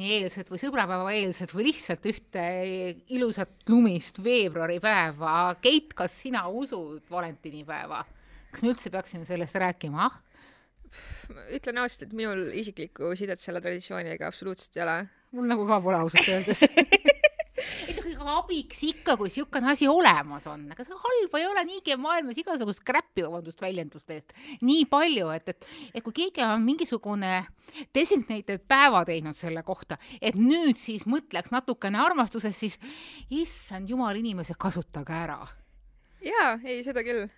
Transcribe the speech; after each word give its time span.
valentinieelset 0.00 0.48
või 0.48 0.60
sõbrapäevaeelset 0.60 1.52
või 1.52 1.66
lihtsalt 1.68 2.06
ühte 2.08 2.44
ilusat 3.12 3.68
lumist 3.68 4.22
veebruaripäeva. 4.22 5.56
Keit, 5.60 5.92
kas 5.94 6.14
sina 6.22 6.48
usud 6.48 7.02
valentinipäeva? 7.10 8.04
kas 8.50 8.62
me 8.64 8.72
üldse 8.72 8.90
peaksime 8.90 9.24
sellest 9.28 9.54
rääkima, 9.54 10.08
ah? 10.08 10.16
ütlen 11.54 11.78
ausalt, 11.78 12.08
et 12.08 12.12
minul 12.18 12.48
isiklikku 12.58 13.12
sidet 13.14 13.38
selle 13.38 13.60
traditsiooniga 13.62 14.26
absoluutselt 14.26 14.74
ei 14.76 14.82
ole. 14.82 14.96
mul 15.30 15.46
nagu 15.46 15.66
ka 15.68 15.78
pole 15.84 16.00
ausalt 16.00 16.26
öeldes 16.26 16.64
abiks 18.28 18.82
ikka, 18.84 19.16
kui 19.16 19.30
niisugune 19.30 19.70
asi 19.72 19.88
olemas 19.88 20.46
on, 20.50 20.66
ega 20.72 20.84
see 20.86 20.98
halba 21.04 21.40
ei 21.40 21.46
ole, 21.48 21.64
niigi 21.68 21.94
on 21.94 22.02
maailmas 22.04 22.40
igasugust 22.42 22.84
crap'i, 22.86 23.24
vabandust 23.24 23.62
väljenduste 23.62 24.18
eest, 24.18 24.34
nii 24.66 24.84
palju, 24.90 25.30
et, 25.34 25.48
et, 25.54 25.68
et 25.94 26.04
kui 26.04 26.16
keegi 26.16 26.44
on 26.46 26.64
mingisugune 26.64 27.32
designated 27.96 28.64
päeva 28.68 29.04
teinud 29.08 29.38
selle 29.38 29.64
kohta, 29.66 29.98
et 30.20 30.38
nüüd 30.38 30.80
siis 30.80 31.06
mõtleks 31.10 31.52
natukene 31.54 32.00
armastusest, 32.02 32.58
siis 32.58 32.78
issand 33.30 33.90
jumal, 33.90 34.16
inimesed, 34.20 34.58
kasutage 34.60 35.16
ära. 35.16 35.40
jaa, 36.24 36.56
ei, 36.64 36.82
seda 36.84 37.04
küll 37.06 37.28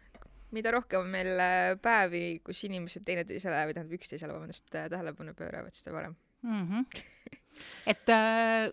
mida 0.53 0.73
rohkem 0.75 1.01
on 1.01 1.11
meil 1.13 1.41
äh, 1.41 1.73
päevi, 1.83 2.25
kus 2.45 2.61
inimesed 2.69 3.05
teineteisele 3.07 3.65
või 3.69 3.77
tähendab 3.77 3.97
üksteisele, 3.97 4.37
vabandust, 4.37 4.69
äh, 4.77 4.89
tähelepanu 4.93 5.35
pööravad, 5.39 5.75
seda 5.77 5.95
parem 5.97 6.17
mm. 6.43 6.67
-hmm. 6.69 7.33
et 7.93 8.13
äh, 8.13 8.73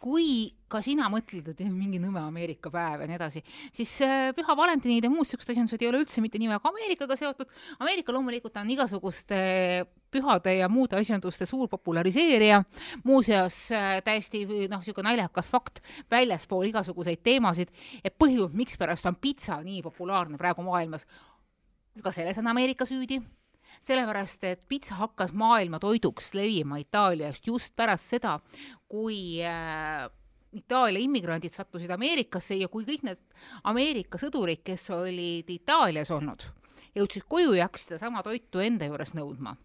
kui 0.00 0.54
ka 0.70 0.80
sina 0.82 1.06
mõtled, 1.10 1.46
et 1.52 1.60
mingi 1.70 2.00
nõme 2.02 2.20
Ameerika 2.20 2.70
päev 2.72 3.04
ja 3.04 3.08
nii 3.08 3.16
edasi, 3.18 3.42
siis 3.74 3.92
äh, 4.04 4.30
Püha 4.36 4.56
Valentinid 4.58 5.06
ja 5.06 5.10
muud 5.12 5.28
siuksed 5.28 5.52
asjandused 5.54 5.82
ei 5.82 5.90
ole 5.90 6.02
üldse 6.02 6.22
mitte 6.24 6.40
nimega 6.42 6.72
Ameerikaga 6.72 7.16
seotud. 7.18 7.52
Ameerika 7.78 8.14
loomulikult 8.14 8.58
on 8.60 8.72
igasuguste 8.74 9.38
pühade 10.12 10.56
ja 10.58 10.68
muude 10.72 10.98
asjanduste 10.98 11.46
suur 11.46 11.70
populariseerija. 11.70 12.62
muuseas 13.04 13.60
äh, 13.72 13.94
täiesti 14.04 14.44
noh, 14.46 14.80
niisugune 14.80 15.10
naljakas 15.10 15.48
fakt 15.50 15.80
väljaspool 16.10 16.68
igasuguseid 16.72 17.22
teemasid, 17.22 17.72
et 18.04 18.18
põhjus, 18.18 18.52
mikspärast 18.52 19.06
on 19.06 19.16
pitsa 19.20 19.60
nii 19.62 19.82
populaarne 19.86 20.38
praegu 20.38 20.66
maailmas, 20.66 21.06
ka 22.02 22.12
selles 22.12 22.38
on 22.38 22.52
Ameerika 22.52 22.86
süüdi 22.86 23.22
sellepärast, 23.84 24.44
et 24.44 24.64
pitsa 24.68 24.98
hakkas 25.00 25.32
maailma 25.36 25.80
toiduks 25.82 26.32
levima 26.34 26.78
Itaaliast 26.82 27.46
just 27.46 27.74
pärast 27.76 28.16
seda, 28.16 28.38
kui 28.88 29.42
äh, 29.44 30.06
Itaalia 30.56 31.02
immigrandid 31.04 31.52
sattusid 31.52 31.90
Ameerikasse 31.92 32.56
ja 32.56 32.68
kui 32.72 32.86
kõik 32.88 33.04
need 33.04 33.20
Ameerika 33.68 34.18
sõdurid, 34.18 34.62
kes 34.64 34.88
olid 34.94 35.50
Itaalias 35.52 36.10
olnud, 36.14 36.46
jõudsid 36.96 37.26
koju 37.28 37.56
ja 37.58 37.66
hakkasid 37.66 37.92
sedasama 37.92 38.24
toitu 38.24 38.62
enda 38.64 38.88
juures 38.88 39.12
nõudma. 39.14 39.56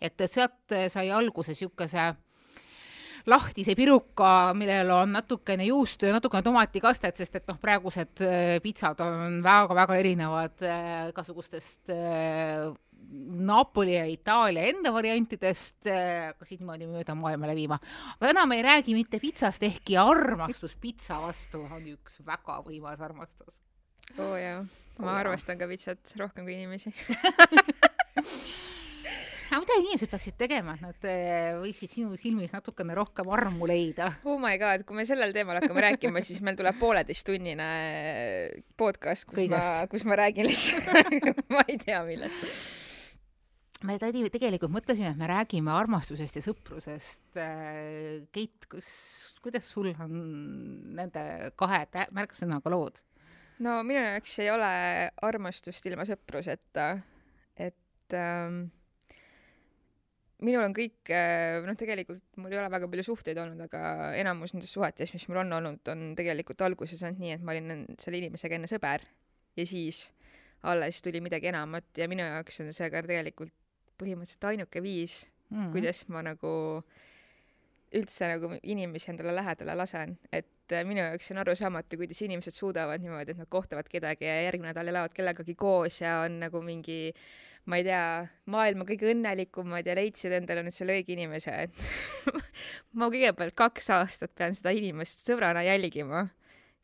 et, 0.00 0.20
et 0.20 0.32
sealt 0.32 0.74
sai 0.92 1.10
alguse 1.10 1.54
niisuguse 1.54 2.14
lahtise 3.26 3.74
piruka, 3.74 4.54
millel 4.54 4.90
on 4.94 5.16
natukene 5.16 5.66
juustu 5.66 6.06
ja 6.06 6.14
natukene 6.14 6.44
tomatikastet, 6.46 7.18
sest 7.18 7.40
et 7.40 7.48
noh, 7.50 7.58
praegused 7.62 8.22
äh, 8.24 8.56
pitsad 8.62 9.00
on 9.02 9.40
väga-väga 9.44 9.98
erinevad 9.98 10.66
äh, 10.66 11.08
igasugustest 11.10 11.90
äh, 11.94 12.70
Napoli 13.46 13.94
ja 13.94 14.04
Itaalia 14.10 14.66
enda 14.70 14.92
variantidest 14.94 15.86
hakkasid 15.86 16.62
niimoodi 16.62 16.88
mööda 16.90 17.14
maailma 17.18 17.50
levima. 17.50 17.78
aga 18.16 18.32
täna 18.32 18.46
me 18.50 18.58
ei 18.58 18.64
räägi 18.66 18.96
mitte 18.96 19.20
pitsast, 19.22 19.62
ehkki 19.62 19.98
armastus 20.00 20.76
pitsa 20.80 21.20
vastu 21.22 21.62
on 21.66 21.86
üks 21.94 22.20
väga 22.26 22.60
võimas 22.66 23.00
armastus. 23.00 23.54
oo 24.18 24.32
oh, 24.32 24.36
jaa, 24.40 24.62
ma 24.98 25.12
oh, 25.12 25.18
armastan 25.20 25.58
ka 25.58 25.68
pitsat 25.70 26.16
rohkem 26.18 26.48
kui 26.48 26.56
inimesi 26.58 26.94
aga 29.56 29.60
mida 29.62 29.76
inimesed 29.80 30.10
peaksid 30.10 30.36
tegema, 30.40 30.74
et 30.76 30.82
nad 30.84 31.06
eh, 31.08 31.52
võiksid 31.60 31.92
sinu 31.92 32.18
silmis 32.20 32.52
natukene 32.54 32.96
rohkem 32.98 33.30
armu 33.32 33.68
leida? 33.70 34.10
oh 34.26 34.40
my 34.42 34.56
god, 34.60 34.82
kui 34.88 34.98
me 34.98 35.06
sellel 35.08 35.34
teemal 35.36 35.60
hakkame 35.60 35.84
rääkima, 35.86 36.22
siis 36.26 36.42
meil 36.44 36.58
tuleb 36.58 36.78
pooleteisttunnine 36.80 37.68
podcast, 38.80 39.28
kus 39.28 39.38
Kõigest. 39.44 39.78
ma, 39.78 39.86
kus 39.92 40.08
ma 40.08 40.18
räägin 40.24 40.50
lihtsalt 40.50 41.46
ma 41.54 41.64
ei 41.68 41.78
tea 41.82 42.02
millest 42.08 42.84
me 43.84 43.96
tegelikult 44.00 44.72
mõtlesime, 44.72 45.12
et 45.12 45.20
me 45.20 45.28
räägime 45.28 45.72
armastusest 45.74 46.38
ja 46.38 46.44
sõprusest. 46.44 47.26
Äh, 47.40 48.24
Keit, 48.32 48.68
kus, 48.72 48.88
kuidas 49.44 49.68
sul 49.68 49.90
on 49.92 50.16
nende 50.96 51.52
kahe 51.58 51.84
märksõnaga 52.16 52.72
lood? 52.72 53.02
no 53.64 53.78
minu 53.88 54.02
jaoks 54.02 54.34
ei 54.44 54.50
ole 54.52 54.70
armastust 55.24 55.86
ilma 55.88 56.04
sõpruseta, 56.08 56.90
et 57.56 58.16
ähm, 58.16 58.66
minul 60.44 60.66
on 60.66 60.74
kõik, 60.76 60.98
äh, 61.08 61.62
noh, 61.64 61.78
tegelikult 61.78 62.40
mul 62.40 62.52
ei 62.52 62.60
ole 62.60 62.72
väga 62.72 62.90
palju 62.92 63.06
suhteid 63.06 63.40
olnud, 63.40 63.62
aga 63.68 64.12
enamus 64.20 64.52
nendest 64.52 64.76
suhetes, 64.76 65.14
mis 65.16 65.24
mul 65.30 65.40
on 65.44 65.56
olnud, 65.60 65.80
on 65.92 66.10
tegelikult 66.18 66.66
alguse 66.66 67.00
saanud 67.00 67.22
nii, 67.22 67.36
et 67.38 67.46
ma 67.46 67.56
olin 67.56 67.86
selle 68.02 68.20
inimesega 68.20 68.58
enne 68.58 68.68
sõber 68.70 69.06
ja 69.56 69.68
siis 69.68 70.06
alles 70.66 71.00
tuli 71.04 71.22
midagi 71.24 71.48
enamat 71.48 71.96
ja 71.96 72.08
minu 72.10 72.26
jaoks 72.26 72.60
on 72.60 72.72
see 72.76 72.90
ka 72.92 73.04
tegelikult 73.06 73.54
põhimõtteliselt 74.00 74.48
ainuke 74.50 74.82
viis 74.82 75.24
mm, 75.50 75.56
-hmm. 75.56 75.72
kuidas 75.72 76.04
ma 76.12 76.22
nagu 76.26 76.52
üldse 77.96 78.28
nagu 78.28 78.52
inimesi 78.62 79.10
endale 79.12 79.34
lähedale 79.36 79.76
lasen, 79.78 80.16
et 80.32 80.74
äh, 80.74 80.84
minu 80.84 81.00
jaoks 81.00 81.30
on 81.32 81.42
arusaamatu, 81.42 81.98
kuidas 82.00 82.22
inimesed 82.22 82.54
suudavad 82.54 83.02
niimoodi, 83.02 83.32
et 83.32 83.40
nad 83.40 83.48
kohtavad 83.48 83.88
kedagi 83.88 84.26
ja 84.26 84.42
järgmine 84.48 84.72
nädal 84.72 84.90
elavad 84.92 85.14
kellegagi 85.14 85.54
koos 85.54 86.00
ja 86.00 86.20
on 86.24 86.40
nagu 86.42 86.62
mingi 86.62 87.14
ma 87.66 87.80
ei 87.80 87.86
tea, 87.86 88.26
maailma 88.52 88.86
kõige 88.86 89.10
õnnelikumad 89.10 89.86
ja 89.86 89.94
leidsid 89.98 90.34
endale 90.36 90.62
nüüd 90.66 90.74
selle 90.74 90.98
õige 90.98 91.14
inimese, 91.16 91.54
et 91.66 92.34
ma 92.98 93.08
kõigepealt 93.10 93.56
kaks 93.58 93.90
aastat 93.94 94.34
pean 94.38 94.54
seda 94.54 94.74
inimest 94.74 95.24
sõbrana 95.26 95.64
jälgima 95.66 96.28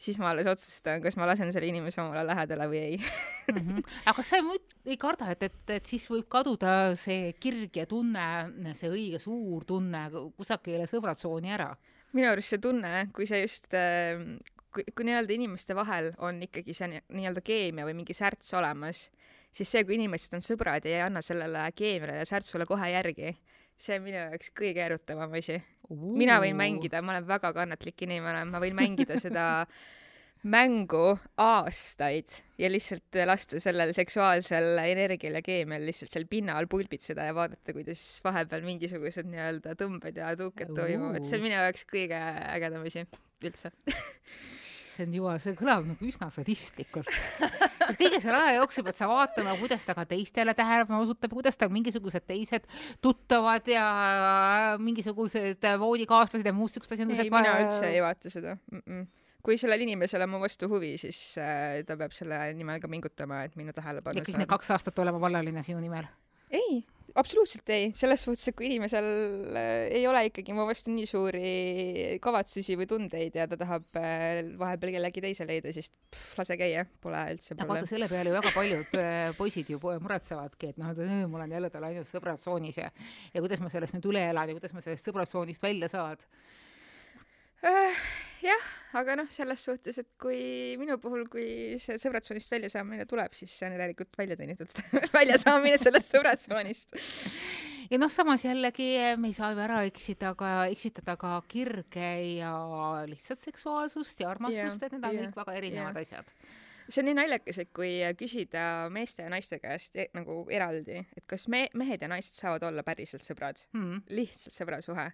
siis 0.01 0.19
ma 0.19 0.31
alles 0.33 0.49
otsustan, 0.51 1.03
kas 1.03 1.17
ma 1.17 1.27
lasen 1.31 1.53
selle 1.55 1.69
inimese 1.71 2.01
omale 2.03 2.25
lähedale 2.27 2.69
või 2.71 2.81
ei 2.81 2.97
mm. 2.99 3.59
-hmm. 3.59 3.83
aga 4.05 4.17
kas 4.17 4.33
sa 4.33 4.41
ei 4.87 4.97
karda, 4.97 5.31
et, 5.31 5.43
et, 5.43 5.61
et 5.77 5.87
siis 5.87 6.09
võib 6.11 6.29
kaduda 6.29 6.95
see 6.99 7.33
kirg 7.41 7.77
ja 7.77 7.87
tunne, 7.87 8.75
see 8.75 8.91
õige 8.91 9.21
suur 9.23 9.65
tunne 9.65 10.09
kusagile 10.37 10.87
sõbratsooni 10.91 11.53
ära? 11.55 11.73
minu 12.13 12.29
arust 12.29 12.53
see 12.53 12.61
tunne, 12.61 13.09
kui 13.17 13.27
sa 13.27 13.39
just, 13.41 13.71
ähm, 13.75 14.37
kui, 14.75 14.85
kui 14.95 15.07
nii-öelda 15.09 15.33
inimeste 15.33 15.77
vahel 15.77 16.13
on 16.19 16.43
ikkagi 16.45 16.75
see 16.77 16.91
nii-öelda 16.93 17.41
keemia 17.45 17.87
või 17.89 17.97
mingi 18.03 18.17
särts 18.17 18.53
olemas, 18.59 19.07
siis 19.53 19.71
see, 19.71 19.85
kui 19.85 19.97
inimesed 19.97 20.37
on 20.37 20.45
sõbrad 20.45 20.85
ja 20.89 20.99
ei 20.99 21.07
anna 21.07 21.23
sellele 21.25 21.65
keemiale 21.77 22.21
ja 22.21 22.29
särtsule 22.29 22.67
kohe 22.69 22.91
järgi, 22.93 23.33
see 23.83 23.99
on 23.99 24.07
minu 24.07 24.21
jaoks 24.21 24.53
kõige 24.59 24.85
erutavam 24.85 25.35
asi. 25.39 25.59
Mina 25.93 26.39
võin 26.43 26.57
mängida, 26.57 27.03
ma 27.05 27.17
olen 27.17 27.27
väga 27.29 27.51
kannatlik 27.57 28.07
inimene, 28.07 28.47
ma 28.49 28.61
võin 28.63 28.77
mängida 28.79 29.19
seda 29.21 29.47
mängu 30.55 31.13
aastaid 31.39 32.33
ja 32.59 32.71
lihtsalt 32.71 33.19
lasta 33.29 33.61
sellel 33.63 33.93
seksuaalsel 33.95 34.81
energial 34.83 35.39
ja 35.39 35.43
keemial 35.45 35.85
lihtsalt 35.87 36.15
seal 36.15 36.27
pinnal 36.31 36.67
pulbitseda 36.71 37.29
ja 37.29 37.37
vaadata, 37.37 37.75
kuidas 37.77 38.03
vahepeal 38.25 38.65
mingisugused 38.67 39.29
nii-öelda 39.31 39.77
tõmbed 39.79 40.19
ja 40.19 40.33
tõuked 40.39 40.75
toimuvad, 40.79 41.23
see 41.29 41.39
on 41.39 41.47
minu 41.47 41.61
jaoks 41.61 41.87
kõige 41.91 42.19
ägedam 42.57 42.89
asi 42.89 43.07
üldse 43.43 43.71
issand 44.93 45.17
jumal, 45.17 45.41
see 45.41 45.57
kõlab 45.57 45.87
nagu 45.89 46.09
üsna 46.09 46.29
sadistlikult. 46.33 47.09
kõige 48.01 48.21
selle 48.21 48.37
aja 48.37 48.59
jooksul 48.59 48.85
pead 48.87 48.99
sa 49.01 49.09
vaatama, 49.11 49.57
kuidas 49.61 49.89
ta 49.89 49.97
ka 49.97 50.05
teistele 50.11 50.55
tähelepanu 50.59 51.07
osutab, 51.07 51.33
kuidas 51.33 51.59
tal 51.61 51.73
mingisugused 51.73 52.27
teised 52.29 52.69
tuttavad 53.05 53.73
ja 53.73 53.87
mingisugused 54.83 55.67
voodikaaslased 55.81 56.47
ja 56.47 56.55
muud 56.57 56.73
siuksed 56.75 56.95
asjad. 56.99 57.17
ei, 57.17 57.33
mina 57.33 57.59
üldse 57.65 57.91
ei 57.91 58.05
vaata 58.05 58.33
seda 58.33 58.57
mm. 58.71 58.87
-mm 58.87 59.11
kui 59.43 59.57
sellel 59.59 59.83
inimesel 59.83 60.23
on 60.23 60.31
mu 60.31 60.39
vastu 60.39 60.69
huvi, 60.71 60.93
siis 61.03 61.19
äh, 61.43 61.81
ta 61.87 61.97
peab 61.99 62.13
selle 62.15 62.39
nimel 62.55 62.79
ka 62.79 62.87
pingutama, 62.87 63.43
et 63.49 63.57
minu 63.59 63.75
tähelepanu 63.75 64.21
ja 64.21 64.27
kõik 64.29 64.39
need 64.39 64.51
kaks 64.51 64.71
aastat 64.71 65.01
olema 65.03 65.19
vallaline 65.19 65.65
sinu 65.67 65.83
nimel? 65.83 66.07
ei, 66.55 66.85
absoluutselt 67.19 67.73
ei, 67.75 67.91
selles 67.99 68.23
suhtes, 68.25 68.45
et 68.51 68.57
kui 68.57 68.69
inimesel 68.69 69.09
äh, 69.59 69.71
ei 69.99 70.07
ole 70.09 70.25
ikkagi 70.29 70.55
mu 70.57 70.67
vastu 70.69 70.93
nii 70.95 71.09
suuri 71.09 71.53
kavatsusi 72.23 72.77
või 72.81 72.89
tundeid 72.91 73.37
ja 73.39 73.49
ta 73.51 73.59
tahab 73.61 74.01
äh, 74.01 74.41
vahepeal 74.61 74.97
kellegi 74.97 75.25
teise 75.25 75.47
leida, 75.49 75.75
siis 75.75 75.93
pff, 75.93 76.39
lase 76.41 76.59
käia, 76.61 76.87
pole 77.05 77.25
üldse 77.35 77.55
probleemi. 77.55 77.83
vaata, 77.83 77.93
selle 77.93 78.11
peale 78.13 78.33
ju 78.33 78.39
väga 78.39 78.55
paljud 78.57 78.97
äh, 79.03 79.21
poisid 79.39 79.75
ju 79.75 79.83
muretsevadki, 79.83 80.73
et 80.73 80.81
noh, 80.83 80.95
et 80.95 81.29
mul 81.29 81.45
on 81.45 81.59
jälle 81.59 81.73
tal 81.73 81.89
ainult 81.91 82.09
sõbrad 82.09 82.41
tsoonis 82.41 82.81
ja 82.81 82.91
ja 83.33 83.45
kuidas 83.45 83.63
ma 83.63 83.71
sellest 83.73 83.99
nüüd 83.99 84.11
üle 84.13 84.27
elan 84.33 84.51
ja 84.51 84.59
kuidas 84.59 84.75
ma 84.77 84.85
sellest 84.85 85.09
sõbratsoonist 85.09 85.63
välja 85.65 85.91
saad 85.93 86.25
äh, 86.25 86.62
jah, 88.43 88.71
aga 88.99 89.17
noh, 89.21 89.29
selles 89.33 89.65
suhtes, 89.65 89.99
et 90.03 90.09
kui 90.21 90.75
minu 90.81 90.99
puhul, 91.03 91.27
kui 91.31 91.79
see 91.83 91.99
sõbratsoonist 92.01 92.53
väljasaamine 92.53 93.07
tuleb, 93.11 93.35
siis 93.37 93.55
see 93.55 93.69
on 93.69 93.77
järelikult 93.77 94.19
välja 94.19 94.39
teenitud 94.41 94.73
väljasaamine 95.19 95.79
sellest 95.81 96.11
sõbratsoonist. 96.15 96.99
ja 97.93 98.01
noh, 98.01 98.11
samas 98.13 98.47
jällegi 98.47 98.91
me 99.21 99.31
ei 99.31 99.37
saa 99.37 99.53
ju 99.55 99.63
ära 99.63 99.85
eksida 99.89 100.35
ka, 100.39 100.53
eksitada 100.73 101.17
ka 101.21 101.39
kirge 101.49 102.13
ja 102.41 102.53
lihtsalt 103.09 103.43
seksuaalsust 103.45 104.25
ja 104.25 104.33
armastust, 104.33 104.83
et 104.83 104.99
need 104.99 105.09
on 105.09 105.23
kõik 105.25 105.41
väga 105.45 105.59
erinevad 105.63 106.03
ja. 106.03 106.07
asjad 106.07 106.37
see 106.89 107.01
on 107.01 107.09
nii 107.09 107.17
naljakas, 107.17 107.61
et 107.63 107.71
kui 107.75 107.93
küsida 108.19 108.65
meeste 108.93 109.25
ja 109.25 109.31
naiste 109.33 109.59
käest 109.63 109.95
e 109.97 110.09
nagu 110.17 110.43
eraldi, 110.53 110.99
et 111.17 111.27
kas 111.31 111.47
me, 111.53 111.69
mehed 111.79 112.03
ja 112.03 112.11
naised 112.11 112.37
saavad 112.37 112.67
olla 112.69 112.85
päriselt 112.87 113.25
sõbrad 113.27 113.63
mm., 113.73 114.03
lihtsalt 114.19 114.57
sõbrasuhe 114.57 115.07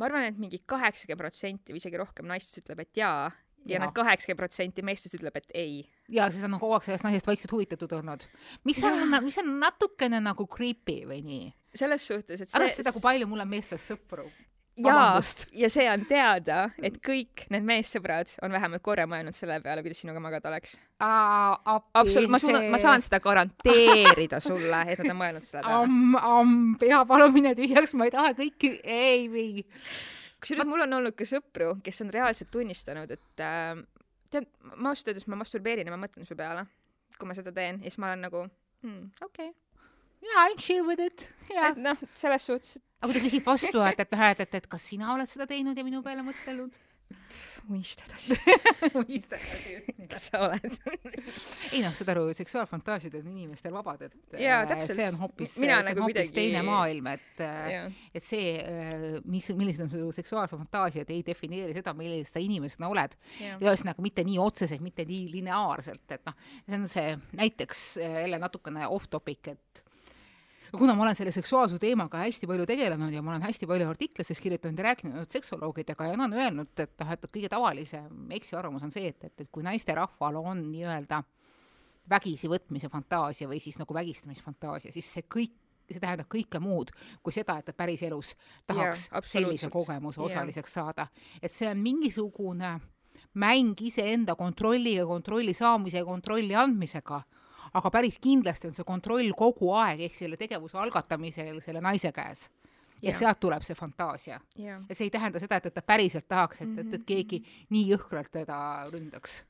ma 0.00 0.08
arvan, 0.08 0.26
et 0.30 0.40
mingi 0.40 0.62
kaheksakümmend 0.70 1.20
protsenti 1.20 1.74
või 1.74 1.82
isegi 1.82 2.00
rohkem 2.00 2.28
naistest 2.30 2.62
ütleb, 2.62 2.84
et 2.86 3.00
jaa 3.00 3.28
ja, 3.66 3.76
ja 3.76 3.80
need 3.84 3.94
kaheksakümmend 3.96 4.40
protsenti 4.40 4.84
meestest 4.86 5.18
ütleb, 5.18 5.36
et 5.40 5.52
ei. 5.54 5.80
ja 6.12 6.28
siis 6.32 6.44
on 6.46 6.56
kogu 6.60 6.76
aeg 6.76 6.86
sellest 6.86 7.06
naisest 7.06 7.28
vaikselt 7.28 7.52
huvitatud 7.56 7.92
olnud. 7.98 8.26
mis 8.68 8.80
on, 8.86 9.16
mis 9.24 9.40
on 9.42 9.50
natukene 9.60 10.22
nagu 10.24 10.46
creepy 10.50 11.02
või 11.10 11.20
nii. 11.26 11.50
selles 11.74 12.06
suhtes, 12.06 12.40
et 12.40 12.48
arvestades 12.48 12.80
seda, 12.80 12.94
kui 12.96 13.04
palju 13.04 13.28
mul 13.30 13.44
on 13.44 13.52
meestest 13.52 13.92
sõpru. 13.92 14.28
Jaa 14.76 15.22
ja 15.52 15.70
see 15.72 15.86
on 15.90 16.04
teada, 16.08 16.60
et 16.82 16.96
kõik 17.04 17.44
need 17.52 17.66
meessõbrad 17.66 18.32
on 18.44 18.52
vähemalt 18.54 18.82
korra 18.84 19.06
mõelnud 19.10 19.36
selle 19.36 19.58
peale, 19.64 19.82
kuidas 19.84 20.02
sinuga 20.02 20.22
magada 20.22 20.50
oleks. 20.52 20.76
absoluutselt, 21.00 22.30
ma 22.32 22.40
suudan, 22.42 22.68
ma 22.72 22.80
saan 22.82 23.04
seda 23.04 23.20
garanteerida 23.24 24.40
sulle, 24.44 24.82
et 24.88 25.02
nad 25.02 25.14
on 25.14 25.20
mõelnud 25.20 25.46
selle 25.46 25.64
peale. 25.66 25.84
amm, 25.84 26.16
amm, 26.16 26.74
pea 26.80 27.04
palun 27.08 27.34
mine 27.34 27.54
tühjaks, 27.58 27.94
ma 27.98 28.08
ei 28.08 28.14
taha 28.14 28.34
kõiki, 28.38 28.74
ei, 28.84 29.28
ei. 29.44 29.64
kusjuures 30.40 30.68
mul 30.70 30.86
on 30.86 31.00
olnud 31.00 31.16
ka 31.18 31.28
sõpru, 31.28 31.74
kes 31.84 32.04
on 32.06 32.12
reaalselt 32.14 32.52
tunnistanud, 32.54 33.10
et 33.16 33.46
äh, 33.46 33.74
tead, 34.30 34.48
ma 34.76 34.94
ausalt 34.94 35.12
öeldes 35.12 35.26
ma 35.30 35.40
masturbeerin 35.40 35.88
ja 35.88 35.96
ma 35.96 36.04
mõtlen 36.06 36.28
su 36.28 36.38
peale, 36.38 36.66
kui 37.18 37.28
ma 37.28 37.36
seda 37.36 37.52
teen 37.52 37.82
ja 37.82 37.90
siis 37.90 38.00
ma 38.00 38.12
olen 38.12 38.28
nagu 38.28 38.46
mm, 38.46 39.10
okei 39.26 39.50
jaa, 40.20 40.46
I 40.48 40.54
m 40.54 40.58
chill 40.58 40.86
with 40.86 41.02
it. 41.02 41.28
okay.. 41.42 41.56
jaa 41.56 41.72
et. 41.72 41.82
noh, 41.82 42.06
selles 42.14 42.46
suhtes, 42.46 42.78
aga 43.00 43.10
kui 43.10 43.16
ta 43.16 43.24
küsib 43.24 43.46
vastu, 43.46 43.82
et, 43.88 44.04
et 44.04 44.14
noh, 44.14 44.24
et, 44.28 44.46
et, 44.46 44.54
et 44.60 44.70
kas 44.70 44.88
sina 44.92 45.14
oled 45.14 45.30
seda 45.30 45.48
teinud 45.50 45.76
ja 45.76 45.86
minu 45.86 46.04
peale 46.04 46.24
mõtelnud? 46.26 46.78
et 48.80 48.94
unistades, 48.96 49.58
kas 50.10 50.26
sa 50.30 50.40
oled. 50.46 50.76
ei 51.74 51.82
noh, 51.84 51.92
saad 51.94 52.12
aru, 52.14 52.24
seksuaalfantaasiad 52.36 53.16
on 53.20 53.28
inimestel 53.30 53.74
vabad, 53.74 54.06
et 54.08 54.36
Jaa, 54.40 54.62
äh, 54.62 54.68
täpselt. 54.70 54.96
see 54.98 55.08
on 55.10 55.18
hoopis, 55.20 55.54
see 55.54 55.64
Mina 55.64 55.78
on 55.80 55.88
nagu 55.90 56.04
hoopis 56.04 56.16
kuidagi- 56.16 56.36
teine 56.38 56.62
maailm, 56.66 57.10
et 57.12 57.42
äh, 57.46 57.58
jah, 57.74 58.00
et 58.14 58.26
see, 58.26 58.54
mis, 59.30 59.50
millised 59.58 59.86
on 59.86 59.92
su 59.92 60.08
seksuaalsed 60.20 60.58
fantaasiad, 60.64 61.12
ei 61.14 61.22
defineeri 61.26 61.76
seda, 61.76 61.94
milline 61.98 62.26
sa 62.28 62.42
inimesena 62.42 62.90
oled. 62.90 63.18
jah, 63.40 63.60
ühesõnaga 63.62 64.06
mitte 64.06 64.26
nii 64.26 64.40
otseselt, 64.42 64.82
mitte 64.84 65.06
nii 65.08 65.28
lineaarselt, 65.36 66.06
et 66.16 66.26
noh, 66.26 66.40
see 66.66 66.80
on 66.80 66.90
see 66.90 67.14
näiteks 67.42 67.86
äh, 68.00 68.20
jälle 68.24 68.42
natukene 68.42 68.88
off 68.90 69.10
topic, 69.12 69.54
et 69.54 69.84
kuna 70.78 70.94
ma 70.94 71.02
olen 71.06 71.18
selle 71.18 71.32
seksuaalsuse 71.34 71.80
teemaga 71.82 72.22
hästi 72.24 72.48
palju 72.50 72.66
tegelenud 72.68 73.14
ja 73.14 73.22
ma 73.22 73.34
olen 73.34 73.46
hästi 73.48 73.68
palju 73.70 73.88
artiklites 73.90 74.40
kirjutanud 74.40 74.78
ja 74.78 74.90
rääkinud 74.90 75.32
seksoloogidega 75.32 76.10
ja 76.10 76.18
nad 76.18 76.30
on 76.30 76.38
öelnud, 76.38 76.72
et 76.78 76.94
noh, 77.00 77.12
et 77.14 77.26
kõige 77.30 77.50
tavalisem 77.52 78.36
eksiarvamus 78.38 78.86
on 78.86 78.94
see, 78.94 79.10
et, 79.10 79.24
et, 79.24 79.34
et 79.40 79.50
kui 79.52 79.64
naisterahval 79.66 80.38
on 80.42 80.62
nii-öelda 80.70 81.22
vägisi 82.10 82.50
võtmise 82.50 82.90
fantaasia 82.90 83.48
või 83.48 83.60
siis 83.62 83.78
nagu 83.80 83.94
vägistamisfantaasia, 83.94 84.92
siis 84.94 85.10
see 85.14 85.26
kõik 85.30 85.56
see 85.90 85.98
tähendab 85.98 86.28
kõike 86.30 86.60
muud 86.62 86.92
kui 87.22 87.34
seda, 87.34 87.58
et 87.58 87.66
ta 87.66 87.74
päriselus 87.74 88.36
tahaks 88.68 89.08
Jaa, 89.08 89.22
sellise 89.26 89.70
kogemuse 89.72 90.20
osaliseks 90.22 90.76
saada. 90.78 91.08
et 91.42 91.52
see 91.52 91.68
on 91.68 91.82
mingisugune 91.82 92.78
mäng 93.34 93.80
iseenda 93.80 94.34
kontrolli 94.34 94.94
ja 94.94 95.06
kontrolli 95.06 95.54
saamise 95.54 95.98
ja 95.98 96.04
kontrolli 96.04 96.54
andmisega, 96.54 97.22
aga 97.74 97.90
päris 97.90 98.18
kindlasti 98.18 98.70
on 98.70 98.74
see 98.74 98.84
kontroll 98.86 99.32
kogu 99.36 99.72
aeg 99.78 100.00
ehk 100.08 100.16
selle 100.18 100.36
tegevuse 100.40 100.78
algatamisel 100.78 101.60
selle 101.60 101.80
naise 101.80 102.12
käes. 102.12 102.48
ja 103.02 103.10
Jah. 103.10 103.18
sealt 103.18 103.40
tuleb 103.40 103.62
see 103.64 103.74
fantaasia 103.74 104.40
ja 104.56 104.80
see 104.90 105.06
ei 105.06 105.10
tähenda 105.10 105.40
seda, 105.40 105.56
et, 105.56 105.66
et 105.70 105.74
ta 105.74 105.82
päriselt 105.82 106.26
tahaks, 106.28 106.60
et, 106.60 106.72
et, 106.78 106.86
Mhm, 106.86 106.94
et 106.94 107.06
keegi 107.08 107.38
nii 107.70 107.86
jõhkralt 107.94 108.30
teda 108.32 108.58
ründaks. 108.92 109.42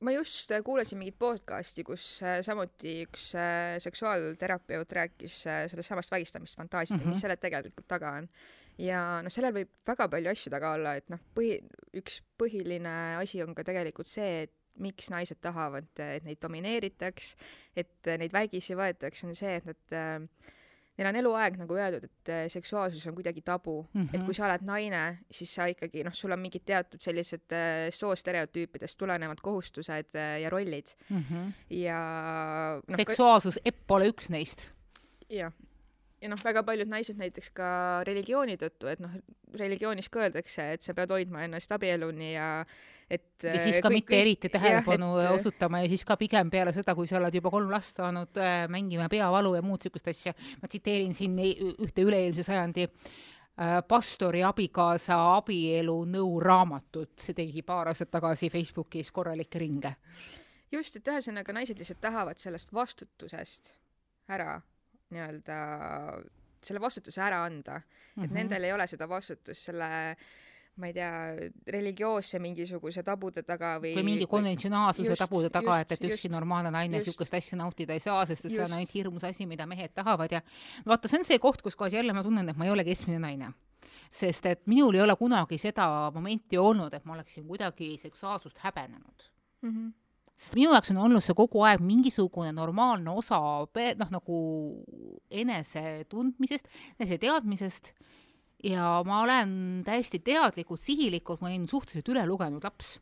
ma 0.00 0.10
just 0.12 0.50
äh, 0.50 0.62
kuulasin 0.64 0.98
mingit 0.98 1.18
podcasti, 1.18 1.84
kus 1.84 2.22
äh, 2.22 2.40
samuti 2.42 3.02
üks 3.06 3.34
äh, 3.36 3.76
seksuaalterapeut 3.78 4.92
rääkis 4.92 5.42
sellest 5.44 5.88
samast 5.88 6.10
vägistamisfantaasiast 6.10 6.96
mm, 6.96 6.98
-hmm. 6.98 7.06
Mhm. 7.06 7.08
mis 7.10 7.20
selle 7.20 7.36
tegelikult 7.36 7.88
taga 7.88 8.10
on. 8.18 8.28
ja 8.78 9.22
noh, 9.22 9.30
sellel 9.30 9.52
võib 9.52 9.68
väga 9.86 10.08
palju 10.08 10.30
asju 10.30 10.50
taga 10.50 10.72
olla, 10.72 10.94
et 10.96 11.08
noh, 11.10 11.20
põhi, 11.36 11.60
üks 11.94 12.22
põhiline 12.42 13.20
asi 13.20 13.42
on 13.42 13.54
ka 13.54 13.64
tegelikult 13.64 14.06
see, 14.08 14.42
et 14.42 14.52
miks 14.80 15.10
naised 15.12 15.40
tahavad, 15.40 15.90
et 16.00 16.24
neid 16.26 16.40
domineeritaks, 16.42 17.34
et 17.76 18.10
neid 18.20 18.32
vägisi 18.32 18.76
võetaks, 18.78 19.26
on 19.26 19.36
see, 19.38 19.60
et 19.60 19.68
nad 19.68 19.96
äh, 19.96 20.56
Neil 21.00 21.08
on 21.08 21.16
eluaeg 21.16 21.54
nagu 21.56 21.76
öeldud, 21.78 22.04
et 22.04 22.30
äh, 22.32 22.42
seksuaalsus 22.52 23.06
on 23.08 23.14
kuidagi 23.16 23.40
tabu 23.40 23.86
mm, 23.92 24.02
-hmm. 24.02 24.16
et 24.18 24.24
kui 24.26 24.34
sa 24.36 24.44
oled 24.44 24.66
naine, 24.68 25.04
siis 25.30 25.54
sa 25.54 25.64
ikkagi 25.70 26.04
noh, 26.04 26.12
sul 26.14 26.34
on 26.34 26.42
mingid 26.42 26.66
teatud 26.66 27.00
sellised 27.00 27.54
äh, 27.56 27.88
soostereotüüpidest 27.94 28.98
tulenevad 28.98 29.40
kohustused 29.40 30.18
ja 30.42 30.50
rollid 30.50 30.92
mm. 31.08 31.24
-hmm. 31.30 31.52
ja 31.70 32.00
noh, 32.88 32.96
seksuaalsus, 32.96 33.60
epp 33.64 33.86
pole 33.86 34.10
üks 34.12 34.28
neist. 34.28 34.72
jah, 35.30 35.52
ja 36.20 36.28
noh, 36.28 36.40
väga 36.44 36.62
paljud 36.66 36.88
naised 36.90 37.18
näiteks 37.20 37.50
ka 37.56 37.68
religiooni 38.06 38.56
tõttu, 38.60 38.90
et 38.92 39.00
noh, 39.00 39.12
religionis 39.56 40.08
ka 40.12 40.26
öeldakse, 40.26 40.66
et 40.74 40.82
sa 40.84 40.94
pead 40.94 41.10
hoidma 41.10 41.44
ennast 41.46 41.72
abieluni 41.72 42.34
ja 42.34 42.48
et 43.10 43.42
ja 43.42 43.56
siis 43.58 43.80
ka 43.80 43.88
kõik- 43.88 43.94
mitte 43.94 44.12
kõik- 44.12 44.20
eriti 44.20 44.48
tähelepanu 44.52 45.08
jah, 45.18 45.32
et- 45.32 45.40
osutama 45.40 45.80
ja 45.82 45.88
siis 45.88 46.04
ka 46.04 46.16
pigem 46.16 46.50
peale 46.50 46.72
seda, 46.72 46.94
kui 46.94 47.06
sa 47.06 47.16
oled 47.18 47.34
juba 47.34 47.50
kolm 47.50 47.70
last 47.70 47.96
saanud, 47.96 48.36
mängima 48.68 49.08
peavalu 49.08 49.54
ja 49.54 49.62
muud 49.62 49.82
siukest 49.82 50.08
asja. 50.08 50.34
ma 50.62 50.68
tsiteerin 50.68 51.14
siin 51.14 51.36
ühte 51.38 52.04
üle-eelmise 52.04 52.44
sajandi 52.44 52.86
äh, 52.86 53.82
pastori 53.88 54.42
abikaasa 54.42 55.16
abielunõu 55.38 56.40
raamatut, 56.40 57.16
see 57.16 57.34
tegi 57.34 57.62
paar 57.62 57.88
aastat 57.88 58.10
tagasi 58.10 58.50
Facebookis 58.50 59.10
korralikke 59.10 59.58
ringe. 59.58 59.96
just, 60.72 60.96
et 60.96 61.08
ühesõnaga 61.08 61.52
naised 61.52 61.78
lihtsalt 61.78 62.00
tahavad 62.00 62.38
sellest 62.38 62.72
vastutusest 62.72 63.78
ära 64.28 64.60
nii-öelda, 65.10 65.56
selle 66.62 66.80
vastutuse 66.80 67.22
ära 67.24 67.44
anda 67.44 67.80
mm, 67.80 67.82
-hmm. 67.82 68.24
et 68.24 68.30
nendel 68.36 68.64
ei 68.64 68.72
ole 68.72 68.86
seda 68.86 69.08
vastutust 69.08 69.70
selle 69.70 69.90
ma 70.80 70.86
ei 70.86 70.92
tea, 70.92 71.10
religioosse 71.66 72.38
mingisuguse 72.42 73.02
tabude 73.06 73.42
taga 73.46 73.74
või 73.82 73.92
või 73.98 74.06
mingi 74.06 74.28
konventsionaalsuse 74.30 75.12
just- 75.12 75.22
tabude 75.24 75.50
taga, 75.52 75.80
et, 75.82 75.94
et 75.96 76.04
ükski 76.10 76.30
normaalne 76.32 76.72
naine 76.74 76.98
niisugust 76.98 77.34
asja 77.36 77.58
nautida 77.60 77.96
ei 77.96 78.02
saa, 78.02 78.22
sest 78.28 78.46
et 78.46 78.54
see 78.54 78.64
on 78.64 78.76
ainult 78.76 78.94
hirmus 78.94 79.26
asi, 79.28 79.46
mida 79.50 79.66
mehed 79.70 79.94
tahavad 79.96 80.32
ja 80.32 80.42
vaata, 80.86 81.10
see 81.10 81.20
on 81.20 81.26
see 81.28 81.40
koht, 81.42 81.62
kus 81.66 81.76
kohas 81.76 81.96
jälle 81.98 82.14
ma 82.16 82.24
tunnen, 82.26 82.48
et 82.48 82.60
ma 82.60 82.68
ei 82.68 82.74
ole 82.74 82.86
keskmine 82.86 83.20
naine. 83.22 83.52
sest 84.10 84.46
et 84.46 84.62
minul 84.66 84.94
ei 84.94 85.02
ole 85.04 85.14
kunagi 85.16 85.58
seda 85.58 86.10
momenti 86.14 86.58
olnud, 86.58 86.94
et 86.94 87.04
ma 87.04 87.14
oleksin 87.14 87.44
kuidagi 87.46 87.96
seksuaalsust 87.98 88.58
häbenenud 88.58 89.28
mm. 89.62 89.70
-hmm. 89.70 89.92
Sest 90.40 90.56
minu 90.56 90.72
jaoks 90.72 90.94
on 90.94 91.02
olnud 91.04 91.24
see 91.24 91.36
kogu 91.36 91.64
aeg 91.68 91.82
mingisugune 91.84 92.54
normaalne 92.56 93.12
osa 93.12 93.40
noh, 94.00 94.12
nagu 94.14 94.38
enese 95.28 96.06
tundmisest, 96.08 96.70
enese 96.98 97.18
teadmisest 97.20 97.92
ja 98.64 99.00
ma 99.06 99.22
olen 99.24 99.52
täiesti 99.84 100.22
teadlikult, 100.24 100.80
sihilikult, 100.80 101.40
ma 101.40 101.50
olin 101.50 101.68
suhteliselt 101.68 102.08
ülelugenud 102.12 102.64
laps. 102.64 102.98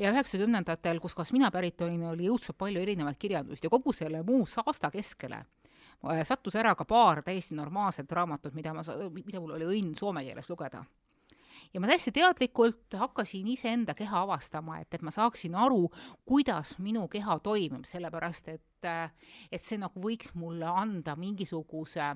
Ja 0.00 0.10
üheksakümnendatel, 0.12 0.98
kus 1.00 1.14
kohast 1.14 1.34
mina 1.36 1.50
pärit 1.52 1.80
olin, 1.84 2.06
oli 2.08 2.30
õudselt 2.32 2.56
palju 2.58 2.80
erinevaid 2.80 3.18
kirjandust 3.20 3.64
ja 3.64 3.70
kogu 3.70 3.92
selle 3.92 4.22
muu 4.24 4.46
saasta 4.48 4.88
keskele 4.90 5.42
äh, 5.42 6.22
sattus 6.24 6.56
ära 6.56 6.72
ka 6.74 6.88
paar 6.88 7.20
täiesti 7.22 7.54
normaalset 7.54 8.12
raamatut, 8.12 8.56
mida 8.56 8.72
ma, 8.72 8.84
mida 9.12 9.40
mul 9.40 9.58
oli 9.58 9.68
õnn 9.68 9.92
soome 9.98 10.24
keeles 10.24 10.48
lugeda 10.48 10.80
ja 11.74 11.80
ma 11.80 11.88
täiesti 11.88 12.12
teadlikult 12.12 12.96
hakkasin 12.98 13.46
iseenda 13.48 13.94
keha 13.94 14.22
avastama, 14.26 14.78
et, 14.82 14.94
et 14.94 15.02
ma 15.02 15.10
saaksin 15.10 15.54
aru, 15.54 15.88
kuidas 16.26 16.76
minu 16.78 17.06
keha 17.08 17.38
toimib, 17.40 17.84
sellepärast 17.88 18.48
et, 18.52 18.88
et 19.52 19.62
see 19.62 19.80
nagu 19.80 20.02
võiks 20.02 20.34
mulle 20.34 20.68
anda 20.68 21.16
mingisuguse 21.16 22.12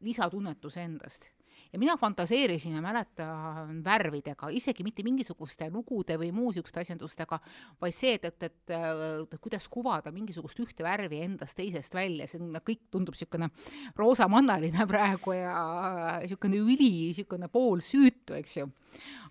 lisatunnetuse 0.00 0.82
endast 0.82 1.30
ja 1.72 1.78
mina 1.78 1.96
fantaseerisin 1.96 2.74
ja 2.74 2.82
mäletan 2.82 3.84
värvidega, 3.84 4.48
isegi 4.48 4.84
mitte 4.84 5.02
mingisuguste 5.04 5.68
lugude 5.72 6.16
või 6.20 6.30
muu 6.32 6.52
siukeste 6.56 6.80
asjandustega, 6.80 7.38
vaid 7.80 7.96
see, 7.96 8.14
et, 8.16 8.24
et, 8.24 8.46
et, 8.48 8.72
et 8.72 9.36
kuidas 9.42 9.68
kuvada 9.72 10.12
mingisugust 10.14 10.60
ühte 10.64 10.86
värvi 10.86 11.20
endast 11.26 11.58
teisest 11.58 11.94
välja, 11.94 12.28
see 12.28 12.40
on, 12.40 12.56
kõik 12.64 12.86
tundub 12.92 13.16
niisugune 13.16 13.50
roosamannaline 13.98 14.86
praegu 14.88 15.36
ja 15.36 15.58
niisugune 16.22 16.62
üli, 16.62 16.90
niisugune 17.10 17.50
poolsüütu, 17.52 18.38
eks 18.38 18.56
ju. 18.62 18.70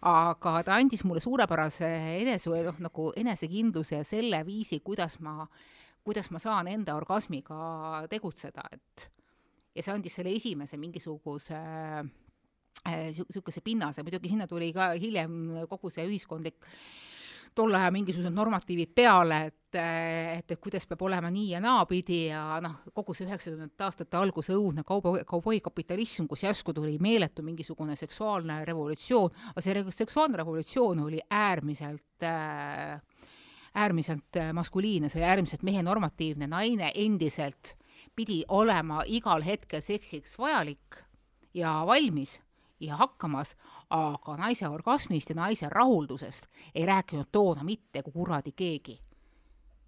aga 0.05 0.61
ta 0.63 0.77
andis 0.77 1.03
mulle 1.07 1.23
suurepärase 1.23 1.89
enese, 2.21 2.53
noh 2.69 2.85
nagu 2.85 3.09
enesekindluse 3.17 4.01
ja 4.03 4.05
selle 4.05 4.43
viisi, 4.45 4.79
kuidas 4.85 5.17
ma, 5.25 5.47
kuidas 6.05 6.29
ma 6.31 6.39
saan 6.39 6.69
enda 6.69 6.95
orgasmiga 6.99 8.05
tegutseda, 8.11 8.69
et 8.71 9.09
ja 9.77 9.83
see 9.85 9.93
andis 9.93 10.15
selle 10.17 10.33
esimese 10.37 10.77
mingisuguse 10.81 11.57
niisuguse 12.85 13.61
pinnase, 13.65 14.03
muidugi 14.03 14.31
sinna 14.31 14.47
tuli 14.47 14.71
ka 14.75 14.93
hiljem 14.95 15.67
kogu 15.69 15.89
see 15.91 16.05
ühiskondlik 16.07 16.61
tolle 17.57 17.79
aja 17.79 17.91
mingisugused 17.91 18.33
normatiivid 18.35 18.91
peale, 18.95 19.39
et, 19.49 19.77
et, 19.81 20.51
et 20.53 20.59
kuidas 20.61 20.85
peab 20.89 21.01
olema 21.07 21.31
nii 21.33 21.47
ja 21.55 21.61
naapidi 21.63 22.19
ja 22.27 22.59
noh, 22.63 22.77
kogu 22.95 23.15
see 23.17 23.25
üheksakümnendate 23.25 23.87
aastate 23.87 24.19
alguse 24.19 24.53
õudne 24.55 24.85
kaubo-, 24.87 25.17
kauboikapitalism, 25.27 26.27
kus 26.29 26.45
järsku 26.45 26.75
tuli 26.77 26.97
meeletu 27.01 27.45
mingisugune 27.45 27.97
seksuaalne 27.97 28.61
revolutsioon, 28.67 29.33
aga 29.53 29.65
see 29.65 29.85
seksuaalne 30.03 30.37
revolutsioon 30.43 31.01
oli 31.07 31.21
äärmiselt 31.29 32.27
äh, 32.27 33.01
äärmiselt 33.77 34.37
äh, 34.37 34.53
maskuliinne, 34.53 35.09
see 35.09 35.21
oli 35.21 35.29
äärmiselt 35.29 35.65
mehenormatiivne, 35.65 36.47
naine. 36.49 36.91
Endiselt 36.95 37.75
pidi 38.15 38.43
olema 38.47 39.03
igal 39.05 39.45
hetkel 39.45 39.81
seksiks 39.85 40.37
vajalik 40.39 41.01
ja 41.57 41.79
valmis 41.85 42.37
ja 42.79 42.95
hakkamas, 42.95 43.55
aga 43.89 44.37
naise 44.37 44.67
orgasmist 44.67 45.29
ja 45.29 45.35
naise 45.35 45.69
rahuldusest 45.69 46.47
ei 46.75 46.85
rääkinud 46.85 47.25
toona 47.31 47.63
mitte 47.63 48.03
kuradi 48.03 48.51
keegi. 48.51 48.99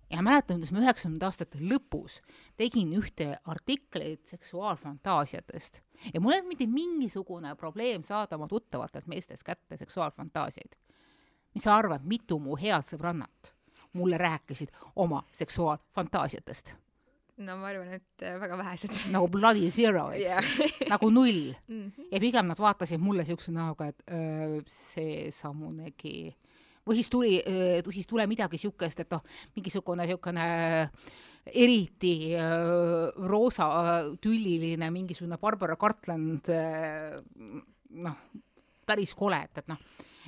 ja 0.10 0.22
mäletan, 0.22 0.58
kuidas 0.58 0.72
ma 0.72 0.80
üheksakümnendate 0.80 1.26
aastate 1.26 1.60
lõpus 1.60 2.22
tegin 2.58 2.94
ühte 2.98 3.38
artiklit 3.46 4.26
seksuaalfantaasiatest 4.28 5.82
ja 6.14 6.22
mul 6.22 6.32
ei 6.32 6.40
olnud 6.40 6.50
mitte 6.50 6.68
mingisugune 6.68 7.56
probleem 7.56 8.04
saada 8.04 8.36
oma 8.36 8.48
tuttavatelt 8.48 9.08
meestest 9.08 9.44
kätte 9.44 9.78
seksuaalfantaasiaid. 9.78 10.76
mis 11.54 11.64
sa 11.64 11.76
arvad, 11.76 12.02
mitu 12.04 12.40
mu 12.40 12.58
head 12.58 12.84
sõbrannat 12.84 13.54
mulle 13.94 14.18
rääkisid 14.18 14.70
oma 14.96 15.24
seksuaalfantaasiatest? 15.32 16.74
No 17.46 17.56
ma 17.60 17.70
arvan, 17.72 17.94
et 18.00 18.26
äh, 18.26 18.36
väga 18.42 18.58
vähesed. 18.60 18.96
nagu 19.16 19.30
bloody 19.32 19.70
zero, 19.74 20.10
eks 20.16 20.60
ju, 20.60 20.68
nagu 20.94 21.10
null 21.14 21.54
mm. 21.68 21.86
-hmm. 21.88 22.10
ja 22.12 22.20
pigem 22.20 22.48
nad 22.48 22.60
vaatasid 22.60 23.02
mulle 23.02 23.26
siukse 23.26 23.52
näoga, 23.52 23.88
et 23.88 24.04
öö, 24.12 24.62
see 24.68 25.32
samunegi 25.32 26.34
või 26.88 26.96
siis 26.96 27.10
tuli, 27.10 27.34
siis 27.92 28.08
tule 28.08 28.26
midagi 28.28 28.58
siukest, 28.58 29.00
et 29.00 29.12
noh, 29.12 29.22
mingisugune 29.56 30.08
siukene 30.08 30.46
eriti 31.54 32.34
öö, 32.34 33.12
roosa 33.28 33.70
tülliline 34.22 34.92
mingisugune 34.92 35.38
Barbara 35.38 35.76
Cartland, 35.76 36.50
noh, 37.90 38.16
päris 38.86 39.14
kole, 39.14 39.44
et, 39.44 39.58
et 39.58 39.68
noh, 39.68 39.78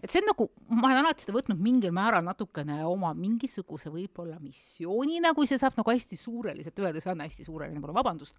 et 0.01 0.10
see 0.10 0.22
on 0.24 0.29
nagu, 0.31 0.48
ma 0.74 0.89
olen 0.89 1.03
alati 1.03 1.25
seda 1.25 1.36
võtnud 1.36 1.62
mingil 1.62 1.93
määral 1.96 2.25
natukene 2.25 2.81
oma 2.88 3.13
mingisuguse 3.17 3.91
võib-olla 3.93 4.39
missioonina, 4.41 5.36
kui 5.38 5.50
see 5.50 5.62
saab 5.62 5.77
nagu 5.79 5.93
hästi 5.93 6.17
suureliselt 6.20 6.81
öelda, 6.81 7.03
see 7.03 7.13
on 7.13 7.24
hästi 7.25 7.46
suureline, 7.48 7.81
palun 7.84 8.00
vabandust. 8.00 8.36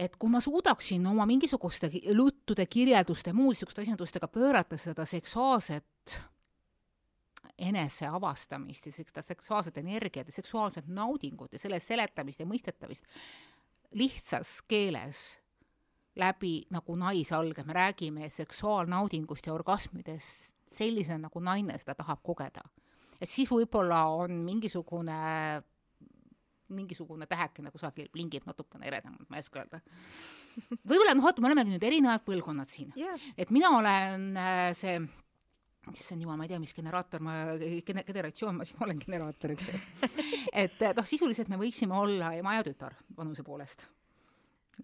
Et 0.00 0.14
kui 0.16 0.32
ma 0.32 0.40
suudaksin 0.40 1.04
oma 1.10 1.26
mingisuguste 1.28 1.90
juttude, 1.92 2.64
kirjelduste, 2.66 3.34
muu 3.36 3.52
niisuguste 3.52 3.84
asjandustega 3.84 4.30
pöörata 4.32 4.78
seda 4.80 5.04
seksuaalset 5.04 6.16
eneseavastamist 7.60 8.86
ja 8.86 8.92
seda 8.92 9.22
seksuaalset 9.22 9.78
energiat 9.78 10.28
ja 10.28 10.32
seksuaalset 10.32 10.88
naudingut 10.88 11.52
ja 11.52 11.60
selle 11.60 11.80
seletamist 11.84 12.40
ja 12.40 12.48
mõistetamist 12.48 13.04
lihtsas 13.92 14.60
keeles 14.68 15.39
läbi 16.16 16.66
nagu 16.74 16.96
naisalge, 16.98 17.62
me 17.64 17.76
räägime 17.76 18.30
seksuaalnaudingust 18.30 19.46
ja 19.46 19.54
orgasmidest 19.54 20.56
sellisena, 20.70 21.26
nagu 21.28 21.42
naine 21.42 21.78
seda 21.78 21.94
tahab 21.98 22.22
kogeda. 22.22 22.62
et 23.20 23.28
siis 23.28 23.50
võib-olla 23.50 24.04
on 24.16 24.32
mingisugune 24.44 25.62
mingisugune 26.70 27.26
tähekene 27.26 27.70
kusagil 27.74 28.08
plingib 28.12 28.46
natukene 28.46 28.86
eredamalt, 28.86 29.28
ma 29.28 29.38
ei 29.38 29.44
oska 29.44 29.62
öelda. 29.62 29.80
võib-olla 30.86 31.14
noh, 31.16 31.24
vaata, 31.26 31.42
me 31.42 31.50
olemegi 31.50 31.74
nüüd 31.74 31.86
erinevad 31.86 32.24
põlvkonnad 32.26 32.70
siin, 32.70 32.92
jah, 32.98 33.18
et 33.36 33.50
mina 33.54 33.72
olen 33.78 34.30
äh, 34.38 34.70
see, 34.78 34.96
issand 35.90 36.22
jumal, 36.22 36.38
ma 36.38 36.46
ei 36.46 36.52
tea, 36.52 36.60
mis 36.62 36.74
generaator 36.76 37.22
ma, 37.26 37.36
gene- 37.86 38.04
generatsioon 38.06 38.58
ma 38.58 38.66
siin 38.68 38.84
olen, 38.86 39.00
generaator, 39.06 39.56
eks 39.56 39.70
ju. 39.70 39.80
et 40.64 40.84
noh, 40.96 41.06
sisuliselt 41.08 41.50
me 41.50 41.58
võiksime 41.60 41.96
olla 41.96 42.34
ema 42.38 42.58
ja 42.58 42.66
tütar 42.66 42.98
vanuse 43.16 43.46
poolest. 43.46 43.88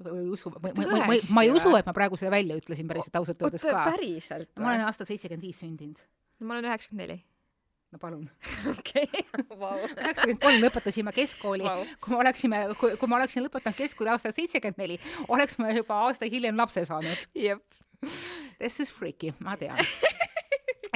Või 0.03 0.27
usu, 0.33 0.51
ma, 0.51 0.61
ma, 0.63 0.73
ma, 0.75 0.99
ma, 1.07 1.17
ma 1.37 1.45
ei 1.47 1.53
usu, 1.53 1.73
et 1.79 1.87
ma 1.87 1.95
praegu 1.97 2.19
selle 2.21 2.33
välja 2.35 2.59
ütlesin 2.59 2.89
päriselt 2.91 3.17
ausalt 3.21 3.47
öeldes 3.47 3.65
ka. 3.65 3.87
päriselt 3.93 4.53
ma 4.61 4.73
olen 4.73 4.85
aastal 4.89 5.09
seitsekümmend 5.09 5.47
viis 5.47 5.63
sündinud. 5.63 6.03
ma 6.41 6.57
olen 6.57 6.69
üheksakümmend 6.71 7.05
neli. 7.07 7.19
no 7.93 8.01
palun. 8.03 8.27
okei, 8.75 9.07
vau. 9.53 9.79
üheksakümmend 9.85 10.43
kolm 10.43 10.67
lõpetasime 10.67 11.15
keskkooli 11.17 11.69
Vau. 11.69 11.87
kui 12.01 12.15
me 12.15 12.21
oleksime, 12.25 12.63
kui, 12.81 12.97
ma 13.09 13.21
oleksin 13.23 13.47
lõpetanud 13.47 13.79
keskkooli 13.79 14.15
aastal 14.15 14.37
seitsekümmend 14.37 14.83
neli, 14.85 15.01
oleks 15.29 15.59
me 15.63 15.73
juba 15.77 16.03
aasta 16.07 16.29
hiljem 16.31 16.59
lapse 16.61 16.85
saanud. 16.89 17.29
jep. 17.35 17.65
This 18.59 18.81
is 18.81 18.93
freaky, 18.93 19.33
ma 19.43 19.57
tean. 19.57 19.81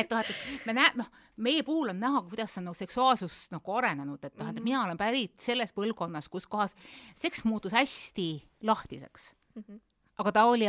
et 0.01 0.15
noh, 0.15 0.23
et 0.25 0.67
me 0.69 0.75
näe-, 0.77 0.95
noh, 0.99 1.11
meie 1.41 1.65
puhul 1.67 1.93
on 1.93 2.01
näha, 2.01 2.23
kuidas 2.29 2.57
on 2.61 2.69
nagu 2.69 2.79
seksuaalsus 2.79 3.49
nagu 3.55 3.77
arenenud, 3.77 4.25
et 4.25 4.37
noh, 4.41 4.51
et 4.53 4.63
mina 4.65 4.85
olen 4.85 4.99
pärit 5.01 5.37
sellest 5.43 5.77
põlvkonnast, 5.77 6.31
kus 6.33 6.49
kohas 6.51 6.77
seks 7.19 7.45
muutus 7.49 7.77
hästi 7.77 8.33
lahtiseks. 8.69 9.33
Aga 10.21 10.33
ta 10.37 10.45
oli, 10.51 10.67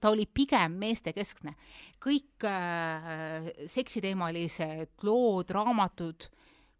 ta, 0.00 0.10
oli 0.10 0.26
pigem 0.26 0.74
meestekeskne. 0.80 1.54
kõik 2.02 2.46
äh, 2.48 3.50
seksiteemalised 3.70 5.06
lood, 5.06 5.50
raamatud, 5.54 6.26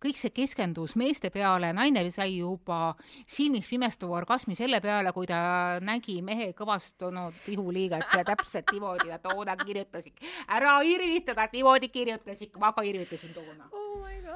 kõik 0.01 0.17
see 0.17 0.33
keskendus 0.35 0.97
meeste 0.97 1.31
peale, 1.31 1.73
naine 1.77 2.07
sai 2.11 2.39
juba 2.39 2.95
silmis 3.29 3.69
pimestuva 3.69 4.17
orgasmi 4.21 4.57
selle 4.59 4.81
peale, 4.81 5.13
kui 5.13 5.29
ta 5.29 5.79
nägi 5.85 6.21
mehe 6.25 6.53
kõvastunud 6.57 7.51
ihuliiget 7.53 8.17
ja 8.17 8.25
täpselt 8.25 8.73
niimoodi 8.73 9.13
ta 9.13 9.19
toona 9.19 9.57
kirjutas. 9.61 10.09
ära 10.49 10.81
irvitada, 10.83 11.45
et 11.45 11.53
niimoodi 11.59 11.89
kirjutas 11.89 12.41
ikka, 12.43 12.61
ma 12.61 12.73
ka 12.73 12.83
irvitasin 12.83 13.35
toona 13.35 13.69
oh 13.73 13.91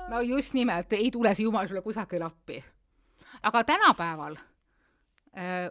no 0.08 0.20
just 0.20 0.54
nimelt, 0.54 0.92
ei 0.92 1.10
tule 1.10 1.34
see 1.34 1.46
jumal 1.46 1.68
sulle 1.68 1.82
kusagil 1.82 2.22
appi. 2.22 2.62
aga 3.42 3.64
tänapäeval 3.64 4.36
äh, 5.36 5.70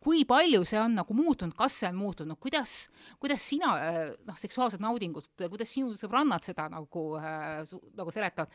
kui 0.00 0.24
palju 0.24 0.64
see 0.64 0.80
on 0.80 0.96
nagu 0.96 1.14
muutunud, 1.16 1.54
kas 1.56 1.80
see 1.80 1.88
on 1.90 1.98
muutunud, 1.98 2.38
kuidas, 2.40 2.88
kuidas 3.20 3.44
sina 3.48 3.74
äh, 3.76 4.00
noh, 4.26 4.38
seksuaalset 4.38 4.82
naudingut, 4.84 5.30
kuidas 5.38 5.72
sinu 5.72 5.96
sõbrannad 6.00 6.44
seda 6.46 6.68
nagu 6.72 7.14
äh,, 7.20 7.62
nagu 7.96 8.14
seletavad? 8.14 8.52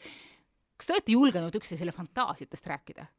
Kas 0.79 0.87
te 0.87 0.95
olete 0.95 1.11
julgenud 1.11 1.55
üksteisele 1.59 1.91
fantaasiatest 1.91 2.67
rääkida? 2.71 3.09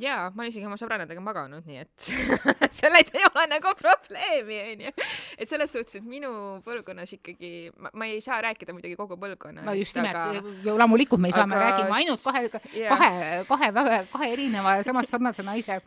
jaa, 0.00 0.30
ma 0.32 0.42
olen 0.42 0.52
isegi 0.52 0.66
oma 0.66 0.78
sõbrannadega 0.80 1.22
maganud, 1.24 1.66
nii 1.68 1.80
et 1.82 2.06
selles 2.80 3.12
ei 3.12 3.24
ole 3.28 3.44
nagu 3.50 3.72
probleemi, 3.78 4.58
onju. 4.72 4.92
et 5.36 5.50
selles 5.50 5.74
suhtes, 5.74 5.98
et 6.00 6.06
minu 6.06 6.30
põlvkonnas 6.64 7.12
ikkagi, 7.18 7.52
ma, 7.92 8.08
ei 8.08 8.22
saa 8.24 8.40
rääkida 8.46 8.74
muidugi 8.76 8.96
kogu 8.98 9.18
põlvkonnast, 9.20 9.66
no 9.68 9.74
just 9.76 9.98
nimelt, 9.98 10.64
loomulikult 10.64 11.22
me 11.22 11.28
ei 11.32 11.36
saa, 11.36 11.46
me 11.50 11.58
aga 11.58 11.68
räägime 11.68 11.96
ainult 11.98 12.24
kahe, 12.24 12.44
Jaa. 12.78 12.96
kahe, 12.96 13.42
kahe 13.50 13.70
väga, 13.76 13.98
kahe 14.12 14.30
erineva 14.32 14.76
ja 14.78 14.86
samas 14.86 15.10
sarnase 15.12 15.44
naise 15.46 15.80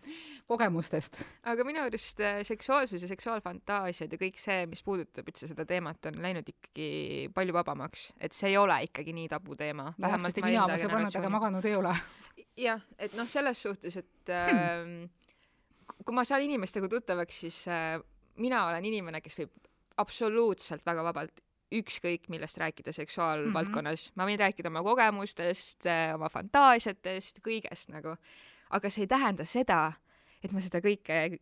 kogemustest. 0.49 1.23
aga 1.49 1.65
minu 1.67 1.81
arust 1.85 2.21
äh, 2.21 2.43
seksuaalsus 2.47 3.01
ja 3.01 3.09
seksuaalfantaasiad 3.09 4.13
ja 4.13 4.21
kõik 4.21 4.37
see, 4.41 4.67
mis 4.69 4.85
puudutab 4.85 5.31
üldse 5.31 5.49
seda 5.49 5.65
teemat, 5.69 6.11
on 6.11 6.21
läinud 6.21 6.53
ikkagi 6.53 7.31
palju 7.33 7.57
vabamaks, 7.57 8.11
et 8.21 8.37
see 8.37 8.53
ei 8.53 8.59
ole 8.61 8.83
ikkagi 8.85 9.15
nii 9.17 9.31
tabuteema. 9.33 9.95
et 9.97 10.45
mina 10.45 10.67
oma 10.67 10.77
sõbrannadega 10.77 11.33
maganud 11.33 11.65
ei 11.65 11.79
ole 11.79 11.95
jah, 12.59 12.81
et 12.99 13.15
noh, 13.17 13.27
selles 13.29 13.59
suhtes, 13.61 13.94
et 14.01 14.33
äh, 14.33 15.09
kui 16.03 16.15
ma 16.15 16.25
saan 16.27 16.45
inimestega 16.45 16.89
tuttavaks, 16.91 17.39
siis 17.45 17.63
äh, 17.71 17.97
mina 18.41 18.65
olen 18.69 18.85
inimene, 18.85 19.21
kes 19.21 19.37
võib 19.39 19.59
absoluutselt 20.01 20.85
väga 20.85 21.03
vabalt 21.07 21.41
ükskõik 21.75 22.27
millest 22.29 22.59
rääkida 22.61 22.93
seksuaalvaldkonnas 22.93 24.01
mm, 24.03 24.11
-hmm. 24.11 24.15
ma 24.21 24.27
võin 24.29 24.39
rääkida 24.39 24.69
oma 24.69 24.83
kogemustest, 24.85 25.87
oma 26.13 26.29
fantaasiatest, 26.29 27.41
kõigest 27.45 27.89
nagu, 27.89 28.15
aga 28.69 28.89
see 28.89 29.05
ei 29.05 29.11
tähenda 29.11 29.45
seda, 29.45 29.93
et 30.43 30.53
ma 30.53 30.61
seda 30.61 30.81
kõike 30.83 31.39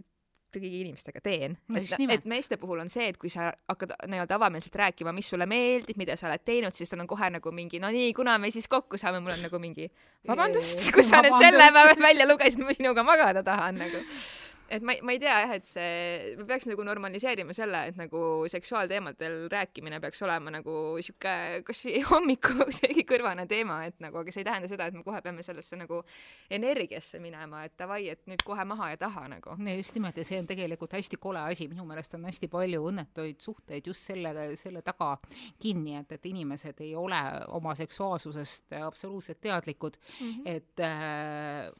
kõigi 0.61 0.81
inimestega 0.83 1.21
teen. 1.23 1.57
Et, 1.79 1.95
et 2.17 2.27
meeste 2.29 2.57
puhul 2.61 2.83
on 2.83 2.91
see, 2.91 3.07
et 3.11 3.17
kui 3.21 3.31
sa 3.31 3.49
hakkad 3.69 3.95
nii-öelda 4.11 4.37
avameelselt 4.37 4.75
rääkima, 4.83 5.13
mis 5.15 5.29
sulle 5.33 5.47
meeldib, 5.49 5.97
mida 5.99 6.17
sa 6.19 6.29
oled 6.29 6.43
teinud, 6.45 6.75
siis 6.75 6.93
on 6.97 7.07
kohe 7.09 7.29
nagu 7.33 7.55
mingi 7.55 7.81
no 7.83 7.91
nii, 7.93 8.13
kuna 8.17 8.37
me 8.41 8.51
siis 8.53 8.69
kokku 8.71 8.99
saame, 9.01 9.23
mul 9.23 9.35
on 9.35 9.43
nagu 9.47 9.61
mingi 9.61 9.89
vabandust, 10.27 10.87
kui 10.93 11.05
sa 11.07 11.23
nüüd 11.25 11.37
selle 11.41 11.69
välja 12.01 12.29
lugesid, 12.29 12.63
ma 12.63 12.75
sinuga 12.75 13.05
magada 13.07 13.43
tahan 13.45 13.81
nagu. 13.83 14.05
Et 14.73 14.85
ma, 14.85 14.95
ma 15.05 15.13
ei 15.13 15.19
tea 15.21 15.35
jah, 15.43 15.53
et 15.57 15.67
see, 15.67 16.33
me 16.39 16.45
peaks 16.49 16.67
nagu 16.69 16.85
normaliseerima 16.87 17.53
selle, 17.55 17.83
et 17.91 17.99
nagu 17.99 18.21
seksuaalteemadel 18.51 19.47
rääkimine 19.51 19.99
peaks 20.03 20.23
olema 20.25 20.53
nagu 20.53 20.75
sihuke 21.03 21.63
kasvõi 21.67 22.01
hommikusöögi 22.11 23.05
kõrvane 23.09 23.45
teema, 23.49 23.81
et 23.89 23.99
nagu, 24.03 24.21
aga 24.21 24.33
see 24.33 24.43
ei 24.43 24.49
tähenda 24.49 24.71
seda, 24.71 24.89
et 24.89 24.97
me 24.97 25.05
kohe 25.05 25.21
peame 25.25 25.45
sellesse 25.45 25.77
nagu 25.79 26.01
energiasse 26.53 27.21
minema, 27.23 27.63
et 27.67 27.77
davai, 27.79 28.01
et 28.13 28.23
nüüd 28.29 28.43
kohe 28.45 28.65
maha 28.67 28.93
ja 28.93 29.01
taha 29.05 29.27
nagu. 29.35 29.57
just 29.77 29.95
nimelt 29.97 30.17
ja 30.17 30.27
see 30.27 30.41
on 30.41 30.49
tegelikult 30.49 30.97
hästi 30.97 31.19
kole 31.21 31.45
asi, 31.53 31.69
minu 31.71 31.85
meelest 31.89 32.17
on 32.17 32.27
hästi 32.29 32.49
palju 32.51 32.83
õnnetuid 32.89 33.41
suhteid 33.43 33.87
just 33.87 34.09
selle, 34.09 34.33
selle 34.59 34.81
taga 34.85 35.15
kinni, 35.61 35.97
et, 36.01 36.11
et 36.17 36.29
inimesed 36.33 36.81
ei 36.83 36.95
ole 36.97 37.21
oma 37.53 37.75
seksuaalsusest 37.77 38.77
absoluutselt 38.81 39.41
teadlikud 39.41 39.97
mm, 39.97 40.29
-hmm. 40.29 40.41
et 40.45 40.79
äh, 40.79 41.71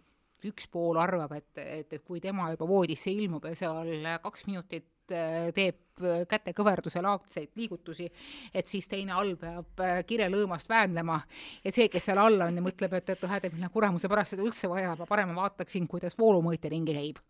üks 0.50 0.68
pool 0.72 1.00
arvab, 1.02 1.34
et, 1.38 1.52
et, 1.60 1.94
et 1.94 2.04
kui 2.06 2.22
tema 2.24 2.50
juba 2.54 2.68
voodisse 2.70 3.12
ilmub 3.12 3.46
ja 3.50 3.56
seal 3.58 3.92
kaks 4.24 4.48
minutit 4.50 5.14
äh, 5.14 5.50
teeb 5.56 6.04
äh, 6.04 6.24
kätekõverduse 6.30 7.04
laadseid 7.04 7.54
liigutusi, 7.60 8.10
et 8.54 8.70
siis 8.70 8.88
teine 8.92 9.16
all 9.18 9.36
peab 9.40 9.84
äh, 9.84 10.02
kirelõõmast 10.08 10.70
väänlema, 10.70 11.20
et 11.64 11.76
see, 11.76 11.90
kes 11.92 12.10
seal 12.10 12.22
all 12.22 12.48
on 12.48 12.62
ja 12.62 12.66
mõtleb, 12.66 12.98
et, 13.00 13.14
et 13.16 13.26
noh, 13.26 13.36
et 13.38 13.54
mille 13.54 13.70
kuramuse 13.74 14.12
pärast 14.12 14.36
seda 14.36 14.46
üldse 14.46 14.72
vaja, 14.72 14.96
ma 15.00 15.10
parem 15.10 15.36
vaataksin, 15.38 15.88
kuidas 15.92 16.18
voolumõõtja 16.20 16.74
ringi 16.74 16.98
käib. 16.98 17.22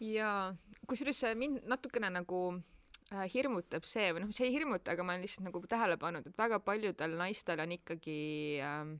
Ja 0.00 0.52
kusjuures 0.88 1.24
mind 1.36 1.66
natukene 1.68 2.08
nagu 2.12 2.44
hirmutab 3.10 3.84
see 3.88 4.12
või 4.14 4.24
noh, 4.24 4.34
see 4.34 4.46
ei 4.46 4.54
hirmuta, 4.54 4.94
aga 4.94 5.04
ma 5.04 5.16
olen 5.16 5.24
lihtsalt 5.24 5.48
nagu 5.48 5.62
tähele 5.68 5.96
pannud, 6.00 6.26
et 6.30 6.38
väga 6.38 6.60
paljudel 6.62 7.16
naistel 7.18 7.60
on 7.64 7.74
ikkagi 7.74 8.20
ähm, 8.62 8.94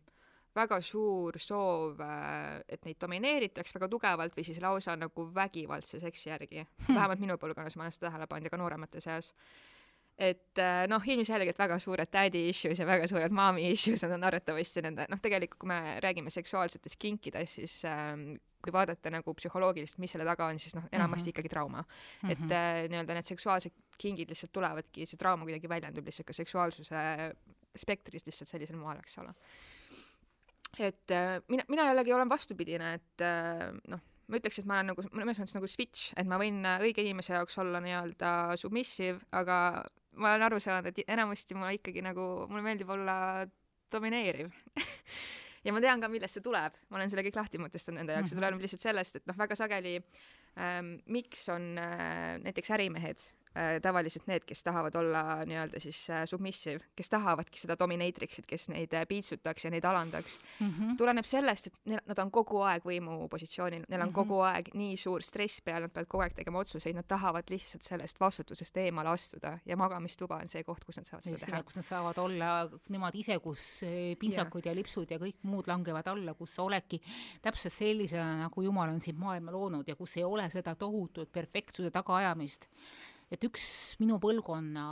väga 0.57 0.81
suur 0.83 1.39
soov, 1.39 2.01
äh, 2.03 2.61
et 2.69 2.87
neid 2.87 2.99
domineeritaks 3.01 3.75
väga 3.77 3.89
tugevalt 3.91 4.37
või 4.37 4.47
siis 4.47 4.61
lausa 4.63 4.97
nagu 4.99 5.27
vägivaldse 5.35 6.01
seksi 6.03 6.31
järgi 6.33 6.63
hmm.. 6.63 6.95
vähemalt 6.95 7.23
minu 7.23 7.39
põlvkonnas 7.41 7.79
ma 7.79 7.87
olen 7.87 7.95
seda 7.95 8.09
tähele 8.09 8.27
pannud 8.31 8.49
ja 8.49 8.55
ka 8.55 8.59
nooremate 8.61 9.03
seas. 9.05 9.31
et 10.19 10.59
äh, 10.59 10.85
noh, 10.91 11.07
ilmselgelt 11.07 11.59
väga 11.59 11.79
suured 11.79 12.11
daddy 12.13 12.49
issues 12.51 12.83
ja 12.83 12.87
väga 12.87 13.07
suured 13.09 13.33
mommy 13.33 13.71
issues 13.71 14.03
on 14.05 14.27
arvatavasti 14.27 14.83
nende, 14.89 15.07
noh, 15.09 15.23
tegelikult 15.23 15.63
kui 15.63 15.71
me 15.71 15.99
räägime 16.03 16.35
seksuaalsetest 16.35 16.99
kinkidest, 16.99 17.61
siis 17.61 17.81
ähm, 17.89 18.35
kui 18.61 18.75
vaadata 18.75 19.11
nagu 19.15 19.33
psühholoogiliselt, 19.39 20.03
mis 20.03 20.13
selle 20.13 20.27
taga 20.29 20.51
on, 20.51 20.59
siis 20.59 20.75
noh, 20.77 20.85
enamasti 20.93 21.23
mm 21.23 21.25
-hmm. 21.25 21.31
ikkagi 21.31 21.49
trauma 21.49 21.81
mm. 21.81 22.29
-hmm. 22.29 22.33
et 22.33 22.53
äh, 22.53 22.89
nii-öelda 22.91 23.15
need 23.15 23.31
seksuaalsed 23.31 23.73
kingid 23.99 24.29
lihtsalt 24.29 24.53
tulevadki, 24.53 25.07
see 25.07 25.17
trauma 25.17 25.45
kuidagi 25.45 25.69
väljendub 25.69 26.05
lihtsalt 26.05 26.27
ka 26.27 26.33
seksuaalsuse 26.33 26.97
spektris 27.77 28.27
lihtsalt 28.27 28.49
sellisel 28.49 28.77
moel, 28.77 28.99
eks 28.99 29.19
ole 29.19 29.35
et 30.79 31.15
äh, 31.15 31.41
mina, 31.49 31.65
mina 31.69 31.89
jällegi 31.91 32.15
olen 32.15 32.31
vastupidine, 32.31 32.95
et 33.01 33.25
äh, 33.25 33.69
noh, 33.91 34.03
ma 34.31 34.39
ütleks, 34.39 34.61
et 34.61 34.69
ma 34.69 34.79
olen 34.79 34.93
nagu 34.93 35.05
mõnes 35.11 35.41
mõttes 35.41 35.57
nagu 35.57 35.71
switch, 35.71 36.13
et 36.21 36.29
ma 36.31 36.39
võin 36.41 36.63
äh, 36.67 36.85
õige 36.87 37.05
inimese 37.05 37.35
jaoks 37.35 37.59
olla 37.63 37.83
nii-öelda 37.85 38.33
submissive, 38.61 39.19
aga 39.37 39.59
ma 40.21 40.33
olen 40.33 40.47
aru 40.49 40.61
saanud, 40.63 40.91
et 40.91 41.03
enamasti 41.11 41.57
mulle 41.59 41.77
ikkagi 41.79 42.05
nagu, 42.05 42.27
mulle 42.51 42.65
meeldib 42.67 42.91
olla 42.97 43.21
domineeriv. 43.93 44.53
Ja 45.61 45.75
ma 45.77 45.81
tean 45.85 46.01
ka, 46.01 46.09
millest 46.09 46.39
see 46.39 46.41
tuleb, 46.41 46.77
ma 46.89 46.97
olen 46.97 47.11
selle 47.13 47.21
kõik 47.27 47.37
lahti 47.37 47.59
mõtestanud 47.61 48.01
enda 48.01 48.15
jaoks, 48.15 48.31
see 48.33 48.39
tuleb 48.39 48.63
lihtsalt 48.63 48.81
sellest, 48.81 49.19
et 49.19 49.27
noh, 49.29 49.37
väga 49.37 49.59
sageli 49.61 49.99
ähm, 50.57 50.95
miks 51.13 51.43
on 51.53 51.75
äh, 51.77 52.39
näiteks 52.41 52.73
ärimehed 52.79 53.21
tavaliselt 53.83 54.29
need, 54.31 54.45
kes 54.47 54.63
tahavad 54.63 54.95
olla 54.95 55.23
nii-öelda 55.47 55.81
siis 55.83 55.99
äh, 56.11 56.23
submissive, 56.25 56.85
kes 56.97 57.09
tahavadki 57.11 57.59
seda 57.59 57.75
dominatrix'it, 57.79 58.47
kes 58.47 58.69
neid 58.71 58.93
äh, 58.95 59.03
piitsutaks 59.11 59.65
ja 59.67 59.73
neid 59.75 59.85
alandaks 59.85 60.39
mm, 60.61 60.69
-hmm. 60.69 60.97
tuleneb 60.99 61.27
sellest, 61.27 61.67
et 61.67 61.81
neil, 61.91 62.01
nad 62.07 62.19
on 62.23 62.31
kogu 62.31 62.61
aeg 62.63 62.87
võimupositsioonil, 62.87 63.89
neil 63.89 64.01
on 64.01 64.07
mm 64.07 64.13
-hmm. 64.13 64.15
kogu 64.15 64.41
aeg 64.47 64.71
nii 64.75 64.97
suur 64.97 65.23
stress 65.27 65.61
peal, 65.67 65.83
nad 65.83 65.91
peavad 65.91 66.09
kogu 66.09 66.23
aeg 66.23 66.37
tegema 66.39 66.63
otsuseid, 66.63 66.95
nad 66.95 67.09
tahavad 67.09 67.51
lihtsalt 67.51 67.83
sellest 67.83 68.21
vastutusest 68.21 68.77
eemale 68.77 69.09
astuda 69.09 69.59
ja 69.67 69.77
magamistuba 69.77 70.37
on 70.37 70.49
see 70.49 70.65
koht, 70.65 70.85
kus 70.85 70.97
nad 70.97 71.11
saavad 71.11 71.25
seda 71.25 71.47
teha. 71.47 71.63
kus 71.63 71.77
nad 71.77 71.85
saavad 71.85 72.19
olla 72.19 72.71
nemad 72.89 73.15
ise, 73.15 73.39
kus 73.39 73.81
pintsakud 74.19 74.65
ja. 74.65 74.71
ja 74.71 74.77
lipsud 74.77 75.11
ja 75.11 75.19
kõik 75.19 75.43
muud 75.43 75.67
langevad 75.67 76.07
alla, 76.07 76.35
kus 76.35 76.55
sa 76.55 76.63
oledki 76.63 77.03
täpselt 77.43 77.75
sellisena, 77.75 78.37
nagu 78.45 78.63
Jumal 78.63 78.89
on 78.89 79.01
sind 79.01 79.19
maailma 79.19 79.51
loonud 79.51 79.89
ja 79.89 79.97
kus 79.97 80.17
ei 80.17 80.25
ole 80.25 80.51
seda 80.51 80.75
tohutut 80.75 81.33
perfektsuse 81.33 81.91
tagaajamist 81.91 82.69
et 83.31 83.45
üks 83.47 83.65
minu 84.01 84.17
põlvkonna 84.23 84.85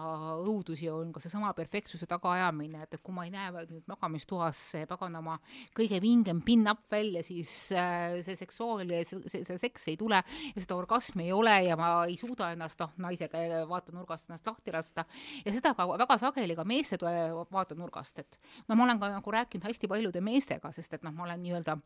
õudusi 0.47 0.87
on 0.93 1.11
ka 1.15 1.23
seesama 1.23 1.51
perfektsuse 1.59 2.07
tagaajamine, 2.11 2.85
et, 2.87 2.95
et 2.95 3.03
kui 3.03 3.15
ma 3.15 3.25
ei 3.27 3.33
näe 3.35 3.65
nüüd 3.67 3.89
magamistoas 3.91 4.61
paganama 4.91 5.39
kõige 5.77 5.99
vingem 6.03 6.41
pin-up 6.47 6.85
välja, 6.93 7.25
siis 7.27 7.51
äh, 7.75 8.21
see 8.27 8.39
seksuaal 8.39 8.87
see, 9.09 9.21
see, 9.27 9.59
seks 9.59 9.89
ei 9.91 9.99
tule 9.99 10.23
ja 10.23 10.63
seda 10.63 10.79
orgasmi 10.79 11.27
ei 11.27 11.35
ole 11.35 11.57
ja 11.67 11.77
ma 11.79 11.91
ei 12.07 12.17
suuda 12.21 12.53
ennast 12.55 12.79
noh, 12.85 12.95
naisega 13.09 13.65
vaatenurgast 13.69 14.31
ennast 14.31 14.47
lahti 14.47 14.75
lasta. 14.75 15.05
Ja 15.43 15.55
seda 15.55 15.75
ka 15.75 15.89
väga 15.91 16.19
sageli 16.23 16.57
ka 16.59 16.67
meeste 16.69 16.99
vaatenurgast, 17.03 18.23
et 18.23 18.41
no 18.69 18.79
ma 18.79 18.87
olen 18.87 19.03
ka 19.03 19.11
nagu 19.19 19.35
rääkinud 19.35 19.67
hästi 19.67 19.91
paljude 19.91 20.23
meestega, 20.25 20.71
sest 20.75 20.95
et 20.95 21.07
noh, 21.07 21.15
ma 21.15 21.27
olen 21.27 21.43
nii-öelda 21.43 21.79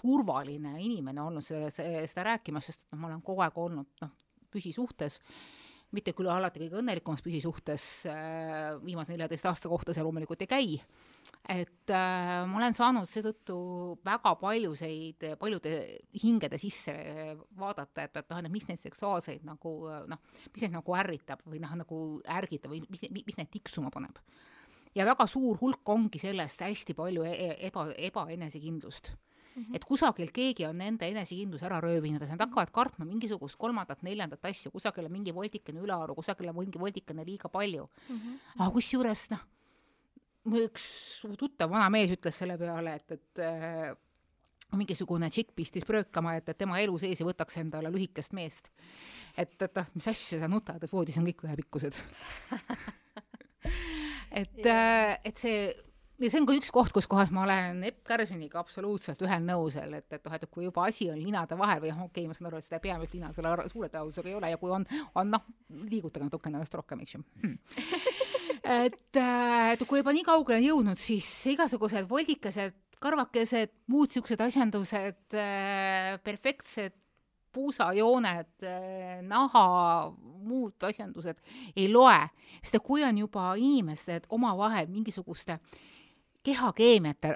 turvaline 0.00 0.74
inimene 0.82 1.22
olnud 1.22 1.44
see, 1.46 1.68
seda 1.70 2.30
rääkimas, 2.32 2.66
sest 2.66 2.82
et 2.82 2.94
noh, 2.94 3.04
ma 3.04 3.12
olen 3.12 3.22
kogu 3.22 3.44
aeg 3.46 3.60
olnud 3.62 4.02
noh, 4.02 4.16
püsisuhtes 4.50 5.20
mitte 5.94 6.14
küll 6.16 6.30
alati 6.30 6.62
kõige 6.62 6.78
õnnelikumas 6.80 7.22
püsisuhtes 7.24 7.84
äh, 8.10 8.74
viimase 8.84 9.14
neljateist 9.14 9.48
aasta 9.48 9.70
kohta 9.70 9.94
see 9.94 10.04
loomulikult 10.04 10.44
ei 10.44 10.50
käi, 10.50 10.78
et 11.54 11.92
äh, 11.94 12.44
ma 12.50 12.60
olen 12.60 12.76
saanud 12.76 13.10
seetõttu 13.10 13.56
väga 14.06 14.34
paljuseid, 14.40 15.28
paljude 15.40 15.74
hingede 16.22 16.60
sisse 16.62 16.94
vaadata, 17.58 18.06
et, 18.06 18.22
et 18.22 18.32
noh, 18.32 18.42
et 18.42 18.54
mis 18.54 18.66
neid 18.70 18.82
seksuaalseid 18.82 19.46
nagu 19.48 19.76
noh, 20.10 20.24
mis 20.52 20.66
neid 20.66 20.74
nagu 20.76 20.98
ärritab 20.98 21.44
või 21.48 21.62
noh, 21.62 21.76
nagu 21.84 22.00
ärgitab 22.38 22.74
või 22.74 22.82
mis, 22.90 23.06
mis 23.14 23.38
neid 23.40 23.52
tiksuma 23.52 23.92
paneb. 23.94 24.18
ja 24.94 25.06
väga 25.06 25.26
suur 25.30 25.58
hulk 25.60 25.94
ongi 25.94 26.22
sellest 26.22 26.62
hästi 26.66 26.96
palju 26.98 27.24
e-, 27.28 27.38
e 27.48 27.54
eba, 27.70 27.88
ebaenesekindlust 28.10 29.14
Mm 29.54 29.62
-hmm. 29.62 29.76
et 29.76 29.84
kusagil 29.84 30.30
keegi 30.34 30.66
on 30.66 30.78
nende 30.78 31.06
enesekindluse 31.06 31.66
ära 31.66 31.80
röövinud 31.80 32.22
ja 32.22 32.26
nad 32.26 32.40
hakkavad 32.40 32.70
kartma 32.70 33.04
mingisugust 33.04 33.56
kolmandat-neljandat 33.56 34.44
asja, 34.44 34.70
kusagil 34.70 35.04
on 35.04 35.12
mingi 35.12 35.34
voldikene 35.34 35.80
ülearu, 35.80 36.14
kusagil 36.14 36.48
on 36.48 36.56
mingi 36.56 36.78
voldikene 36.78 37.24
liiga 37.24 37.48
palju 37.48 37.88
mm. 38.08 38.16
-hmm. 38.16 38.38
aga 38.58 38.70
kusjuures 38.70 39.30
noh, 39.30 39.38
mu 40.44 40.56
üks 40.56 41.22
tuttav 41.38 41.70
vana 41.70 41.90
mees 41.90 42.10
ütles 42.10 42.38
selle 42.38 42.58
peale, 42.58 42.94
et, 42.94 43.12
et 43.12 43.38
äh, 43.38 43.96
mingisugune 44.76 45.30
tšikk 45.30 45.54
pistis 45.54 45.86
pröökama, 45.86 46.36
et, 46.38 46.48
et 46.48 46.58
tema 46.58 46.78
elu 46.82 46.98
sees 46.98 47.20
ei 47.20 47.28
võtaks 47.28 47.58
endale 47.62 47.92
lühikest 47.94 48.34
meest. 48.36 48.70
et, 49.36 49.54
et 49.62 49.76
noh, 49.76 49.90
mis 49.94 50.08
asja 50.08 50.40
sa 50.40 50.50
nutad, 50.50 50.82
et 50.82 50.92
voodis 50.92 51.18
on 51.20 51.26
kõik 51.28 51.44
ühepikkused 51.46 51.94
et 54.42 54.64
yeah., 54.64 55.18
et 55.24 55.36
see 55.38 55.68
ja 56.22 56.30
see 56.30 56.40
on 56.40 56.46
ka 56.48 56.54
üks 56.56 56.70
koht, 56.74 56.92
kus 56.94 57.08
kohas 57.10 57.32
ma 57.34 57.42
olen 57.44 57.82
Epp 57.88 58.04
Kärsiniga 58.06 58.60
absoluutselt 58.60 59.22
ühel 59.24 59.42
nõusel, 59.46 59.96
et, 59.98 60.06
et 60.14 60.22
noh, 60.26 60.36
et 60.36 60.46
kui 60.50 60.66
juba 60.68 60.86
asi 60.88 61.08
on 61.10 61.18
linade 61.18 61.58
vahel 61.58 61.82
või 61.82 61.90
okei 61.90 62.06
okay,, 62.06 62.26
ma 62.30 62.36
saan 62.36 62.50
aru, 62.50 62.60
et 62.60 62.68
seda 62.68 62.80
peamist 62.82 63.16
lina 63.16 63.32
selle 63.34 63.54
suure 63.72 63.90
tõenäosusega 63.90 64.30
ei 64.30 64.38
ole 64.38 64.52
ja 64.52 64.60
kui 64.60 64.74
on, 64.74 64.86
on 65.18 65.32
noh, 65.34 65.46
liigutage 65.90 66.28
natukene 66.28 66.60
ennast 66.60 66.76
rohkem, 66.78 67.02
eks 67.02 67.16
ju 67.16 67.22
hmm. 67.42 67.56
et, 68.86 69.00
äh, 69.18 69.72
et 69.74 69.86
kui 69.88 70.02
juba 70.02 70.14
nii 70.14 70.26
kaugele 70.26 70.60
on 70.62 70.68
jõudnud, 70.68 71.00
siis 71.00 71.30
igasugused 71.54 72.06
voldikesed, 72.10 72.76
karvakesed, 73.02 73.74
muud 73.90 74.12
siuksed 74.14 74.40
asjandused, 74.40 75.24
äh, 75.34 76.14
perfektsed 76.24 76.94
puusajooned, 77.54 78.54
äh, 78.66 79.18
naha, 79.26 79.66
muud 80.44 80.86
asjandused 80.86 81.42
ei 81.74 81.88
loe, 81.90 82.16
sest 82.60 82.78
kui 82.86 83.02
on 83.06 83.18
juba 83.18 83.52
inimesed 83.58 84.26
omavahel 84.34 84.88
mingisuguste 84.90 85.58
äh, 85.58 85.82
kehakeemiate 86.44 87.34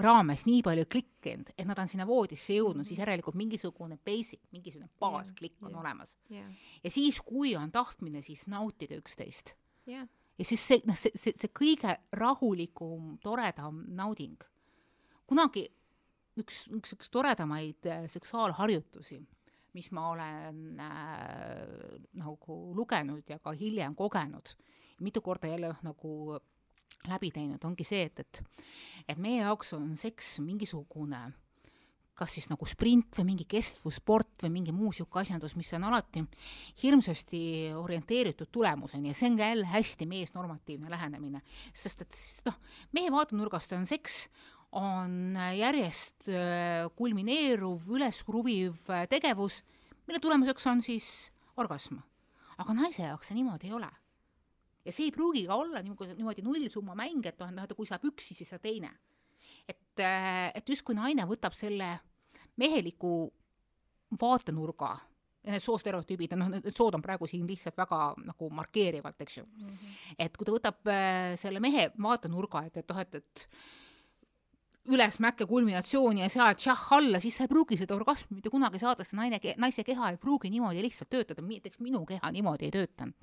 raames 0.00 0.46
nii 0.48 0.62
palju 0.64 0.86
klikkinud, 0.88 1.50
et 1.56 1.66
nad 1.68 1.78
on 1.78 1.90
sinna 1.90 2.06
voodisse 2.08 2.54
jõudnud 2.54 2.80
mm, 2.80 2.80
-hmm. 2.80 2.88
siis 2.88 3.02
järelikult 3.02 3.36
mingisugune 3.36 3.98
basic, 4.04 4.40
mingisugune 4.52 4.88
baasklikk 5.00 5.58
yeah, 5.58 5.66
on 5.66 5.70
yeah, 5.70 5.80
olemas 5.80 6.16
yeah.. 6.30 6.50
ja 6.84 6.90
siis, 6.90 7.20
kui 7.20 7.56
on 7.56 7.72
tahtmine, 7.72 8.22
siis 8.22 8.46
nautige 8.46 8.96
üksteist 8.96 9.54
yeah.. 9.88 10.08
ja 10.38 10.44
siis 10.44 10.68
see, 10.68 10.80
noh, 10.86 10.96
see, 10.96 11.12
see, 11.14 11.36
see 11.36 11.52
kõige 11.52 11.98
rahulikum, 12.12 13.18
toredam 13.22 13.84
nauding. 13.88 14.40
kunagi 15.26 15.68
üks, 16.40 16.64
üks, 16.72 16.96
üks 16.96 17.12
toredamaid 17.12 17.86
äh, 17.86 18.06
seksuaalharjutusi, 18.08 19.20
mis 19.76 19.90
ma 19.92 20.08
olen 20.10 20.80
äh, 20.80 22.00
nagu 22.20 22.58
lugenud 22.76 23.28
ja 23.28 23.38
ka 23.38 23.52
hiljem 23.52 23.94
kogenud, 23.94 24.56
mitu 25.00 25.20
korda 25.20 25.48
jälle 25.52 25.74
nagu 25.82 26.40
läbi 27.08 27.30
teinud, 27.34 27.62
ongi 27.64 27.86
see, 27.86 28.06
et, 28.10 28.20
et 28.20 28.42
et 29.08 29.18
meie 29.18 29.40
jaoks 29.42 29.72
on 29.74 29.96
seks 29.98 30.36
mingisugune 30.44 31.32
kas 32.18 32.34
siis 32.36 32.48
nagu 32.50 32.66
sprint 32.68 33.16
või 33.18 33.32
mingi 33.32 33.46
kestvussport 33.48 34.44
või 34.44 34.52
mingi 34.58 34.74
muu 34.74 34.90
niisugune 34.90 35.24
asjandus, 35.24 35.54
mis 35.56 35.72
on 35.78 35.86
alati 35.88 36.22
hirmsasti 36.82 37.42
orienteeritud 37.78 38.50
tulemuseni 38.52 39.10
ja 39.10 39.16
see 39.16 39.30
on 39.32 39.38
ka 39.40 39.48
jälle 39.48 39.68
hästi 39.72 40.08
meesnormatiivne 40.10 40.92
lähenemine, 40.92 41.42
sest 41.74 42.04
et 42.04 42.20
noh, 42.48 42.58
meie 42.92 43.12
vaatenurgast 43.12 43.72
on 43.78 43.88
seks, 43.88 44.26
on 44.78 45.36
järjest 45.56 46.30
äh, 46.32 46.86
kulmineeruv, 46.96 47.88
üleskruviv 47.96 48.92
äh, 48.92 49.08
tegevus, 49.10 49.62
mille 50.06 50.20
tulemuseks 50.20 50.68
on 50.68 50.84
siis 50.84 51.08
orgasm. 51.56 52.00
aga 52.58 52.74
naise 52.76 53.02
jaoks 53.02 53.32
see 53.32 53.40
niimoodi 53.40 53.70
ei 53.70 53.74
ole 53.74 53.88
ja 54.84 54.92
see 54.92 55.08
ei 55.08 55.14
pruugi 55.14 55.44
ka 55.46 55.58
olla 55.62 55.82
niimoodi, 55.84 56.44
nullsumma 56.44 56.96
mäng, 56.98 57.26
et 57.28 57.42
noh, 57.42 57.64
et 57.64 57.74
kui 57.78 57.88
saab 57.88 58.04
üks, 58.08 58.32
siis 58.32 58.48
saab 58.48 58.62
teine. 58.64 58.92
et, 59.68 60.00
äh, 60.02 60.50
et 60.58 60.68
justkui 60.68 60.94
naine 60.98 61.22
võtab 61.28 61.54
selle 61.54 62.00
meheliku 62.58 63.30
vaatenurga 64.20 64.96
ja 65.42 65.54
need 65.54 65.62
soostereotüübid, 65.62 66.34
noh, 66.38 66.50
need 66.50 66.74
sood 66.74 66.96
on 66.98 67.02
praegu 67.02 67.28
siin 67.30 67.46
lihtsalt 67.46 67.78
väga 67.78 68.00
nagu 68.26 68.48
markeerivalt, 68.50 69.20
eks 69.22 69.38
ju 69.38 69.44
mm. 69.44 69.68
-hmm. 69.68 69.94
et 70.18 70.36
kui 70.36 70.46
ta 70.46 70.56
võtab 70.56 70.90
äh, 70.90 71.36
selle 71.38 71.60
mehe 71.60 71.90
vaatenurga, 72.02 72.64
et, 72.66 72.76
et 72.76 72.90
noh, 72.90 72.98
et, 72.98 73.14
et 73.14 73.46
üles 74.92 75.18
mäkke 75.22 75.46
kulminatsiooni 75.46 76.24
ja 76.24 76.28
sealt 76.28 76.58
šah 76.58 76.88
alla, 76.98 77.20
siis 77.20 77.36
sa 77.36 77.44
ei 77.44 77.48
pruugi 77.48 77.78
seda 77.78 77.94
orgasmi 77.94 78.36
mitte 78.36 78.50
kunagi 78.50 78.78
saada, 78.82 79.04
sest 79.04 79.14
naine, 79.14 79.38
naise 79.56 79.84
keha 79.84 80.10
ei 80.10 80.16
pruugi 80.16 80.50
niimoodi 80.50 80.82
lihtsalt 80.82 81.10
töötada, 81.10 81.42
näiteks 81.42 81.78
minu 81.78 82.04
keha 82.06 82.30
niimoodi 82.30 82.66
ei 82.66 82.74
töötanud 82.74 83.14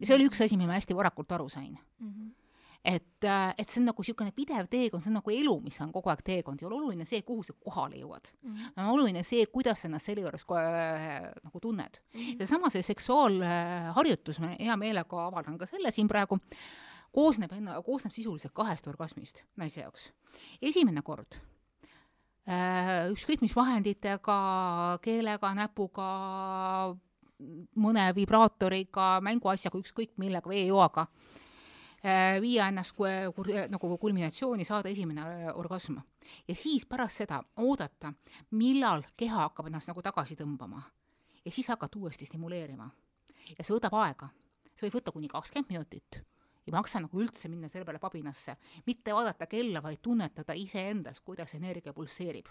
ja 0.00 0.06
see 0.06 0.16
oli 0.16 0.28
üks 0.30 0.40
asi, 0.44 0.56
mida 0.56 0.72
ma 0.72 0.78
hästi 0.78 0.96
varakult 0.96 1.32
aru 1.32 1.48
sain 1.48 1.76
mm. 1.76 2.08
-hmm 2.08 2.30
et, 2.84 3.24
äh, 3.24 3.54
et 3.58 3.68
see 3.68 3.80
on 3.82 3.90
nagu 3.90 4.00
niisugune 4.00 4.32
pidev 4.32 4.68
teekond, 4.72 5.04
see 5.04 5.10
on 5.10 5.18
nagu 5.18 5.32
elu, 5.34 5.54
mis 5.64 5.76
on 5.84 5.92
kogu 5.92 6.10
aeg 6.12 6.22
teekond, 6.24 6.62
ei 6.62 6.68
ole 6.68 6.78
oluline 6.78 7.06
see, 7.08 7.20
kuhu 7.26 7.44
sa 7.44 7.52
kohale 7.52 7.98
jõuad 8.00 8.30
mm. 8.32 8.54
-hmm. 8.54 8.70
on 8.80 8.92
oluline 8.94 9.24
see, 9.26 9.44
kuidas 9.52 9.82
sa 9.82 9.88
ennast 9.88 10.08
selle 10.08 10.24
juures 10.24 10.46
äh, 10.56 11.28
nagu 11.44 11.60
tunned 11.60 12.00
mm. 12.00 12.20
-hmm. 12.20 12.40
ja 12.40 12.46
sama 12.46 12.70
see 12.70 12.82
seksuaalharjutus, 12.82 14.40
ma 14.40 14.54
hea 14.58 14.76
meelega 14.76 15.26
avaldan 15.26 15.58
ka 15.58 15.66
selle 15.66 15.92
siin 15.92 16.08
praegu, 16.08 16.38
koosneb 17.12 17.52
enne, 17.52 17.76
koosneb 17.84 18.12
sisuliselt 18.12 18.54
kahest 18.54 18.86
orgasmist 18.86 19.44
naise 19.56 19.80
jaoks. 19.80 20.12
esimene 20.62 21.02
kord 21.02 21.36
äh, 22.48 23.10
ükskõik 23.12 23.40
mis 23.40 23.56
vahenditega, 23.56 24.98
keelega, 25.02 25.54
näpuga, 25.54 26.96
mõne 27.80 28.06
vibraatoriga, 28.16 29.18
mänguasjaga, 29.24 29.80
ükskõik 29.80 30.16
millega, 30.20 30.50
veejoaga, 30.50 31.06
äh, 32.04 32.38
viia 32.42 32.68
ennast 32.68 32.98
nagu 33.70 33.92
kulminatsiooni, 33.98 34.64
saada 34.64 34.88
esimene 34.88 35.26
äh, 35.26 35.52
orgasm. 35.54 35.98
ja 36.48 36.54
siis 36.54 36.86
pärast 36.86 37.22
seda 37.22 37.42
oodata, 37.56 38.12
millal 38.50 39.04
keha 39.16 39.46
hakkab 39.48 39.66
ennast 39.66 39.88
nagu 39.88 40.02
tagasi 40.02 40.36
tõmbama 40.36 40.82
ja 41.44 41.50
siis 41.50 41.68
hakata 41.68 41.98
uuesti 41.98 42.26
stimuleerima. 42.26 42.90
ja 43.58 43.64
see 43.64 43.74
võtab 43.74 43.94
aega, 43.94 44.28
see 44.74 44.86
võib 44.88 45.00
võtta 45.00 45.12
kuni 45.12 45.28
kakskümmend 45.28 45.68
minutit 45.68 46.22
ei 46.70 46.74
maksa 46.74 47.00
nagu 47.02 47.20
üldse 47.20 47.48
minna 47.50 47.68
selle 47.70 47.86
peale 47.88 47.98
pabinasse, 47.98 48.56
mitte 48.86 49.14
vaadata 49.16 49.48
kella, 49.50 49.82
vaid 49.82 49.98
tunnetada 50.02 50.54
iseendas, 50.54 51.20
kuidas 51.24 51.54
energia 51.58 51.94
pulseerib. 51.96 52.46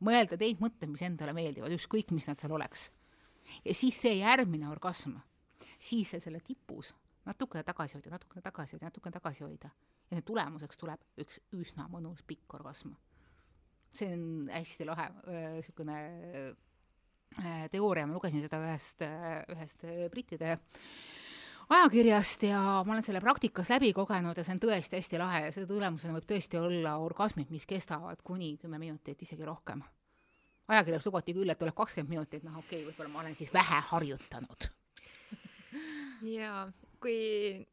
mõelda 0.00 0.36
neid 0.36 0.60
mõtteid, 0.60 0.90
mis 0.92 1.02
endale 1.06 1.32
meeldivad, 1.32 1.72
ükskõik, 1.72 2.10
mis 2.12 2.26
nad 2.28 2.40
seal 2.40 2.52
oleks. 2.52 2.90
Ja 3.64 3.74
siis 3.74 3.98
see 4.00 4.18
järgmine 4.18 4.68
orgasm, 4.70 5.16
siis 5.78 6.14
selle 6.18 6.40
tipus. 6.44 6.94
Natukene 7.26 7.64
tagasi 7.66 7.98
hoida, 7.98 8.10
natukene 8.14 8.42
tagasi 8.42 8.76
hoida, 8.76 8.86
natukene 8.86 9.12
tagasi 9.18 9.44
hoida. 9.44 9.70
Ja 10.10 10.22
tulemuseks 10.22 10.78
tuleb 10.78 11.02
üks 11.18 11.40
üsna 11.58 11.88
mõnus 11.90 12.22
pikk 12.26 12.54
orgasm. 12.54 12.94
see 13.96 14.12
on 14.12 14.50
hästi 14.52 14.84
lahe 14.84 15.06
niisugune 15.56 15.94
äh, 17.40 17.68
teooria, 17.72 18.06
ma 18.06 18.12
lugesin 18.12 18.42
seda 18.44 18.60
ühest, 18.60 19.00
ühest 19.54 19.86
brittide 20.12 20.50
äh, 20.52 20.58
ajakirjast 21.68 22.42
ja 22.42 22.60
ma 22.86 22.92
olen 22.92 23.02
selle 23.02 23.20
praktikas 23.20 23.70
läbi 23.70 23.92
kogenud 23.96 24.38
ja 24.38 24.44
see 24.46 24.54
on 24.54 24.62
tõesti 24.62 25.00
hästi 25.00 25.20
lahe. 25.20 25.42
Ja 25.46 25.54
selle 25.54 25.68
tulemusena 25.70 26.14
võib 26.16 26.28
tõesti 26.28 26.60
olla 26.60 26.96
orgasmid, 27.02 27.50
mis 27.50 27.66
kestavad 27.66 28.22
kuni 28.26 28.54
kümme 28.62 28.78
minutit, 28.82 29.22
isegi 29.22 29.46
rohkem. 29.46 29.82
Ajakirjas 30.68 31.06
lubati 31.06 31.34
küll, 31.36 31.50
et 31.50 31.58
tuleb 31.60 31.76
kakskümmend 31.76 32.10
minutit, 32.10 32.44
noh 32.46 32.58
okei 32.58 32.82
okay,, 32.82 32.90
võib-olla 32.90 33.12
ma 33.12 33.22
olen 33.22 33.38
siis 33.38 33.52
vähe 33.54 33.80
harjutanud. 33.90 34.68
jaa, 36.38 36.66
kui, 37.02 37.16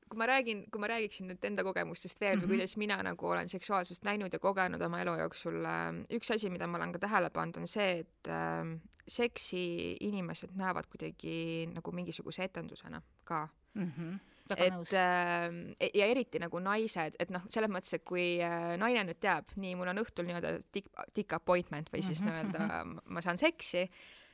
kui 0.10 0.22
ma 0.22 0.28
räägin, 0.30 0.66
kui 0.72 0.82
ma 0.84 0.90
räägiksin 0.92 1.30
nüüd 1.32 1.48
enda 1.50 1.66
kogemustest 1.66 2.22
veel 2.22 2.36
mm 2.36 2.42
-hmm. 2.42 2.50
või 2.50 2.58
kuidas 2.58 2.78
mina 2.78 3.00
nagu 3.04 3.28
olen 3.28 3.50
seksuaalsust 3.50 4.04
näinud 4.04 4.34
ja 4.34 4.40
kogenud 4.40 4.82
oma 4.82 5.02
elu 5.02 5.16
jooksul, 5.24 5.66
äh, 5.66 5.94
üks 6.18 6.34
asi, 6.34 6.50
mida 6.50 6.68
ma 6.68 6.78
olen 6.78 6.92
ka 6.92 7.00
tähele 7.00 7.30
pannud, 7.30 7.58
on 7.58 7.68
see, 7.68 8.00
et 8.00 8.28
äh, 8.28 8.80
seksi 9.08 9.98
inimesed 10.00 10.54
näevad 10.56 10.86
kuidagi 10.88 11.70
nagu 11.74 11.92
mingisuguse 11.92 12.44
etendusena 12.44 13.02
ka 13.24 13.48
mm. 13.74 13.92
-hmm 13.98 14.33
et 14.52 14.94
äh, 15.00 15.90
ja 15.94 16.08
eriti 16.10 16.42
nagu 16.42 16.60
naised, 16.64 17.16
et 17.20 17.32
noh, 17.34 17.46
selles 17.54 17.72
mõttes, 17.72 17.94
et 17.98 18.04
kui 18.08 18.26
äh, 18.44 18.74
naine 18.80 19.06
nüüd 19.08 19.22
teab, 19.24 19.54
nii, 19.56 19.78
mul 19.80 19.94
on 19.94 20.02
õhtul 20.04 20.28
nii-öelda 20.28 20.58
tikk, 20.74 20.92
tikk 21.16 21.38
appointment 21.40 21.94
või 21.94 22.04
siis 22.04 22.22
mm 22.22 22.28
-hmm. 22.28 22.52
nii-öelda 22.52 23.14
ma 23.16 23.24
saan 23.24 23.40
seksi, 23.40 23.88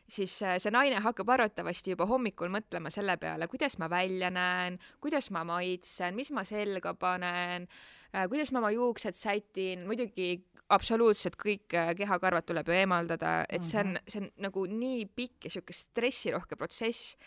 siis 0.10 0.41
äh, 0.43 0.58
see 0.58 0.74
naine 0.74 1.00
hakkab 1.04 1.30
arvatavasti 1.30 1.93
juba 1.93 2.08
hommikul 2.10 2.50
mõtlema 2.54 2.91
selle 2.93 3.17
peale, 3.17 3.48
kuidas 3.48 3.78
ma 3.78 3.89
välja 3.89 4.30
näen, 4.34 4.80
kuidas 5.02 5.32
ma 5.32 5.43
maitsen, 5.43 6.15
mis 6.15 6.32
ma 6.32 6.43
selga 6.43 6.93
panen 6.93 7.67
äh,, 8.15 8.28
kuidas 8.30 8.52
ma 8.52 8.60
oma 8.63 8.72
juuksed 8.72 9.15
sätin, 9.15 9.86
muidugi 9.88 10.45
absoluutselt 10.69 11.38
kõik 11.39 11.74
äh, 11.78 11.93
kehakarvad 11.98 12.45
tuleb 12.45 12.69
ju 12.69 12.78
eemaldada, 12.78 13.43
et 13.50 13.65
see 13.65 13.82
on, 13.82 13.93
mhm. 13.98 14.08
see 14.08 14.24
on 14.24 14.32
nagu 14.45 14.65
nii 14.69 15.06
pikk 15.15 15.48
ja 15.48 15.58
sihuke 15.58 15.74
stressirohke 15.74 16.58
protsess 16.60 17.17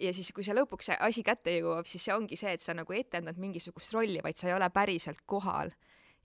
ja 0.00 0.12
siis, 0.16 0.32
kui 0.34 0.44
see 0.46 0.56
lõpuks 0.56 0.90
see 0.90 0.98
asi 1.06 1.24
kätte 1.26 1.54
jõuab, 1.58 1.88
siis 1.88 2.04
see 2.06 2.14
ongi 2.14 2.38
see, 2.40 2.54
et 2.56 2.64
sa 2.64 2.74
nagu 2.76 2.94
etendad 2.96 3.38
mingisugust 3.40 3.94
rolli, 3.96 4.20
vaid 4.24 4.38
sa 4.40 4.48
ei 4.48 4.56
ole 4.56 4.70
päriselt 4.74 5.22
kohal. 5.26 5.72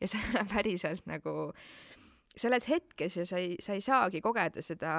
ja 0.01 0.07
sa 0.11 0.19
ei 0.19 0.31
ole 0.33 0.45
päriselt 0.51 1.05
nagu 1.07 1.53
selles 2.35 2.67
hetkes 2.67 3.17
ja 3.17 3.25
sa 3.25 3.39
ei, 3.39 3.55
sa 3.63 3.73
ei 3.73 3.81
saagi 3.81 4.21
kogeda 4.21 4.61
seda 4.61 4.93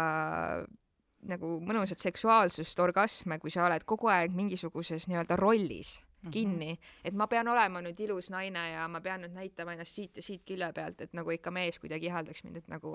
nagu 1.27 1.57
mõnusat 1.65 2.01
seksuaalsust, 2.01 2.81
orgasme, 2.81 3.39
kui 3.43 3.51
sa 3.51 3.67
oled 3.67 3.85
kogu 3.89 4.09
aeg 4.13 4.35
mingisuguses 4.37 5.09
nii-öelda 5.11 5.37
rollis. 5.41 5.99
Kinni. 6.33 6.73
Mm, 6.73 6.79
-hmm. 6.79 7.09
et 7.09 7.15
ma 7.15 7.27
pean 7.27 7.49
olema 7.49 7.83
nüüd 7.85 8.01
ilus 8.05 8.31
naine 8.31 8.63
ja 8.71 8.87
ma 8.89 9.01
pean 9.01 9.25
nüüd 9.25 9.35
näitama 9.35 9.75
ennast 9.77 9.99
siit 9.99 10.17
ja 10.17 10.23
siit 10.23 10.45
külje 10.47 10.71
pealt, 10.77 11.01
et 11.01 11.13
nagu 11.17 11.31
ikka 11.31 11.51
mees 11.51 11.79
kuidagi 11.83 12.11
ihaldaks 12.11 12.45
mind, 12.45 12.57
et 12.63 12.69
nagu 12.69 12.93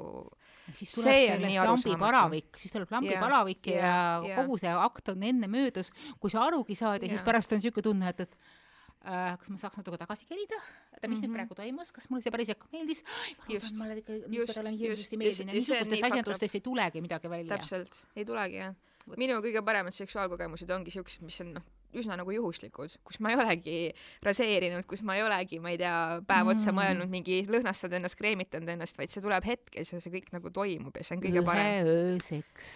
siis 0.73 0.95
tuleb 0.95 1.19
sellest 1.41 1.59
lambipalavik, 1.71 2.57
siis 2.57 2.73
tuleb 2.75 2.91
lambipalavik 2.91 3.71
ja, 3.73 3.81
ja, 3.81 3.99
ja 4.29 4.39
kogu 4.41 4.57
see 4.61 4.73
akt 4.87 5.13
on 5.13 5.23
enne 5.23 5.47
möödas, 5.51 5.91
kui 6.19 6.33
sa 6.33 6.45
arugi 6.47 6.75
saad 6.75 7.01
ja, 7.01 7.07
ja 7.07 7.15
siis 7.15 7.25
pärast 7.25 7.51
on 7.51 7.61
niisugune 7.61 7.87
tunne, 7.89 8.13
et, 8.13 8.25
et 8.25 8.37
äh, 9.05 9.33
kas 9.39 9.49
ma 9.49 9.57
saaks 9.61 9.81
natuke 9.81 9.99
tagasi 10.01 10.29
kerida, 10.29 10.59
et 10.93 11.09
mis 11.09 11.09
mm 11.09 11.13
-hmm. 11.13 11.21
nüüd 11.21 11.27
mhm. 11.27 11.35
praegu 11.35 11.55
toimus, 11.55 11.91
kas 11.91 12.09
mulle 12.09 12.23
see 12.23 12.31
päriselt 12.31 12.59
ka 12.59 12.67
meeldis? 12.71 13.03
ma 13.03 13.43
ikka, 13.97 14.13
just, 14.29 14.57
olen 14.57 14.77
hirmsasti 14.77 15.17
meeldinud 15.17 15.53
ja 15.53 15.59
niisugustest 15.59 16.03
asjandustest 16.03 16.55
ei 16.55 16.61
tulegi 16.61 17.01
midagi 17.01 17.29
välja. 17.29 17.57
täpselt, 17.57 18.07
ei 18.15 18.25
tulegi 18.25 18.55
jah. 18.55 18.75
minu 19.17 19.41
kõige 19.41 19.63
paremad 19.65 19.93
seksuaalkogemused 19.93 20.69
ongi 20.69 20.91
siuksed, 20.91 21.23
mis 21.25 21.41
on 21.41 21.53
noh 21.53 21.63
üsna 21.97 22.17
nagu 22.19 22.33
juhuslikud, 22.35 22.93
kus 23.07 23.19
ma 23.23 23.33
ei 23.33 23.39
olegi 23.39 23.77
raseerinud, 24.25 24.85
kus 24.89 25.03
ma 25.07 25.17
ei 25.17 25.25
olegi, 25.25 25.59
ma 25.63 25.73
ei 25.73 25.79
tea, 25.81 25.95
päev 26.27 26.53
otsa 26.53 26.71
mm. 26.71 26.79
mõelnud 26.79 27.11
mingi 27.11 27.41
lõhnastanud 27.49 27.99
ennast, 27.99 28.17
kreemitanud 28.19 28.71
ennast, 28.75 28.99
vaid 28.99 29.13
see 29.13 29.23
tuleb 29.23 29.47
hetkes 29.47 29.93
ja 29.93 30.01
see 30.03 30.13
kõik 30.15 30.31
nagu 30.35 30.53
toimub 30.55 30.97
ja 30.97 31.05
see 31.07 31.17
on 31.17 31.25
kõige 31.25 31.43
parem. 31.47 31.71
üheööseks. 31.85 32.71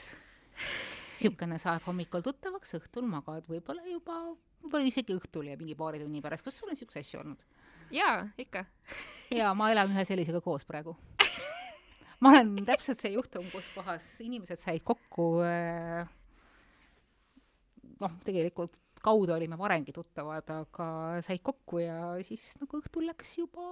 niisugune 1.15 1.59
saad 1.61 1.85
hommikul 1.87 2.25
tuttavaks, 2.25 2.75
õhtul 2.79 3.07
magad, 3.09 3.47
võib-olla 3.51 3.85
juba, 3.87 4.19
võib-olla 4.63 4.91
isegi 4.91 5.15
õhtul 5.15 5.51
ja 5.51 5.59
mingi 5.59 5.77
paari 5.79 6.03
tunni 6.03 6.23
pärast. 6.25 6.45
kas 6.45 6.59
sul 6.59 6.69
on 6.69 6.75
niisuguseid 6.75 7.07
asju 7.07 7.23
olnud? 7.23 7.47
jaa, 7.93 8.25
ikka 8.41 8.65
jaa, 9.33 9.53
ma 9.57 9.71
elan 9.73 9.93
ühe 9.93 10.05
sellisega 10.07 10.41
koos 10.43 10.65
praegu 10.67 10.95
ma 12.23 12.31
olen 12.33 12.55
täpselt 12.67 13.01
see 13.01 13.13
juhtum, 13.15 13.47
kus 13.53 13.67
kohas 13.75 14.05
inimesed 14.25 14.59
said 14.61 14.83
kokku 14.87 15.27
äh, 15.45 16.07
noh, 18.01 18.15
tegelikult 18.25 18.79
kaudu 19.05 19.35
olime 19.35 19.57
varemgi 19.59 19.93
tuttavad, 19.95 20.49
aga 20.61 20.87
said 21.25 21.43
kokku 21.45 21.83
ja 21.83 21.99
siis 22.25 22.55
nagu 22.61 22.81
õhtul 22.81 23.05
läks 23.11 23.37
juba, 23.39 23.67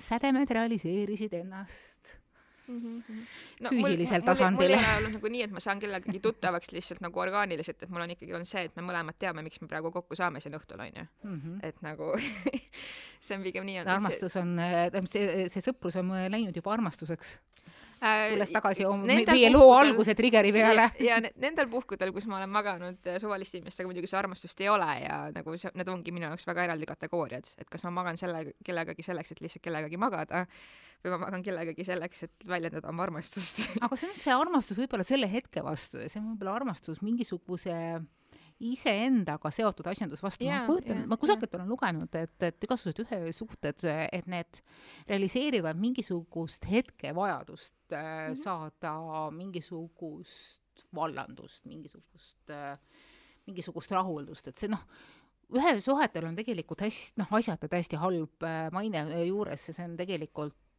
sädemed 0.00 0.50
realiseerisid 0.56 1.36
ennast 1.42 2.16
mm 2.70 3.02
-hmm. 3.02 3.26
no, 3.60 3.70
füüsilisel 3.70 4.20
mul, 4.20 4.26
tasandil. 4.26 4.68
mul 4.68 4.78
ei 4.78 4.84
ole 4.84 4.96
olnud 4.96 5.12
nagu 5.18 5.28
nii, 5.34 5.42
et 5.42 5.50
ma 5.50 5.60
saan 5.60 5.80
kellegagi 5.80 6.20
tuttavaks 6.20 6.72
lihtsalt 6.72 7.00
nagu 7.00 7.20
orgaaniliselt, 7.20 7.82
et 7.82 7.90
mul 7.90 8.04
on 8.06 8.14
ikkagi 8.14 8.34
olnud 8.34 8.48
see, 8.48 8.64
et 8.68 8.76
me 8.76 8.82
mõlemad 8.86 9.18
teame, 9.18 9.42
miks 9.42 9.60
me 9.60 9.68
praegu 9.68 9.90
kokku 9.90 10.16
saame 10.18 10.40
siin 10.40 10.54
õhtul, 10.58 10.80
onju. 10.86 11.06
Mhm. 11.22 11.58
et 11.62 11.82
nagu 11.82 12.12
see 13.24 13.36
on 13.36 13.42
pigem 13.42 13.66
nii 13.66 13.78
olnud. 13.80 13.94
armastus 13.94 14.36
on, 14.36 14.58
see, 15.10 15.48
see 15.48 15.66
sõprus 15.70 15.98
on 16.00 16.12
läinud 16.36 16.56
juba 16.56 16.72
armastuseks 16.72 17.38
tulles 18.00 18.52
tagasi 18.54 18.86
meie 19.04 19.50
loo 19.52 19.70
alguse 19.76 20.14
trigger'i 20.16 20.52
peale. 20.54 20.88
ja 21.04 21.18
nendel 21.20 21.68
puhkudel, 21.72 22.12
kus 22.16 22.26
ma 22.30 22.38
olen 22.38 22.52
maganud 22.52 23.10
äh, 23.10 23.18
suvaliste 23.22 23.60
inimestega, 23.60 23.88
muidugi 23.90 24.10
seda 24.10 24.22
armastust 24.24 24.60
ei 24.64 24.70
ole 24.72 24.90
ja 25.02 25.18
nagu 25.34 25.56
see, 25.60 25.72
need 25.76 25.90
ongi 25.92 26.14
minu 26.16 26.30
jaoks 26.30 26.48
väga 26.48 26.68
eraldi 26.68 26.88
kategooriad, 26.88 27.50
et 27.60 27.68
kas 27.72 27.84
ma 27.86 27.92
magan 28.00 28.20
selle 28.20 28.54
kellegagi 28.66 29.04
selleks, 29.06 29.34
et 29.34 29.44
lihtsalt 29.44 29.64
kellegagi 29.66 30.00
magada 30.00 30.46
või 31.04 31.14
ma 31.14 31.20
magan 31.26 31.44
kellegagi 31.44 31.84
selleks, 31.86 32.24
et 32.28 32.48
väljendada 32.48 32.88
oma 32.92 33.04
armastust 33.08 33.66
aga 33.80 33.96
see 33.96 34.08
on 34.08 34.22
see 34.24 34.36
armastus 34.36 34.80
võib-olla 34.80 35.06
selle 35.06 35.28
hetke 35.32 35.64
vastu 35.64 36.00
ja 36.00 36.08
see 36.08 36.22
on 36.22 36.32
võib-olla 36.32 36.56
armastus 36.60 37.04
mingisuguse 37.04 37.76
iseendaga 38.60 39.50
seotud 39.54 39.88
asjandus 39.90 40.22
vastu 40.22 40.44
yeah,. 40.44 40.62
ma 40.62 40.68
kujutan 40.68 40.96
yeah,, 40.96 41.08
ma 41.08 41.18
kusagilt 41.20 41.48
yeah. 41.48 41.60
olen 41.60 41.72
lugenud, 41.72 42.16
et, 42.20 42.34
et 42.48 42.66
igasugused 42.66 43.02
ühesuhted, 43.04 43.84
et 44.12 44.28
need 44.30 44.62
realiseerivad 45.08 45.80
mingisugust 45.80 46.68
hetkevajadust 46.70 47.76
mm 47.90 48.00
-hmm. 48.00 48.42
saada 48.42 49.30
mingisugust 49.36 50.86
vallandust, 50.94 51.64
mingisugust 51.64 52.50
äh,, 52.50 52.78
mingisugust 53.46 53.90
rahuldust, 53.90 54.48
et 54.48 54.56
see 54.56 54.68
noh, 54.68 54.84
ühesuhetel 55.50 56.28
on 56.28 56.36
tegelikult 56.36 56.80
hästi, 56.80 57.18
noh, 57.20 57.32
asjata 57.32 57.68
täiesti 57.68 57.96
halb 57.96 58.42
äh, 58.42 58.68
maine 58.72 59.24
juures 59.26 59.68
ja 59.68 59.74
see 59.74 59.84
on 59.84 59.96
tegelikult 59.96 60.56
Äh, 60.56 60.69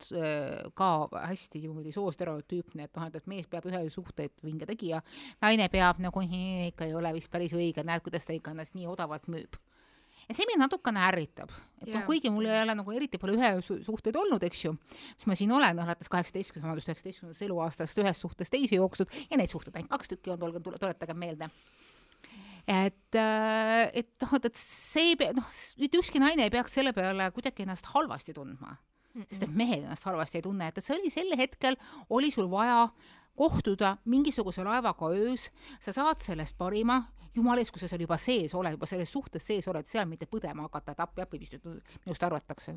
ka 0.78 0.92
hästi 1.12 1.64
niimoodi 1.66 1.94
soostereotüüpne, 1.96 2.88
et 2.88 2.98
noh, 2.98 3.10
et, 3.10 3.18
et 3.20 3.28
mees 3.30 3.50
peab 3.52 3.68
ühe 3.70 3.82
suhteid 3.94 4.34
vinge 4.46 4.68
tegija, 4.70 5.02
naine 5.44 5.68
peab 5.72 6.02
nagu 6.04 6.24
ikka 6.24 6.88
ei 6.88 6.96
ole 6.98 7.14
vist 7.16 7.32
päris 7.32 7.54
õige, 7.58 7.86
näed, 7.88 8.04
kuidas 8.06 8.28
ta 8.28 8.36
ikka 8.36 8.56
ennast 8.56 8.78
nii 8.78 8.90
odavalt 8.92 9.30
müüb. 9.32 9.60
ja 10.30 10.36
see 10.38 10.48
mind 10.48 10.62
natukene 10.64 11.02
ärritab, 11.10 11.52
et 11.82 11.90
noh, 11.92 12.06
kuigi 12.08 12.32
mul 12.32 12.48
ei 12.48 12.62
ole 12.62 12.76
nagu 12.78 12.94
eriti 12.96 13.20
palju 13.20 13.38
ühe 13.40 13.52
suhteid 13.84 14.16
olnud, 14.16 14.44
eks 14.48 14.66
ju, 14.66 14.74
mis 15.18 15.28
ma 15.28 15.38
siin 15.38 15.52
olen 15.52 15.80
alates 15.86 16.12
kaheksateistkümnendast, 16.14 16.68
vabandust, 16.70 16.92
üheksateistkümnendast 16.92 17.48
eluaastast 17.48 18.04
ühest 18.04 18.26
suhtest 18.28 18.54
teise 18.54 18.78
jooksnud 18.78 19.12
ja 19.30 19.40
neid 19.40 19.52
suhteid 19.52 19.80
ainult 19.80 19.92
kaks 19.92 20.14
tükki 20.14 20.36
on, 20.36 20.46
olge, 20.50 20.62
tuletage 20.62 21.18
meelde. 21.18 21.50
Et, 22.70 23.16
äh, 23.18 23.90
et 23.98 24.12
noh, 24.22 24.38
et 24.38 24.58
see 24.58 25.16
noh, 25.36 25.56
ükski 25.82 26.22
naine 26.22 26.46
ei 26.46 26.54
peaks 26.54 26.78
selle 26.78 26.94
peale 26.94 27.32
kuidagi 27.34 27.66
ennast 27.66 27.90
halvasti 27.96 28.36
tundma 28.38 28.78
sest 29.30 29.48
et 29.48 29.56
mehed 29.56 29.84
ennast 29.84 30.06
halvasti 30.08 30.40
ei 30.40 30.46
tunne, 30.46 30.68
et, 30.68 30.78
et 30.78 30.86
see 30.86 30.98
oli 30.98 31.12
sel 31.14 31.34
hetkel, 31.38 31.78
oli 32.10 32.32
sul 32.32 32.50
vaja 32.52 32.88
kohtuda 33.38 33.96
mingisuguse 34.12 34.64
laevaga 34.64 35.10
öös, 35.16 35.50
sa 35.80 35.94
saad 35.96 36.22
sellest 36.24 36.58
parima, 36.60 37.02
jumala 37.36 37.64
eest, 37.64 37.72
kui 37.72 37.82
sa 37.82 37.90
seal 37.92 38.04
juba 38.04 38.18
sees 38.22 38.54
oled, 38.56 38.76
juba 38.76 38.90
selles 38.90 39.12
suhtes 39.12 39.46
sees 39.48 39.68
oled, 39.72 39.88
seal 39.88 40.08
mitte 40.10 40.28
põdema 40.32 40.68
hakata, 40.68 40.96
et 40.96 41.04
appi-appi, 41.06 41.40
mis 41.40 41.56
nüüd 41.56 41.82
minust 42.06 42.28
arvatakse, 42.28 42.76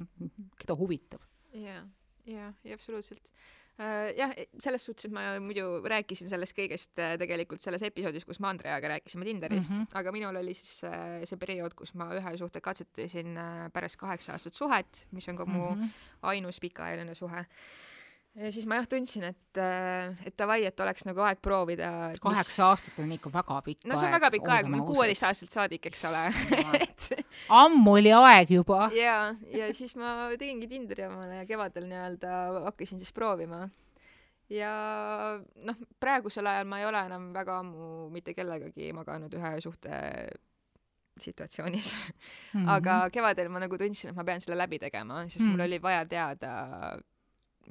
keda 0.61 0.79
huvitab. 0.79 1.27
jaa, 1.53 1.83
jaa, 2.27 2.53
jaa, 2.64 2.79
absoluutselt. 2.79 3.31
Uh, 3.35 3.63
jah, 4.17 4.35
selles 4.63 4.85
suhtes 4.87 5.11
ma 5.11 5.39
muidu 5.43 5.81
rääkisin 5.91 6.29
sellest 6.31 6.57
kõigest 6.57 6.93
uh, 6.99 7.15
tegelikult 7.21 7.65
selles 7.65 7.83
episoodis, 7.87 8.27
kus 8.29 8.39
me 8.43 8.53
Andreaga 8.53 8.93
rääkisime 8.95 9.27
Tinderist 9.27 9.73
mm, 9.73 9.81
-hmm. 9.81 9.99
aga 10.01 10.13
minul 10.15 10.37
oli 10.43 10.55
siis 10.55 10.85
uh, 10.87 11.25
see 11.25 11.41
periood, 11.41 11.75
kus 11.75 11.95
ma 11.99 12.11
ühe 12.15 12.37
suhte 12.39 12.61
katsetasin 12.61 13.35
pärast 13.73 13.99
kaheksa 13.99 14.37
aastat 14.37 14.55
suhet, 14.55 15.07
mis 15.11 15.29
on 15.29 15.37
ka 15.37 15.47
mu 15.47 15.71
mm 15.71 15.83
-hmm. 15.83 16.07
ainus 16.23 16.61
pikaajaline 16.61 17.15
suhe 17.15 17.47
ja 18.35 18.51
siis 18.53 18.66
ma 18.66 18.79
jah 18.81 18.88
tundsin, 18.90 19.27
et, 19.31 19.59
äh, 19.61 20.14
et 20.27 20.35
davai, 20.38 20.64
et 20.66 20.81
oleks 20.83 21.07
nagu 21.07 21.23
aeg 21.27 21.40
proovida. 21.44 21.90
kaheksa 22.23 22.70
aastat 22.73 22.99
on 23.03 23.12
ikka 23.14 23.31
väga 23.33 23.61
pikk 23.66 23.85
aeg. 23.85 23.90
no 23.92 23.99
see 23.99 24.09
on 24.09 24.16
väga 24.16 24.31
pikk 24.35 24.51
aeg, 24.57 24.70
ma 24.70 24.81
olen 24.81 24.88
kuueteistaastaselt 24.88 25.55
saadik, 25.55 25.87
eks 25.90 26.05
ole 26.11 26.25
et... 26.83 27.09
ammu 27.61 27.97
oli 28.01 28.12
aeg 28.16 28.55
juba. 28.57 28.88
ja, 28.97 29.18
ja 29.55 29.70
siis 29.77 29.94
ma 30.01 30.33
tegingi 30.38 30.68
Tinderi 30.70 31.07
omale 31.07 31.42
ja 31.42 31.49
kevadel 31.49 31.87
nii-öelda 31.90 32.40
hakkasin 32.70 33.03
siis 33.03 33.14
proovima. 33.14 33.68
ja 34.51 34.73
noh, 35.38 35.87
praegusel 36.03 36.51
ajal 36.51 36.66
ma 36.68 36.83
ei 36.83 36.90
ole 36.90 37.07
enam 37.11 37.31
väga 37.37 37.61
ammu 37.62 38.11
mitte 38.14 38.35
kellegagi 38.35 38.90
maganud 38.97 39.38
ühe 39.38 39.55
suhte 39.62 40.03
situatsioonis 41.20 41.94
mm. 41.94 42.11
-hmm. 42.59 42.70
aga 42.70 43.09
kevadel 43.14 43.49
ma 43.49 43.62
nagu 43.62 43.79
tundsin, 43.79 44.11
et 44.11 44.16
ma 44.16 44.27
pean 44.27 44.42
selle 44.42 44.59
läbi 44.59 44.83
tegema, 44.83 45.23
sest 45.29 45.44
mm 45.44 45.47
-hmm. 45.47 45.51
mul 45.55 45.68
oli 45.70 45.83
vaja 45.83 46.07
teada 46.07 46.53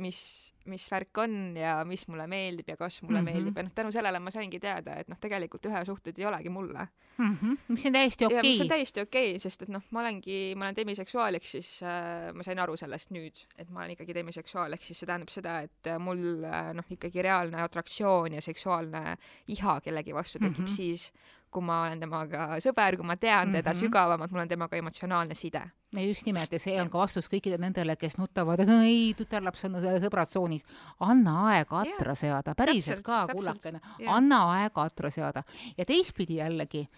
mis, 0.01 0.53
mis 0.65 0.85
värk 0.91 1.17
on 1.23 1.57
ja 1.57 1.75
mis 1.85 2.05
mulle 2.07 2.25
meeldib 2.27 2.69
ja 2.69 2.77
kas 2.77 3.01
mulle 3.01 3.21
mm 3.21 3.27
-hmm. 3.27 3.33
meeldib 3.33 3.57
ja 3.57 3.63
noh, 3.63 3.71
tänu 3.75 3.91
sellele 3.91 4.19
ma 4.19 4.31
saingi 4.31 4.59
teada, 4.59 4.95
et 4.95 5.07
noh, 5.07 5.19
tegelikult 5.19 5.65
ühesuhted 5.65 6.19
ei 6.19 6.25
olegi 6.25 6.49
mulle 6.49 6.87
mm. 7.17 7.37
-hmm. 7.41 7.57
mis 7.67 7.85
on 7.85 7.93
täiesti 7.93 8.25
okei 8.25 8.39
okay.. 8.39 8.49
mis 8.49 8.61
on 8.61 8.67
täiesti 8.67 9.01
okei 9.01 9.29
okay,, 9.29 9.39
sest 9.39 9.61
et 9.61 9.69
noh, 9.69 9.83
ma 9.91 9.99
olengi, 9.99 10.55
ma 10.55 10.65
olen 10.65 10.75
demiseksuaal, 10.75 11.35
ehk 11.35 11.45
siis 11.45 11.83
äh, 11.83 12.33
ma 12.33 12.43
sain 12.43 12.59
aru 12.59 12.77
sellest 12.77 13.11
nüüd, 13.11 13.45
et 13.57 13.69
ma 13.69 13.79
olen 13.79 13.91
ikkagi 13.91 14.13
demiseksuaal, 14.13 14.73
ehk 14.73 14.83
siis 14.83 14.99
see 14.99 15.07
tähendab 15.07 15.29
seda, 15.29 15.59
et 15.61 15.87
äh, 15.87 15.99
mul 15.99 16.43
äh, 16.43 16.73
noh, 16.73 16.89
ikkagi 16.89 17.21
reaalne 17.21 17.61
atraktsioon 17.61 18.33
ja 18.33 18.41
seksuaalne 18.41 19.17
iha 19.47 19.79
kellegi 19.81 20.13
vastu 20.13 20.39
tekib 20.39 20.57
mm 20.57 20.65
-hmm. 20.65 20.75
siis, 20.75 21.13
kui 21.53 21.63
ma 21.65 21.83
olen 21.85 22.01
temaga 22.03 22.47
sõber, 22.63 22.97
kui 22.99 23.07
ma 23.07 23.17
tean 23.17 23.51
teda 23.51 23.69
mm 23.69 23.73
-hmm. 23.73 23.79
sügavamalt, 23.79 24.31
mul 24.31 24.41
on 24.41 24.47
temaga 24.47 24.77
emotsionaalne 24.77 25.35
side. 25.35 25.61
just 25.93 26.25
nimelt 26.25 26.51
ja 26.51 26.59
see 26.59 26.81
on 26.81 26.89
ka 26.89 26.97
vastus 26.97 27.29
kõikidele 27.29 27.61
nendele, 27.61 27.95
kes 27.95 28.17
nutavad, 28.17 28.59
et 28.59 28.69
ei, 28.69 29.13
tütarlaps 29.17 29.65
on 29.65 29.75
sõbrad 30.01 30.27
tsoonis. 30.27 30.65
anna 30.99 31.47
aega 31.49 31.79
atra 31.79 32.15
seada, 32.15 32.55
päriselt 32.55 33.01
ka, 33.01 33.27
kullakene, 33.27 33.79
anna 34.07 34.43
aega 34.51 34.81
atra 34.81 35.09
seada 35.09 35.43
ja 35.77 35.85
teistpidi 35.85 36.35
jällegi 36.35 36.89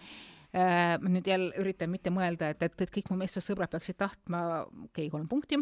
ma 0.56 1.10
nüüd 1.12 1.26
jälle 1.28 1.50
üritan 1.60 1.90
mitte 1.92 2.10
mõelda, 2.14 2.50
et, 2.54 2.62
et, 2.64 2.76
et 2.86 2.92
kõik 2.92 3.10
mu 3.10 3.18
meessoost 3.20 3.50
sõbrad 3.50 3.70
peaksid 3.72 3.98
tahtma, 4.00 4.40
okei 4.86 5.06
okay,, 5.06 5.10
kolm 5.12 5.26
punkti. 5.28 5.58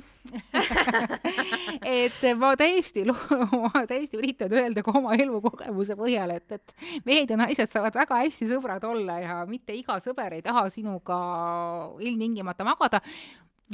Et 1.94 2.20
ma 2.38 2.52
täiesti, 2.59 3.04
ma 3.04 3.85
täiesti 3.88 4.18
üritan 4.18 4.52
öelda 4.54 4.85
ka 4.85 4.94
oma 4.96 5.16
elukogemuse 5.18 5.96
põhjal, 5.98 6.35
et, 6.37 6.59
et 6.59 6.74
mehed 7.07 7.30
ja 7.30 7.38
naised 7.38 7.70
saavad 7.70 7.96
väga 7.98 8.20
hästi 8.22 8.48
sõbrad 8.50 8.85
olla 8.88 9.18
ja 9.22 9.38
mitte 9.48 9.74
iga 9.76 9.98
sõber 10.02 10.37
ei 10.37 10.44
taha 10.44 10.66
sinuga 10.72 11.18
ilmtingimata 12.00 12.66
magada 12.66 13.02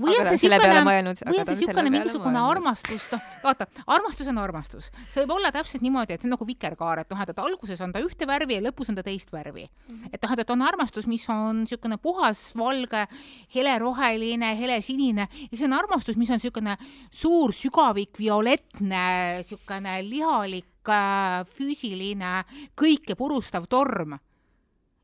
või 0.00 0.16
on 0.18 0.28
see 0.30 0.40
siukene, 0.44 0.82
või 0.86 0.98
on 1.02 1.18
see 1.18 1.56
siukene 1.60 1.92
mingisugune 1.92 2.40
armastus, 2.40 3.08
noh, 3.12 3.26
vaata, 3.44 3.66
armastus 3.86 4.30
on 4.30 4.40
armastus. 4.42 4.90
see 5.10 5.22
võib 5.24 5.36
olla 5.36 5.52
täpselt 5.54 5.84
niimoodi, 5.84 6.14
et 6.14 6.22
see 6.22 6.30
on 6.30 6.34
nagu 6.36 6.46
vikerkaar, 6.48 7.02
et 7.02 7.12
noh, 7.12 7.22
et 7.22 7.42
alguses 7.42 7.80
on 7.84 7.92
ta 7.94 8.02
ühte 8.04 8.28
värvi 8.28 8.58
ja 8.58 8.64
lõpus 8.64 8.90
on 8.92 8.98
ta 8.98 9.04
teist 9.06 9.32
värvi 9.32 9.66
mm. 9.66 9.94
-hmm. 9.94 10.14
et 10.14 10.22
noh, 10.24 10.34
et 10.38 10.54
on 10.56 10.64
armastus, 10.66 11.06
mis 11.10 11.26
on 11.32 11.66
siukene 11.70 11.98
puhas 11.98 12.50
valge, 12.56 13.06
heleroheline, 13.54 14.54
helesinine 14.58 15.28
ja 15.50 15.56
see 15.56 15.68
on 15.68 15.76
armastus, 15.76 16.16
mis 16.16 16.30
on 16.30 16.40
siukene 16.40 16.76
suur, 17.10 17.52
sügavik, 17.52 18.18
violettne, 18.18 19.42
siukene 19.46 20.00
lihalik, 20.06 20.88
äh, 20.88 21.44
füüsiline, 21.46 22.44
kõike 22.78 23.16
purustav 23.16 23.68
torm. 23.68 24.18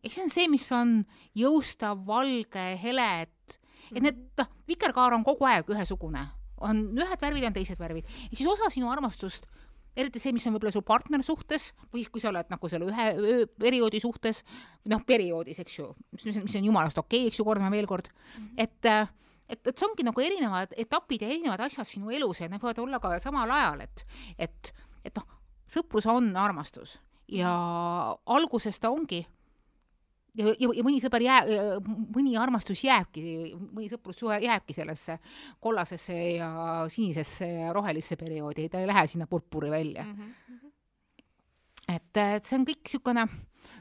ja 0.03 0.11
see 0.11 0.23
on 0.23 0.31
see, 0.31 0.49
mis 0.49 0.67
on 0.73 1.01
jõustav, 1.35 2.05
valge, 2.07 2.77
hele, 2.83 3.27
et 3.95 4.03
need, 4.03 4.25
noh, 4.39 4.51
vikerkaar 4.69 5.15
on 5.17 5.25
kogu 5.27 5.47
aeg 5.49 5.71
ühesugune, 5.75 6.25
on 6.67 6.83
ühed 6.97 7.23
värvid, 7.23 7.47
on 7.49 7.57
teised 7.57 7.81
värvid. 7.81 8.09
Ja 8.31 8.37
siis 8.37 8.51
osa 8.51 8.71
sinu 8.73 8.91
armastust 8.91 9.47
eriti 9.97 10.21
see, 10.21 10.35
mis 10.37 10.45
on 10.49 10.57
võib-olla 10.57 10.75
su 10.75 10.83
partner 10.85 11.23
suhtes 11.25 11.71
või 11.93 12.05
kui 12.13 12.21
sa 12.21 12.29
oled 12.29 12.51
nagu 12.53 12.69
selle 12.69 12.89
ühe 12.91 13.37
perioodi 13.57 14.01
suhtes, 14.03 14.43
noh, 14.93 15.01
perioodis, 15.09 15.61
eks 15.63 15.79
ju, 15.79 15.87
mis, 16.13 16.27
mis 16.37 16.57
on 16.61 16.69
jumalast 16.69 17.01
okei 17.01 17.25
okay,, 17.25 17.31
eks 17.33 17.41
ju, 17.41 17.47
kordame 17.49 17.73
veel 17.73 17.89
kord, 17.89 18.11
et 18.61 18.91
et, 19.47 19.61
et 19.63 19.73
see 19.73 19.87
ongi 19.87 20.05
nagu 20.07 20.23
erinevad 20.23 20.75
etapid 20.77 21.23
ja 21.23 21.31
erinevad 21.31 21.63
asjad 21.69 21.87
sinu 21.89 22.11
elus 22.11 22.43
ja 22.43 22.51
need 22.51 22.63
võivad 22.63 22.83
olla 22.83 23.01
ka 23.03 23.15
samal 23.23 23.51
ajal, 23.55 23.85
et, 23.87 24.05
et, 24.43 24.73
et 25.07 25.21
noh, 25.21 25.27
sõprus 25.71 26.09
on 26.11 26.33
armastus. 26.37 26.97
Ja 27.31 27.53
alguses 28.31 28.79
ta 28.79 28.91
ongi 28.95 29.25
ja, 30.37 30.53
ja, 30.53 30.71
ja 30.79 30.85
mõni 30.87 31.01
sõber 31.03 31.25
jää-, 31.25 31.81
mõni 32.15 32.37
armastus 32.41 32.85
jääbki, 32.85 33.25
mõni 33.57 33.91
sõprussuhe 33.93 34.39
jääbki 34.45 34.77
sellesse 34.77 35.19
kollasesse 35.63 36.17
ja 36.37 36.51
sinisesse 36.93 37.49
ja 37.49 37.75
rohelisse 37.77 38.19
perioodi, 38.21 38.69
ta 38.73 38.81
ei 38.83 38.89
lähe 38.91 39.07
sinna 39.11 39.27
purpuri 39.31 39.71
välja 39.71 40.05
mm. 40.05 40.17
-hmm. 40.17 40.73
et, 41.97 42.17
et 42.17 42.45
see 42.45 42.59
on 42.59 42.67
kõik 42.69 42.83
niisugune 42.85 43.29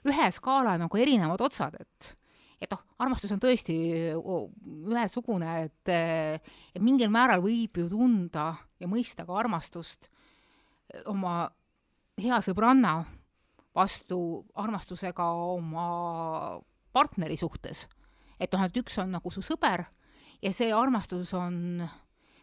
ühe 0.05 0.29
skaala 0.31 0.77
nagu 0.81 0.97
erinevad 0.97 1.41
otsad, 1.41 1.75
et 1.79 2.15
et 2.61 2.71
noh, 2.71 2.81
armastus 3.03 3.33
on 3.35 3.39
tõesti 3.39 3.75
ühesugune, 4.15 5.57
et, 5.67 5.91
et 5.91 6.81
mingil 6.81 7.11
määral 7.13 7.43
võib 7.43 7.77
ju 7.77 7.89
tunda 7.91 8.53
ja 8.79 8.87
mõista 8.87 9.25
ka 9.27 9.35
armastust 9.37 10.09
oma 11.11 11.49
hea 12.21 12.39
sõbranna 12.41 13.03
vastu 13.75 14.19
armastusega 14.55 15.27
oma 15.55 16.59
partneri 16.93 17.37
suhtes. 17.37 17.87
et 18.39 18.51
noh, 18.51 18.63
et 18.63 18.77
üks 18.77 18.97
on 18.99 19.11
nagu 19.15 19.31
su 19.31 19.41
sõber 19.41 19.85
ja 20.41 20.51
see 20.53 20.73
armastus 20.73 21.33
on 21.33 21.83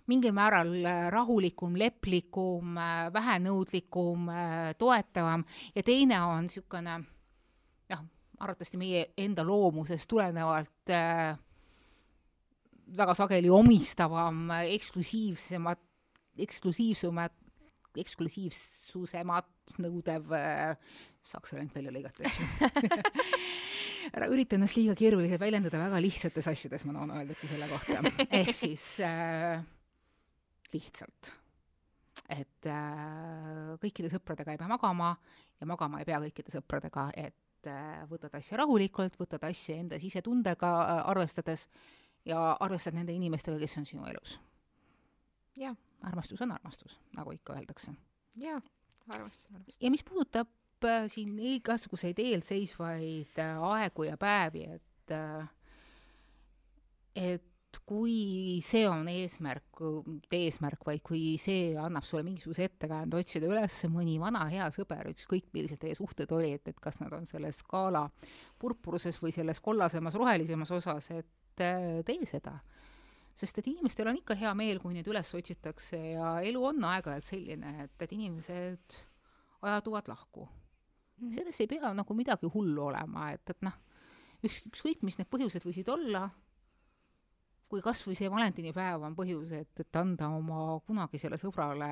mingil 0.09 0.33
määral 0.35 0.73
rahulikum, 1.13 1.77
leplikum, 1.79 2.77
vähenõudlikum, 3.15 4.31
toetavam 4.79 5.45
ja 5.75 5.83
teine 5.87 6.19
on 6.25 6.49
niisugune 6.49 6.99
noh, 7.93 8.05
arvatavasti 8.41 8.81
meie 8.81 9.07
enda 9.21 9.45
loomusest 9.47 10.09
tulenevalt 10.11 10.91
äh, 10.91 11.37
väga 12.97 13.15
sageli 13.15 13.51
omistavam, 13.51 14.51
eksklusiivsemat, 14.75 15.81
eksklusiivsemat, 16.45 17.37
eksklusiivsusemat 18.03 19.79
nõudev 19.81 20.33
äh, 20.37 20.77
saaks 21.23 21.55
ainult 21.55 21.75
välja 21.77 21.93
lõigata, 21.95 22.25
eks 22.27 22.41
ju 22.41 22.47
ära 24.17 24.29
ürita 24.33 24.57
ennast 24.57 24.77
liiga 24.77 24.95
keeruliselt 24.99 25.41
väljendada 25.41 25.79
väga 25.85 26.01
lihtsates 26.03 26.49
asjades, 26.51 26.85
ma 26.89 26.97
tahan 26.97 27.15
öelda 27.21 27.37
selle 27.39 27.69
kohta. 27.71 28.01
ehk 28.41 28.51
siis 28.57 28.87
äh, 29.07 29.63
lihtsalt, 30.75 31.33
et 32.33 32.69
äh, 32.71 33.73
kõikide 33.83 34.11
sõpradega 34.13 34.55
ei 34.55 34.61
pea 34.61 34.71
magama 34.71 35.15
ja 35.61 35.69
magama 35.69 36.03
ei 36.03 36.09
pea 36.09 36.21
kõikide 36.27 36.55
sõpradega, 36.55 37.09
et 37.19 37.71
äh, 37.71 38.03
võtad 38.11 38.35
asja 38.39 38.61
rahulikult, 38.61 39.19
võtad 39.21 39.45
asja 39.49 39.79
enda 39.79 40.01
sisetundega 40.03 40.73
äh, 40.81 41.03
arvestades 41.13 41.69
ja 42.29 42.53
arvestad 42.61 42.97
nende 42.99 43.15
inimestega, 43.15 43.61
kes 43.63 43.79
on 43.81 43.89
sinu 43.89 44.09
elus. 44.11 44.39
armastus 46.03 46.41
on 46.43 46.53
armastus, 46.53 46.99
nagu 47.17 47.33
ikka 47.33 47.55
öeldakse. 47.55 47.95
jaa, 48.43 48.61
armastus 49.09 49.47
on 49.51 49.61
armastus. 49.61 49.81
ja 49.81 49.91
mis 49.91 50.05
puudutab 50.05 50.51
Äh, 50.83 51.07
siin 51.11 51.37
igasuguseid 51.39 52.19
eelseisvaid 52.19 53.39
äh, 53.39 53.59
aegu 53.63 54.07
ja 54.09 54.17
päevi, 54.19 54.65
et 54.75 55.15
äh, 55.15 55.49
et 57.15 57.79
kui 57.87 58.59
see 58.65 58.83
on 58.89 59.07
eesmärk, 59.09 59.81
mitte 60.07 60.41
eesmärk, 60.47 60.83
vaid 60.87 61.03
kui 61.07 61.37
see 61.41 61.73
annab 61.79 62.05
sulle 62.05 62.25
mingisuguse 62.27 62.67
ettekäände 62.67 63.21
otsida 63.21 63.49
üles 63.49 63.79
mõni 63.93 64.19
vana 64.21 64.43
hea 64.51 64.67
sõber, 64.75 65.13
ükskõik 65.13 65.53
millised 65.55 65.81
teie 65.81 65.95
suhted 65.97 66.33
olid, 66.35 66.67
et 66.69 66.81
kas 66.83 66.99
nad 67.01 67.15
on 67.17 67.29
selle 67.31 67.53
skaala 67.55 68.09
purpuruses 68.61 69.21
või 69.23 69.33
selles 69.35 69.63
kollasemas, 69.65 70.19
rohelisemas 70.19 70.73
osas, 70.75 71.11
et 71.15 71.31
tee 71.57 72.19
seda. 72.29 72.59
sest 73.35 73.59
et 73.59 73.71
inimestel 73.73 74.09
on 74.11 74.19
ikka 74.19 74.35
hea 74.37 74.53
meel, 74.55 74.81
kui 74.81 74.95
neid 74.95 75.09
üles 75.09 75.35
otsitakse 75.35 76.01
ja 76.17 76.41
elu 76.43 76.65
on 76.73 76.85
aeg-ajalt 76.85 77.25
selline, 77.25 77.77
et, 77.85 77.95
et 78.01 78.13
inimesed 78.13 78.99
ajaduvad 79.63 80.11
lahku. 80.13 80.49
Selles 81.31 81.61
ei 81.61 81.71
pea 81.71 81.93
nagu 81.95 82.15
midagi 82.19 82.51
hullu 82.51 82.89
olema, 82.91 83.31
et, 83.33 83.51
et 83.51 83.67
noh, 83.67 83.77
üks, 84.43 84.63
ükskõik, 84.73 85.05
mis 85.07 85.19
need 85.21 85.31
põhjused 85.31 85.65
võisid 85.67 85.91
olla, 85.93 86.27
kui 87.73 87.81
kas 87.85 88.03
või 88.05 88.17
see 88.19 88.29
valentinipäev 88.29 89.07
on 89.07 89.15
põhjus, 89.17 89.55
et, 89.57 89.73
et 89.81 89.97
anda 89.97 90.29
oma 90.37 90.77
kunagisele 90.87 91.39
sõbrale 91.41 91.89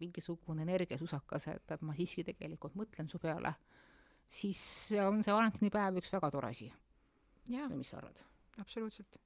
mingisugune 0.00 0.64
energiasusakas, 0.64 1.50
et, 1.52 1.74
et 1.76 1.84
ma 1.84 1.96
siiski 1.98 2.24
tegelikult 2.24 2.78
mõtlen 2.78 3.10
su 3.10 3.20
peale, 3.20 3.52
siis 4.30 4.62
on 5.02 5.20
see 5.26 5.34
valentinipäev 5.34 6.00
üks 6.00 6.12
väga 6.14 6.30
tore 6.32 6.54
asi. 6.54 6.70
või 7.50 7.82
mis 7.82 7.92
sa 7.92 7.98
arvad? 8.00 8.22
absoluutselt. 8.60 9.20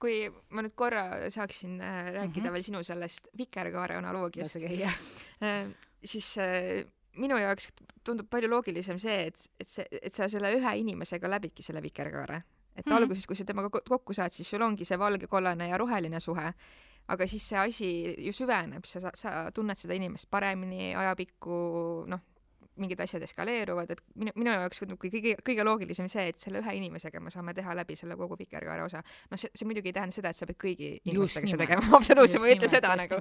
kui 0.00 0.28
ma 0.56 0.62
nüüd 0.64 0.74
korra 0.76 1.30
saaksin 1.32 1.80
äh, 1.80 2.12
rääkida 2.14 2.40
mm 2.40 2.46
-hmm. 2.46 2.52
veel 2.52 2.62
sinu 2.62 2.82
sellest 2.82 3.28
vikerkaare 3.38 3.96
analoogiast, 3.96 4.56
äh, 4.56 5.72
siis 6.04 6.38
äh, 6.38 6.86
minu 7.16 7.38
jaoks 7.38 7.70
tundub 8.04 8.28
palju 8.30 8.48
loogilisem 8.48 8.98
see, 8.98 9.26
et, 9.26 9.48
et 9.60 9.68
see, 9.68 9.86
et 10.02 10.14
sa 10.14 10.28
selle 10.28 10.52
ühe 10.56 10.76
inimesega 10.82 11.28
läbidki 11.28 11.62
selle 11.62 11.82
vikerkaare. 11.82 12.42
et 12.76 12.86
mm 12.86 12.92
-hmm. 12.92 12.96
alguses, 12.96 13.26
kui 13.26 13.36
sa 13.36 13.44
temaga 13.44 13.70
kokku 13.70 14.14
saad, 14.14 14.32
siis 14.32 14.50
sul 14.50 14.62
ongi 14.62 14.84
see 14.84 14.98
valge, 14.98 15.26
kollane 15.26 15.68
ja 15.68 15.78
roheline 15.78 16.20
suhe 16.20 16.54
aga 17.10 17.26
siis 17.26 17.48
see 17.48 17.58
asi 17.58 17.90
ju 18.26 18.32
süveneb, 18.32 18.86
sa, 18.86 19.10
sa 19.14 19.50
tunned 19.54 19.78
seda 19.78 19.94
inimest 19.94 20.30
paremini 20.30 20.94
ajapikku, 20.94 21.56
noh, 22.10 22.22
mingid 22.80 23.00
asjad 23.04 23.24
eskaleeruvad, 23.26 23.92
et 23.94 24.02
minu, 24.20 24.32
minu 24.38 24.52
jaoks 24.54 24.82
on 24.84 24.94
kõige, 25.00 25.34
kõige 25.46 25.66
loogilisem 25.66 26.08
see, 26.10 26.26
et 26.32 26.42
selle 26.42 26.62
ühe 26.62 26.74
inimesega 26.78 27.22
me 27.22 27.32
saame 27.32 27.54
teha 27.56 27.74
läbi 27.78 27.96
selle 27.98 28.16
kogu 28.18 28.38
Vikerkaare 28.40 28.84
osa. 28.84 29.02
noh, 29.30 29.40
see, 29.40 29.50
see 29.54 29.68
muidugi 29.68 29.92
ei 29.92 29.96
tähenda 29.96 30.16
seda, 30.16 30.32
et 30.32 30.38
sa 30.38 30.48
pead 30.48 30.58
kõigi 30.60 30.90
inimestega 31.10 31.50
seda 31.50 31.64
tegema, 31.64 31.86
absoluutselt, 31.98 32.42
ma 32.42 32.50
ei 32.50 32.56
ütle 32.58 32.70
seda 32.72 32.94
nagu. 32.98 33.20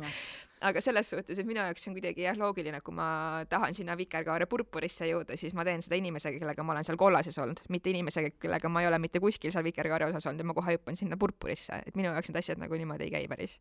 aga 0.69 0.83
selles 0.83 1.13
suhtes, 1.13 1.39
et 1.39 1.49
minu 1.49 1.61
jaoks 1.61 1.85
see 1.85 1.91
on 1.91 1.97
kuidagi 1.99 2.25
jah, 2.25 2.37
loogiline, 2.39 2.81
kui 2.85 2.95
ma 2.95 3.09
tahan 3.49 3.75
sinna 3.77 3.97
Vikerkaare 3.99 4.49
purpurisse 4.49 5.07
jõuda, 5.09 5.37
siis 5.39 5.55
ma 5.57 5.65
teen 5.67 5.83
seda 5.85 5.99
inimesega, 5.99 6.39
kellega 6.41 6.65
ma 6.65 6.75
olen 6.75 6.87
seal 6.87 6.99
kollases 6.99 7.39
olnud, 7.41 7.63
mitte 7.73 7.91
inimesega, 7.93 8.35
kellega 8.39 8.71
ma 8.71 8.83
ei 8.83 8.91
ole 8.91 9.01
mitte 9.01 9.21
kuskil 9.23 9.53
seal 9.55 9.65
Vikerkaare 9.67 10.09
osas 10.09 10.29
olnud 10.29 10.45
ja 10.45 10.51
ma 10.51 10.57
kohe 10.57 10.77
hüppan 10.77 10.99
sinna 10.99 11.19
purpurisse, 11.19 11.83
et 11.85 11.99
minu 11.99 12.13
jaoks 12.13 12.31
need 12.31 12.41
asjad 12.43 12.61
nagu 12.61 12.79
niimoodi 12.79 13.09
ei 13.09 13.15
käi 13.17 13.27
päris. 13.31 13.59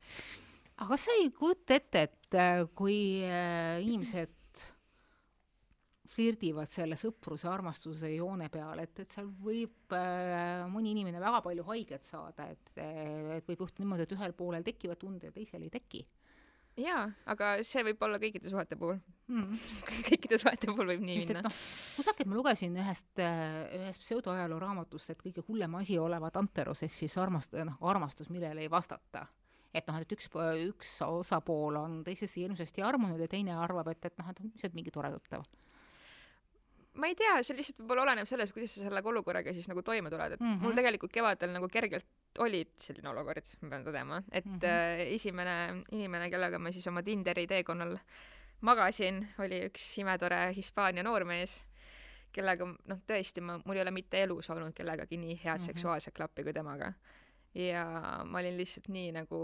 Aga 0.79 0.95
sa 1.01 1.15
ei 1.19 1.31
kujuta 1.35 1.75
ette, 1.75 2.05
et 2.07 2.37
äh, 2.39 2.61
kui 2.79 3.25
äh, 3.27 3.81
inimesed 3.83 4.38
flirdivad 6.19 6.71
selle 6.71 6.99
sõpruse, 6.99 7.47
armastuse 7.51 8.11
joone 8.11 8.49
peal, 8.51 8.81
et, 8.83 9.05
et 9.05 9.13
seal 9.13 9.29
võib 9.43 9.95
äh, 9.95 10.65
mõni 10.71 10.91
inimene 10.97 11.21
väga 11.23 11.43
palju 11.45 11.67
haiget 11.71 12.07
saada, 12.09 12.49
et, 12.51 12.73
et 12.75 13.47
võib 13.47 13.63
juhtuda 13.63 13.85
niimoodi, 13.85 14.07
et 14.07 14.15
ühel 14.17 14.35
poolel 14.39 14.67
tekivad 14.67 14.99
tunded 14.99 15.29
ja 15.29 15.35
teisel 15.35 15.63
ei 15.63 15.71
teki. 15.71 16.03
jaa, 16.83 17.05
aga 17.31 17.53
see 17.67 17.85
võib 17.87 18.03
olla 18.07 18.19
kõikide 18.23 18.51
suhete 18.51 18.79
puhul 18.79 18.99
mm. 19.31 19.63
kõikide 20.09 20.41
suhete 20.43 20.71
puhul 20.73 20.91
võib 20.93 21.05
nii 21.07 21.21
Sest, 21.21 21.31
minna. 21.31 21.45
noh, 21.47 21.61
kusagil 22.01 22.31
ma 22.31 22.39
lugesin 22.41 22.81
ühest, 22.83 23.13
äh, 23.23 23.61
ühest 23.79 24.03
pseudoajaloo 24.03 24.59
raamatust, 24.65 25.15
et 25.15 25.23
kõige 25.23 25.47
hullem 25.47 25.79
asi 25.79 26.01
olevat 26.03 26.41
anterus 26.41 26.83
ehk 26.87 26.99
siis 26.99 27.15
armast-, 27.23 27.55
noh, 27.63 27.79
armastus, 27.93 28.33
millele 28.35 28.67
ei 28.67 28.73
vastata 28.73 29.29
et 29.77 29.87
noh, 29.87 30.01
et 30.03 30.19
üks, 30.19 30.27
üks 30.67 30.97
osapool 31.07 31.79
on 31.79 32.01
teisesse 32.03 32.41
hirmsasti 32.41 32.83
armunud 32.83 33.21
ja 33.23 33.31
teine 33.31 33.55
arvab, 33.55 33.93
et, 33.93 34.11
et 34.11 34.19
noh, 34.19 34.35
et 34.35 34.45
see 34.59 34.75
mingi 34.75 34.91
tore 34.91 35.13
tuttav 35.15 35.47
ma 36.99 37.11
ei 37.11 37.17
tea, 37.19 37.37
see 37.47 37.57
lihtsalt 37.59 37.83
võib-olla 37.83 38.07
oleneb 38.09 38.29
sellest, 38.29 38.55
kuidas 38.57 38.75
sa 38.75 38.87
selle 38.87 39.03
olukorraga 39.13 39.53
siis 39.57 39.69
nagu 39.71 39.83
toime 39.87 40.11
tuled, 40.11 40.35
et 40.37 40.41
mm 40.41 40.49
-hmm. 40.55 40.65
mul 40.65 40.75
tegelikult 40.79 41.13
kevadel 41.13 41.53
nagu 41.55 41.69
kergelt 41.69 42.07
oli 42.45 42.65
selline 42.77 43.09
olukord, 43.13 43.53
ma 43.63 43.71
pean 43.71 43.87
tõdema, 43.87 44.23
et 44.33 44.47
mm 44.47 44.59
-hmm. 44.59 44.65
äh, 44.65 45.15
esimene 45.15 45.85
inimene, 45.93 46.31
kellega 46.31 46.59
ma 46.59 46.73
siis 46.73 46.87
oma 46.87 47.03
Tinderi 47.03 47.47
teekonnal 47.47 47.99
magasin, 48.61 49.29
oli 49.39 49.63
üks 49.69 49.99
imetore 49.99 50.53
Hispaania 50.57 51.03
noormees, 51.03 51.65
kellega 52.33 52.67
noh, 52.67 53.01
tõesti 53.07 53.41
ma, 53.41 53.59
mul 53.65 53.77
ei 53.77 53.83
ole 53.83 53.91
mitte 53.91 54.23
elus 54.23 54.51
olnud 54.51 54.75
kellegagi 54.75 55.17
nii 55.17 55.39
head 55.45 55.59
mm 55.59 55.63
-hmm. 55.63 55.67
seksuaalset 55.67 56.15
klappi 56.15 56.45
kui 56.45 56.53
temaga. 56.53 56.93
ja 57.55 57.85
ma 58.25 58.39
olin 58.39 58.57
lihtsalt 58.57 58.89
nii 58.89 59.13
nagu 59.13 59.39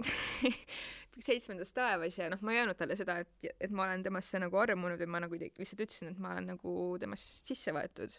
seitsmendas 1.26 1.74
taevas 1.76 2.16
ja 2.18 2.30
noh, 2.32 2.40
ma 2.44 2.54
ei 2.54 2.62
öelnud 2.62 2.78
talle 2.78 2.96
seda, 2.96 3.18
et, 3.22 3.52
et 3.60 3.74
ma 3.74 3.84
olen 3.86 4.02
temasse 4.04 4.40
nagu 4.40 4.58
armunud 4.58 5.00
ja 5.00 5.08
ma 5.10 5.20
nagu 5.22 5.36
lihtsalt 5.36 5.84
ütlesin, 5.84 6.12
et 6.12 6.22
ma 6.22 6.32
olen 6.34 6.52
nagu 6.54 6.74
temast 7.00 7.48
sisse 7.52 7.74
võetud. 7.76 8.16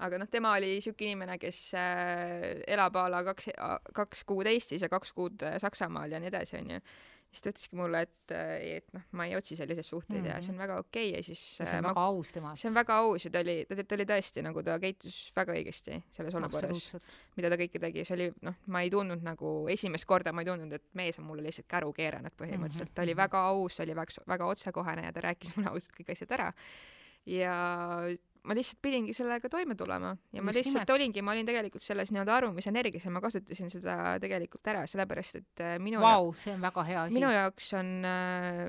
aga 0.00 0.18
noh, 0.22 0.30
tema 0.32 0.54
oli 0.56 0.78
siuke 0.80 1.04
inimene, 1.04 1.36
kes 1.40 1.60
äh, 1.76 2.64
elab 2.72 2.96
a 2.96 3.06
la 3.12 3.22
kaks, 3.26 3.50
kaks 3.96 4.24
kuud 4.28 4.48
Eestis 4.48 4.86
ja 4.86 4.88
kaks 4.92 5.12
kuud 5.16 5.44
äh, 5.44 5.58
Saksamaal 5.60 6.16
ja 6.16 6.20
nii 6.22 6.32
edasi, 6.32 6.56
onju 6.62 6.80
siis 7.30 7.44
ta 7.44 7.50
ütleski 7.52 7.78
mulle, 7.78 8.00
et, 8.06 8.32
et 8.34 8.86
noh, 8.96 9.04
ma 9.18 9.26
ei 9.28 9.36
otsi 9.38 9.54
selliseid 9.58 9.86
suhteid 9.86 10.18
mm 10.18 10.24
-hmm. 10.24 10.34
ja 10.34 10.42
see 10.42 10.52
on 10.52 10.58
väga 10.58 10.78
okei 10.82 11.08
okay, 11.10 11.16
ja 11.16 11.22
siis 11.22 11.42
ja 11.60 11.66
see 11.66 11.78
on 11.78 11.84
ma, 11.84 11.92
väga 11.92 12.04
aus 12.06 12.32
temast. 12.32 12.62
see 12.62 12.68
on 12.68 12.74
väga 12.74 12.96
aus 12.96 13.24
ja 13.24 13.30
ta 13.30 13.42
oli, 13.44 13.56
ta, 13.68 13.84
ta 13.84 13.94
oli 13.94 14.06
tõesti 14.12 14.42
nagu, 14.42 14.62
ta 14.62 14.78
käitus 14.82 15.18
väga 15.36 15.54
õigesti 15.54 16.00
selles 16.10 16.34
olukorras, 16.34 16.96
mida 17.36 17.50
ta 17.50 17.58
kõike 17.60 17.82
tegi, 17.86 18.04
see 18.04 18.16
oli 18.16 18.30
noh, 18.42 18.56
ma 18.66 18.82
ei 18.82 18.90
tundnud 18.90 19.22
nagu 19.22 19.52
esimest 19.68 20.08
korda 20.10 20.32
ma 20.32 20.42
ei 20.42 20.50
tundnud, 20.50 20.72
et 20.72 20.86
mees 20.94 21.18
on 21.18 21.28
mulle 21.28 21.46
lihtsalt 21.46 21.68
käru 21.68 21.92
keeranud 21.92 22.34
põhimõtteliselt 22.34 22.88
mm, 22.88 22.90
-hmm. 22.90 22.94
ta 22.94 23.02
oli 23.02 23.14
mhm. 23.14 23.22
väga 23.22 23.44
aus, 23.52 23.80
oli 23.80 23.96
väga, 23.96 24.24
väga 24.26 24.46
otsekohene 24.46 25.06
ja 25.06 25.12
ta 25.12 25.20
rääkis 25.20 25.56
mulle 25.56 25.70
ausalt 25.70 25.94
kõik 26.00 26.12
asjad 26.12 26.34
ära. 26.38 26.52
ja 27.26 27.54
ma 28.44 28.54
lihtsalt 28.56 28.80
pidingi 28.82 29.14
sellega 29.16 29.48
toime 29.52 29.74
tulema 29.78 30.14
ja 30.32 30.42
ma 30.42 30.50
Just 30.50 30.58
lihtsalt 30.60 30.74
nimelt. 30.74 30.92
olingi, 30.94 31.22
ma 31.22 31.32
olin 31.34 31.48
tegelikult 31.48 31.84
selles 31.84 32.12
nii-öelda 32.14 32.34
arumusenergias 32.38 33.04
ja 33.04 33.12
ma 33.12 33.20
kasutasin 33.20 33.70
seda 33.72 33.96
tegelikult 34.22 34.70
ära, 34.72 34.84
sellepärast 34.88 35.40
et 35.40 35.62
äh, 35.64 35.74
minu 35.82 36.00
wow, 36.02 36.30
see 36.36 36.54
on 36.54 36.62
väga 36.64 36.84
hea 36.88 37.02
asi. 37.02 37.16
minu 37.16 37.32
jaoks 37.34 37.72
on 37.78 37.90
äh, 38.08 38.62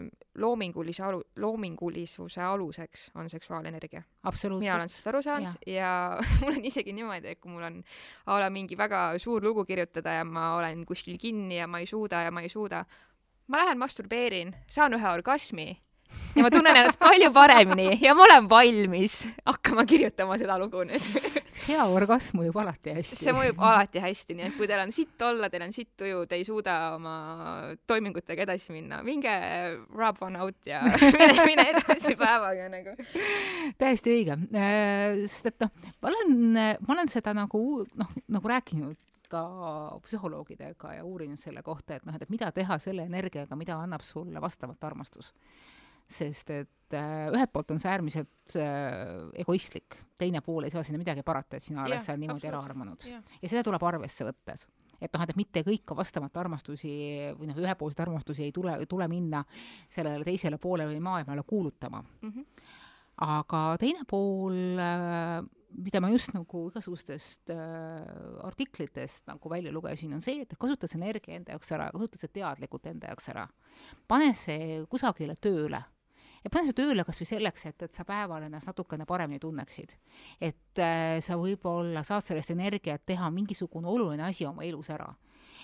loomingulise 0.44 1.06
alu-, 1.08 1.24
loomingulisuse 1.44 2.42
aluseks 2.44 3.10
on 3.16 3.30
seksuaalenergia. 3.30 4.04
mina 4.60 4.76
olen 4.76 4.90
sellest 4.90 5.12
aru 5.14 5.22
saanud 5.22 5.68
ja, 5.68 5.78
ja 5.78 5.92
mul 6.42 6.58
on 6.58 6.66
isegi 6.72 6.96
niimoodi, 6.98 7.36
et 7.36 7.40
kui 7.40 7.52
mul 7.52 7.68
on 7.68 7.80
a 8.26 8.40
la 8.40 8.50
mingi 8.50 8.78
väga 8.78 9.20
suur 9.20 9.44
lugu 9.44 9.66
kirjutada 9.66 10.18
ja 10.20 10.26
ma 10.26 10.56
olen 10.58 10.86
kuskil 10.86 11.18
kinni 11.22 11.62
ja 11.62 11.68
ma 11.68 11.80
ei 11.80 11.88
suuda 11.88 12.26
ja 12.26 12.32
ma 12.32 12.44
ei 12.44 12.50
suuda, 12.50 12.84
ma 13.48 13.64
lähen 13.64 13.80
masturbeerin, 13.80 14.54
saan 14.68 14.94
ühe 14.98 15.16
orgasmi 15.16 15.70
ja 16.36 16.46
ma 16.46 16.52
tunnen 16.54 16.76
ennast 16.76 17.00
palju 17.00 17.32
paremini 17.36 17.98
ja 18.02 18.16
ma 18.16 18.24
olen 18.28 18.50
valmis 18.50 19.22
hakkama 19.46 19.86
kirjutama 19.90 20.38
seda 20.40 20.58
lugu 20.62 20.84
nüüd 20.88 21.42
hea 21.68 21.84
orgasm 21.92 22.40
mõjub 22.40 22.58
alati 22.62 22.96
hästi. 22.96 23.18
see 23.20 23.34
mõjub 23.36 23.60
alati 23.68 24.02
hästi, 24.04 24.38
nii 24.38 24.48
et 24.50 24.58
kui 24.58 24.70
teil 24.70 24.84
on 24.84 24.94
sitt 24.96 25.26
olla, 25.28 25.50
teil 25.52 25.66
on 25.66 25.76
sitt 25.76 25.92
tuju, 26.00 26.24
te 26.30 26.40
ei 26.40 26.46
suuda 26.48 26.78
oma 26.96 27.16
toimingutega 27.90 28.46
edasi 28.48 28.76
minna, 28.76 29.02
minge 29.06 29.34
rub 29.98 30.24
one 30.24 30.42
out 30.42 30.70
ja 30.70 30.82
mine, 31.18 31.36
mine 31.46 31.68
edasi 31.74 32.16
päevaga 32.20 32.68
nagu. 32.72 32.96
täiesti 33.82 34.16
õige, 34.16 34.40
äh, 34.56 35.22
sest 35.28 35.52
et 35.52 35.68
noh, 35.68 35.74
ma 36.02 36.14
olen, 36.14 36.60
ma 36.80 36.96
olen 36.96 37.12
seda 37.12 37.36
nagu 37.38 37.64
noh, 38.00 38.20
nagu 38.32 38.54
rääkinud 38.56 39.00
ka 39.32 39.44
psühholoogidega 40.04 40.98
ja 40.98 41.04
uurinud 41.08 41.40
selle 41.40 41.64
kohta, 41.64 41.96
et 41.96 42.08
noh, 42.08 42.16
et 42.20 42.32
mida 42.32 42.50
teha 42.52 42.76
selle 42.84 43.06
energiaga, 43.08 43.56
mida 43.56 43.78
annab 43.80 44.04
sulle 44.04 44.42
vastavalt 44.44 44.84
armastus 44.84 45.32
sest 46.10 46.50
et 46.56 46.96
äh, 46.98 47.30
ühelt 47.32 47.52
poolt 47.54 47.72
on 47.74 47.80
see 47.82 47.92
äärmiselt 47.92 48.56
äh, 48.60 49.30
egoistlik, 49.44 49.98
teine 50.20 50.42
pool 50.46 50.68
ei 50.68 50.74
saa 50.74 50.84
sinna 50.88 51.02
midagi 51.02 51.24
parata, 51.26 51.58
et 51.58 51.66
sina 51.66 51.86
oled 51.86 52.04
seal 52.04 52.20
niimoodi 52.22 52.50
ära 52.50 52.62
armunud. 52.62 53.08
ja 53.08 53.48
seda 53.48 53.64
tuleb 53.68 53.84
arvesse 53.92 54.28
võttes. 54.28 54.68
et 55.02 55.14
noh, 55.14 55.24
et 55.24 55.36
mitte 55.38 55.64
kõik 55.66 55.96
vastamata 55.98 56.44
armastusi 56.44 56.92
või 57.40 57.50
noh, 57.50 57.64
ühepoolseid 57.64 58.04
armastusi 58.06 58.46
ei 58.46 58.52
tule, 58.56 58.76
tule 58.90 59.08
minna 59.12 59.44
sellele 59.90 60.28
teisele 60.28 60.60
poolele 60.62 60.94
või 60.94 61.02
maailmale 61.08 61.44
kuulutama 61.48 62.04
mm. 62.04 62.30
-hmm. 62.30 62.46
aga 63.28 63.64
teine 63.82 64.06
pool 64.08 64.78
äh, 64.78 65.42
mida 65.72 66.02
ma 66.04 66.10
just 66.12 66.34
nagu 66.36 66.66
igasugustest 66.70 67.54
äh, 67.54 68.04
artiklitest 68.48 69.28
nagu 69.30 69.52
välja 69.52 69.72
lugesin, 69.72 70.14
on 70.14 70.22
see, 70.24 70.44
et 70.44 70.58
kasuta 70.60 70.90
see 70.90 71.00
energia 71.00 71.38
enda 71.38 71.56
jaoks 71.56 71.72
ära, 71.78 71.90
kasuta 71.94 72.20
see 72.22 72.34
teadlikult 72.40 72.92
enda 72.92 73.12
jaoks 73.12 73.32
ära. 73.34 73.48
pane 74.08 74.34
see 74.38 74.84
kusagile 74.92 75.36
tööle 75.40 75.82
ja 76.44 76.52
pane 76.52 76.70
see 76.70 76.78
tööle 76.78 77.06
kas 77.08 77.22
või 77.22 77.30
selleks, 77.30 77.66
et, 77.70 77.88
et 77.88 77.94
sa 77.94 78.06
päeval 78.08 78.48
ennast 78.48 78.70
natukene 78.72 79.06
paremini 79.10 79.40
tunneksid. 79.40 79.96
et 80.42 80.80
äh, 80.84 81.20
sa 81.24 81.40
võib-olla 81.40 82.04
saad 82.08 82.26
sellest 82.28 82.52
energiat 82.52 83.06
teha 83.06 83.30
mingisugune 83.32 83.88
oluline 83.88 84.28
asi 84.28 84.46
oma 84.46 84.66
elus 84.68 84.90
ära 84.90 85.12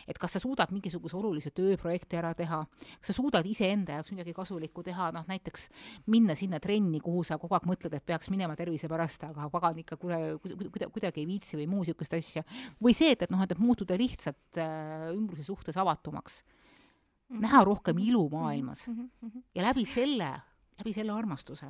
et 0.08 0.18
kas 0.18 0.38
sa 0.38 0.42
suudad 0.44 0.72
mingisuguse 0.76 1.18
olulise 1.18 1.52
tööprojekti 1.56 2.20
ära 2.20 2.34
teha, 2.38 2.64
kas 3.00 3.12
sa 3.12 3.16
suudad 3.18 3.46
iseenda 3.46 3.98
jaoks 3.98 4.14
midagi 4.16 4.36
kasulikku 4.38 4.84
teha, 4.84 5.12
noh 5.16 5.28
näiteks 5.30 5.70
minna 6.14 6.36
sinna 6.36 6.60
trenni, 6.64 7.00
kuhu 7.04 7.24
sa 7.28 7.40
kogu 7.42 7.58
aeg 7.58 7.70
mõtled, 7.70 7.94
et 7.94 8.06
peaks 8.06 8.32
minema 8.34 8.56
tervise 8.56 8.90
pärast, 8.92 9.24
aga 9.24 9.50
pagan 9.54 9.80
ikka 9.84 9.98
kuidagi, 10.02 10.38
kuidagi, 10.44 10.92
kuidagi 10.94 11.24
ei 11.24 11.30
viitsi 11.30 11.58
või 11.60 11.70
muu 11.72 11.86
niisugust 11.86 12.14
asja. 12.18 12.44
või 12.84 12.94
see, 12.98 13.14
et, 13.16 13.24
et 13.28 13.34
noh, 13.34 13.42
et 13.44 13.58
muutuda 13.60 13.98
lihtsalt 13.98 14.62
äh, 14.62 15.10
ümbruse 15.14 15.44
suhtes 15.48 15.78
avatumaks 15.78 16.44
mm, 16.44 17.36
-hmm. 17.36 17.42
näha 17.48 17.64
rohkem 17.64 17.98
ilu 17.98 18.30
maailmas 18.30 18.88
mm 18.88 19.10
-hmm. 19.24 19.44
ja 19.56 19.64
läbi 19.64 19.86
selle 19.86 20.32
läbi 20.78 20.94
selle 20.94 21.14
armastuse, 21.14 21.70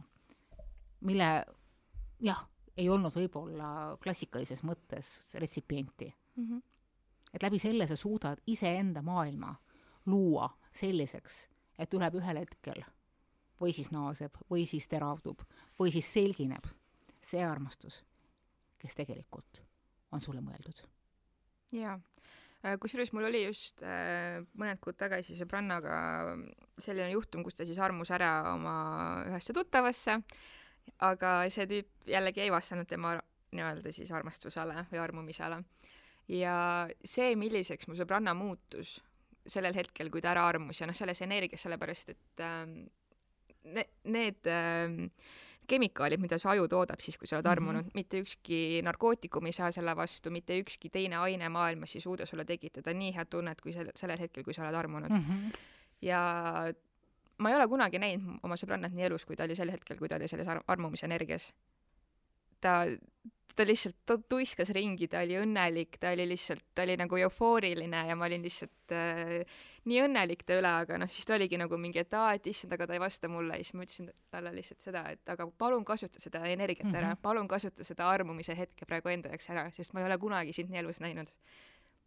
mille 1.07 1.27
jah, 2.23 2.41
ei 2.77 2.89
olnud 2.89 3.13
võib-olla 3.15 3.69
klassikalises 4.03 4.63
mõttes 4.67 5.13
retsipienti 5.39 6.09
mm. 6.09 6.43
-hmm. 6.43 6.61
Et 7.37 7.45
läbi 7.45 7.59
selle 7.61 7.85
sa 7.87 7.95
suudad 7.95 8.41
iseenda 8.49 9.03
maailma 9.05 9.53
luua 10.09 10.49
selliseks, 10.73 11.45
et 11.77 11.89
tuleb 11.93 12.17
ühel 12.17 12.41
hetkel 12.41 12.83
või 13.61 13.73
siis 13.73 13.91
naaseb 13.93 14.41
või 14.49 14.65
siis 14.69 14.89
teravdub 14.89 15.45
või 15.79 15.93
siis 15.93 16.09
selgineb 16.13 16.65
see 17.21 17.45
armastus, 17.45 18.01
kes 18.81 18.97
tegelikult 18.97 19.61
on 20.11 20.21
sulle 20.21 20.41
mõeldud. 20.41 20.81
jaa, 21.71 21.99
Äh, 22.65 22.73
kusjuures 22.81 23.11
mul 23.13 23.27
oli 23.29 23.43
just 23.45 23.83
äh, 23.85 24.41
mõned 24.57 24.79
kuud 24.81 24.97
tagasi 24.97 25.35
sõbrannaga 25.37 25.97
selline 26.81 27.11
juhtum, 27.11 27.43
kus 27.45 27.53
ta 27.53 27.67
siis 27.69 27.77
armus 27.77 28.09
ära 28.11 28.31
oma 28.55 28.77
ühesse 29.29 29.53
tuttavasse 29.53 30.17
aga 31.03 31.31
see 31.53 31.67
tüüp 31.69 32.09
jällegi 32.09 32.45
ei 32.45 32.51
vastanud 32.53 32.87
tema 32.89 33.15
nii-öelda 33.53 33.93
siis 33.95 34.11
armastusele 34.11 34.87
või 34.91 35.01
armumisele. 35.03 35.61
Ja 36.27 36.87
see, 37.05 37.35
milliseks 37.39 37.87
mu 37.87 37.95
sõbranna 37.95 38.33
muutus 38.37 38.97
sellel 39.47 39.75
hetkel, 39.77 40.11
kui 40.11 40.21
ta 40.21 40.33
ära 40.33 40.47
armus 40.49 40.81
ja 40.81 40.87
noh, 40.89 40.95
selles 40.97 41.21
energias, 41.23 41.63
sellepärast 41.63 42.09
et 42.11 42.43
ähm, 42.43 42.79
ne- 43.63 43.87
need 44.11 44.49
ähm, 44.51 45.05
kemikaalid, 45.67 46.21
mida 46.23 46.39
su 46.39 46.49
aju 46.51 46.67
toodab 46.71 47.03
siis, 47.03 47.17
kui 47.19 47.27
sa 47.27 47.37
oled 47.37 47.47
armunud 47.51 47.83
mm, 47.83 47.87
-hmm. 47.87 47.99
mitte 47.99 48.19
ükski 48.23 48.81
narkootikum 48.83 49.45
ei 49.45 49.53
saa 49.53 49.71
selle 49.71 49.95
vastu, 49.95 50.31
mitte 50.31 50.59
ükski 50.59 50.89
teine 50.89 51.17
aine 51.17 51.49
maailmas 51.49 51.95
ei 51.95 52.01
suuda 52.01 52.25
sulle 52.25 52.45
tekitada 52.45 52.93
nii 52.93 53.15
head 53.15 53.29
tunnet, 53.29 53.61
kui 53.61 53.71
sel-, 53.71 53.91
sellel 53.95 54.19
hetkel, 54.19 54.43
kui 54.43 54.53
sa 54.53 54.63
oled 54.63 54.75
armunud 54.75 55.11
mm. 55.11 55.23
-hmm. 55.23 55.57
ja 56.01 56.21
ma 57.37 57.49
ei 57.49 57.55
ole 57.55 57.67
kunagi 57.67 57.99
näinud 57.99 58.39
oma 58.43 58.55
sõbrannat 58.55 58.93
nii 58.93 59.05
elus, 59.05 59.25
kui 59.25 59.35
ta 59.35 59.43
oli 59.43 59.55
sel 59.55 59.71
hetkel, 59.71 59.97
kui 59.97 60.09
ta 60.09 60.15
oli 60.15 60.27
selles 60.27 60.47
ar 60.47 60.63
armumise 60.67 61.05
energias. 61.05 61.53
Ta, 62.61 62.73
ta 63.55 63.65
lihtsalt, 63.65 63.97
ta 64.05 64.17
tuiskas 64.29 64.69
ringi, 64.75 65.07
ta 65.11 65.23
oli 65.25 65.39
õnnelik, 65.41 65.97
ta 66.01 66.11
oli 66.13 66.27
lihtsalt, 66.29 66.63
ta 66.75 66.85
oli 66.85 66.97
nagu 66.99 67.19
eufooriline 67.27 68.03
ja 68.09 68.15
ma 68.17 68.27
olin 68.29 68.45
lihtsalt 68.45 68.95
äh, 68.95 69.63
nii 69.87 70.01
õnnelik 70.03 70.43
ta 70.47 70.57
üle, 70.59 70.71
aga 70.83 70.99
noh, 71.01 71.09
siis 71.11 71.27
ta 71.27 71.35
oligi 71.37 71.59
nagu 71.59 71.79
mingi, 71.81 72.01
et 72.03 72.13
aa, 72.17 72.33
et 72.37 72.49
issand, 72.51 72.73
aga 72.75 72.89
ta 72.89 72.97
ei 72.97 73.01
vasta 73.01 73.29
mulle 73.31 73.59
ja 73.59 73.65
siis 73.65 73.77
ma 73.77 73.87
ütlesin 73.87 74.11
talle 74.33 74.53
lihtsalt 74.55 74.83
seda, 74.83 75.05
et 75.15 75.33
aga 75.33 75.47
palun 75.63 75.85
kasuta 75.87 76.21
seda 76.23 76.43
energiat 76.49 76.89
ära 76.91 77.07
mm, 77.07 77.13
-hmm. 77.13 77.23
palun 77.23 77.47
kasuta 77.47 77.87
seda 77.87 78.09
armumise 78.11 78.57
hetke 78.57 78.85
praegu 78.85 79.13
enda 79.13 79.31
jaoks 79.33 79.49
ära, 79.53 79.67
sest 79.71 79.93
ma 79.93 80.03
ei 80.03 80.09
ole 80.09 80.17
kunagi 80.17 80.53
sind 80.53 80.73
nii 80.73 80.83
elus 80.83 81.01
näinud. 81.01 81.33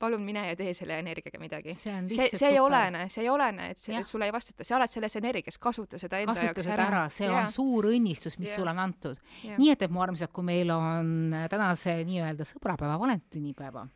Palun 0.01 0.23
mine 0.25 0.47
ja 0.49 0.57
tee 0.57 0.73
selle 0.77 0.99
energiaga 1.03 1.39
midagi. 1.43 1.75
see 1.77 1.95
see, 2.09 2.29
see 2.33 2.51
ei 2.55 2.59
olene, 2.61 3.07
see 3.13 3.25
ei 3.27 3.31
olene, 3.33 3.71
et 3.75 3.79
see, 3.83 3.97
et 3.99 4.09
sulle 4.09 4.29
ei 4.31 4.35
vastata, 4.35 4.65
sa 4.65 4.79
oled 4.79 4.93
selles 4.93 5.17
energias, 5.21 5.59
kasuta 5.61 6.01
seda 6.01 6.23
enda 6.23 6.35
kasuta 6.35 6.51
jaoks 6.51 6.69
seda 6.71 6.87
ära, 6.87 7.05
see 7.13 7.29
Jaa. 7.29 7.45
on 7.45 7.53
suur 7.53 7.91
õnnistus, 7.93 8.39
mis 8.41 8.51
Jaa. 8.51 8.61
sulle 8.61 8.75
on 8.75 8.83
antud. 8.87 9.21
Nii 9.51 9.73
et, 9.75 9.87
et 9.87 9.93
mu 9.93 10.03
armsad, 10.05 10.33
kui 10.35 10.47
meil 10.47 10.73
on 10.75 11.35
tänase 11.53 12.01
nii-öelda 12.09 12.49
sõbrapäeva, 12.49 12.99
valentinipäeva 13.01 13.87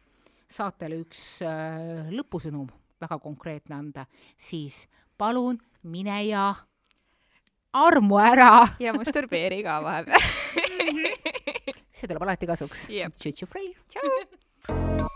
saatele 0.54 1.00
üks 1.02 1.24
äh, 1.46 2.12
lõpusõnum 2.14 2.68
väga 3.00 3.18
konkreetne 3.22 3.78
anda, 3.78 4.06
siis 4.36 4.84
palun 5.18 5.58
mine 5.82 6.20
ja 6.28 6.52
armu 7.74 8.20
ära. 8.22 8.68
ja 8.82 8.94
masturbeeri 8.96 9.62
ka 9.66 9.80
vahepeal 9.84 10.30
see 11.96 12.06
tuleb 12.06 12.22
alati 12.26 12.50
kasuks 12.50 12.88
Jep. 12.94 13.18
Tšütšu 13.18 13.50
Frei. 13.50 13.74
tšau 13.88 15.13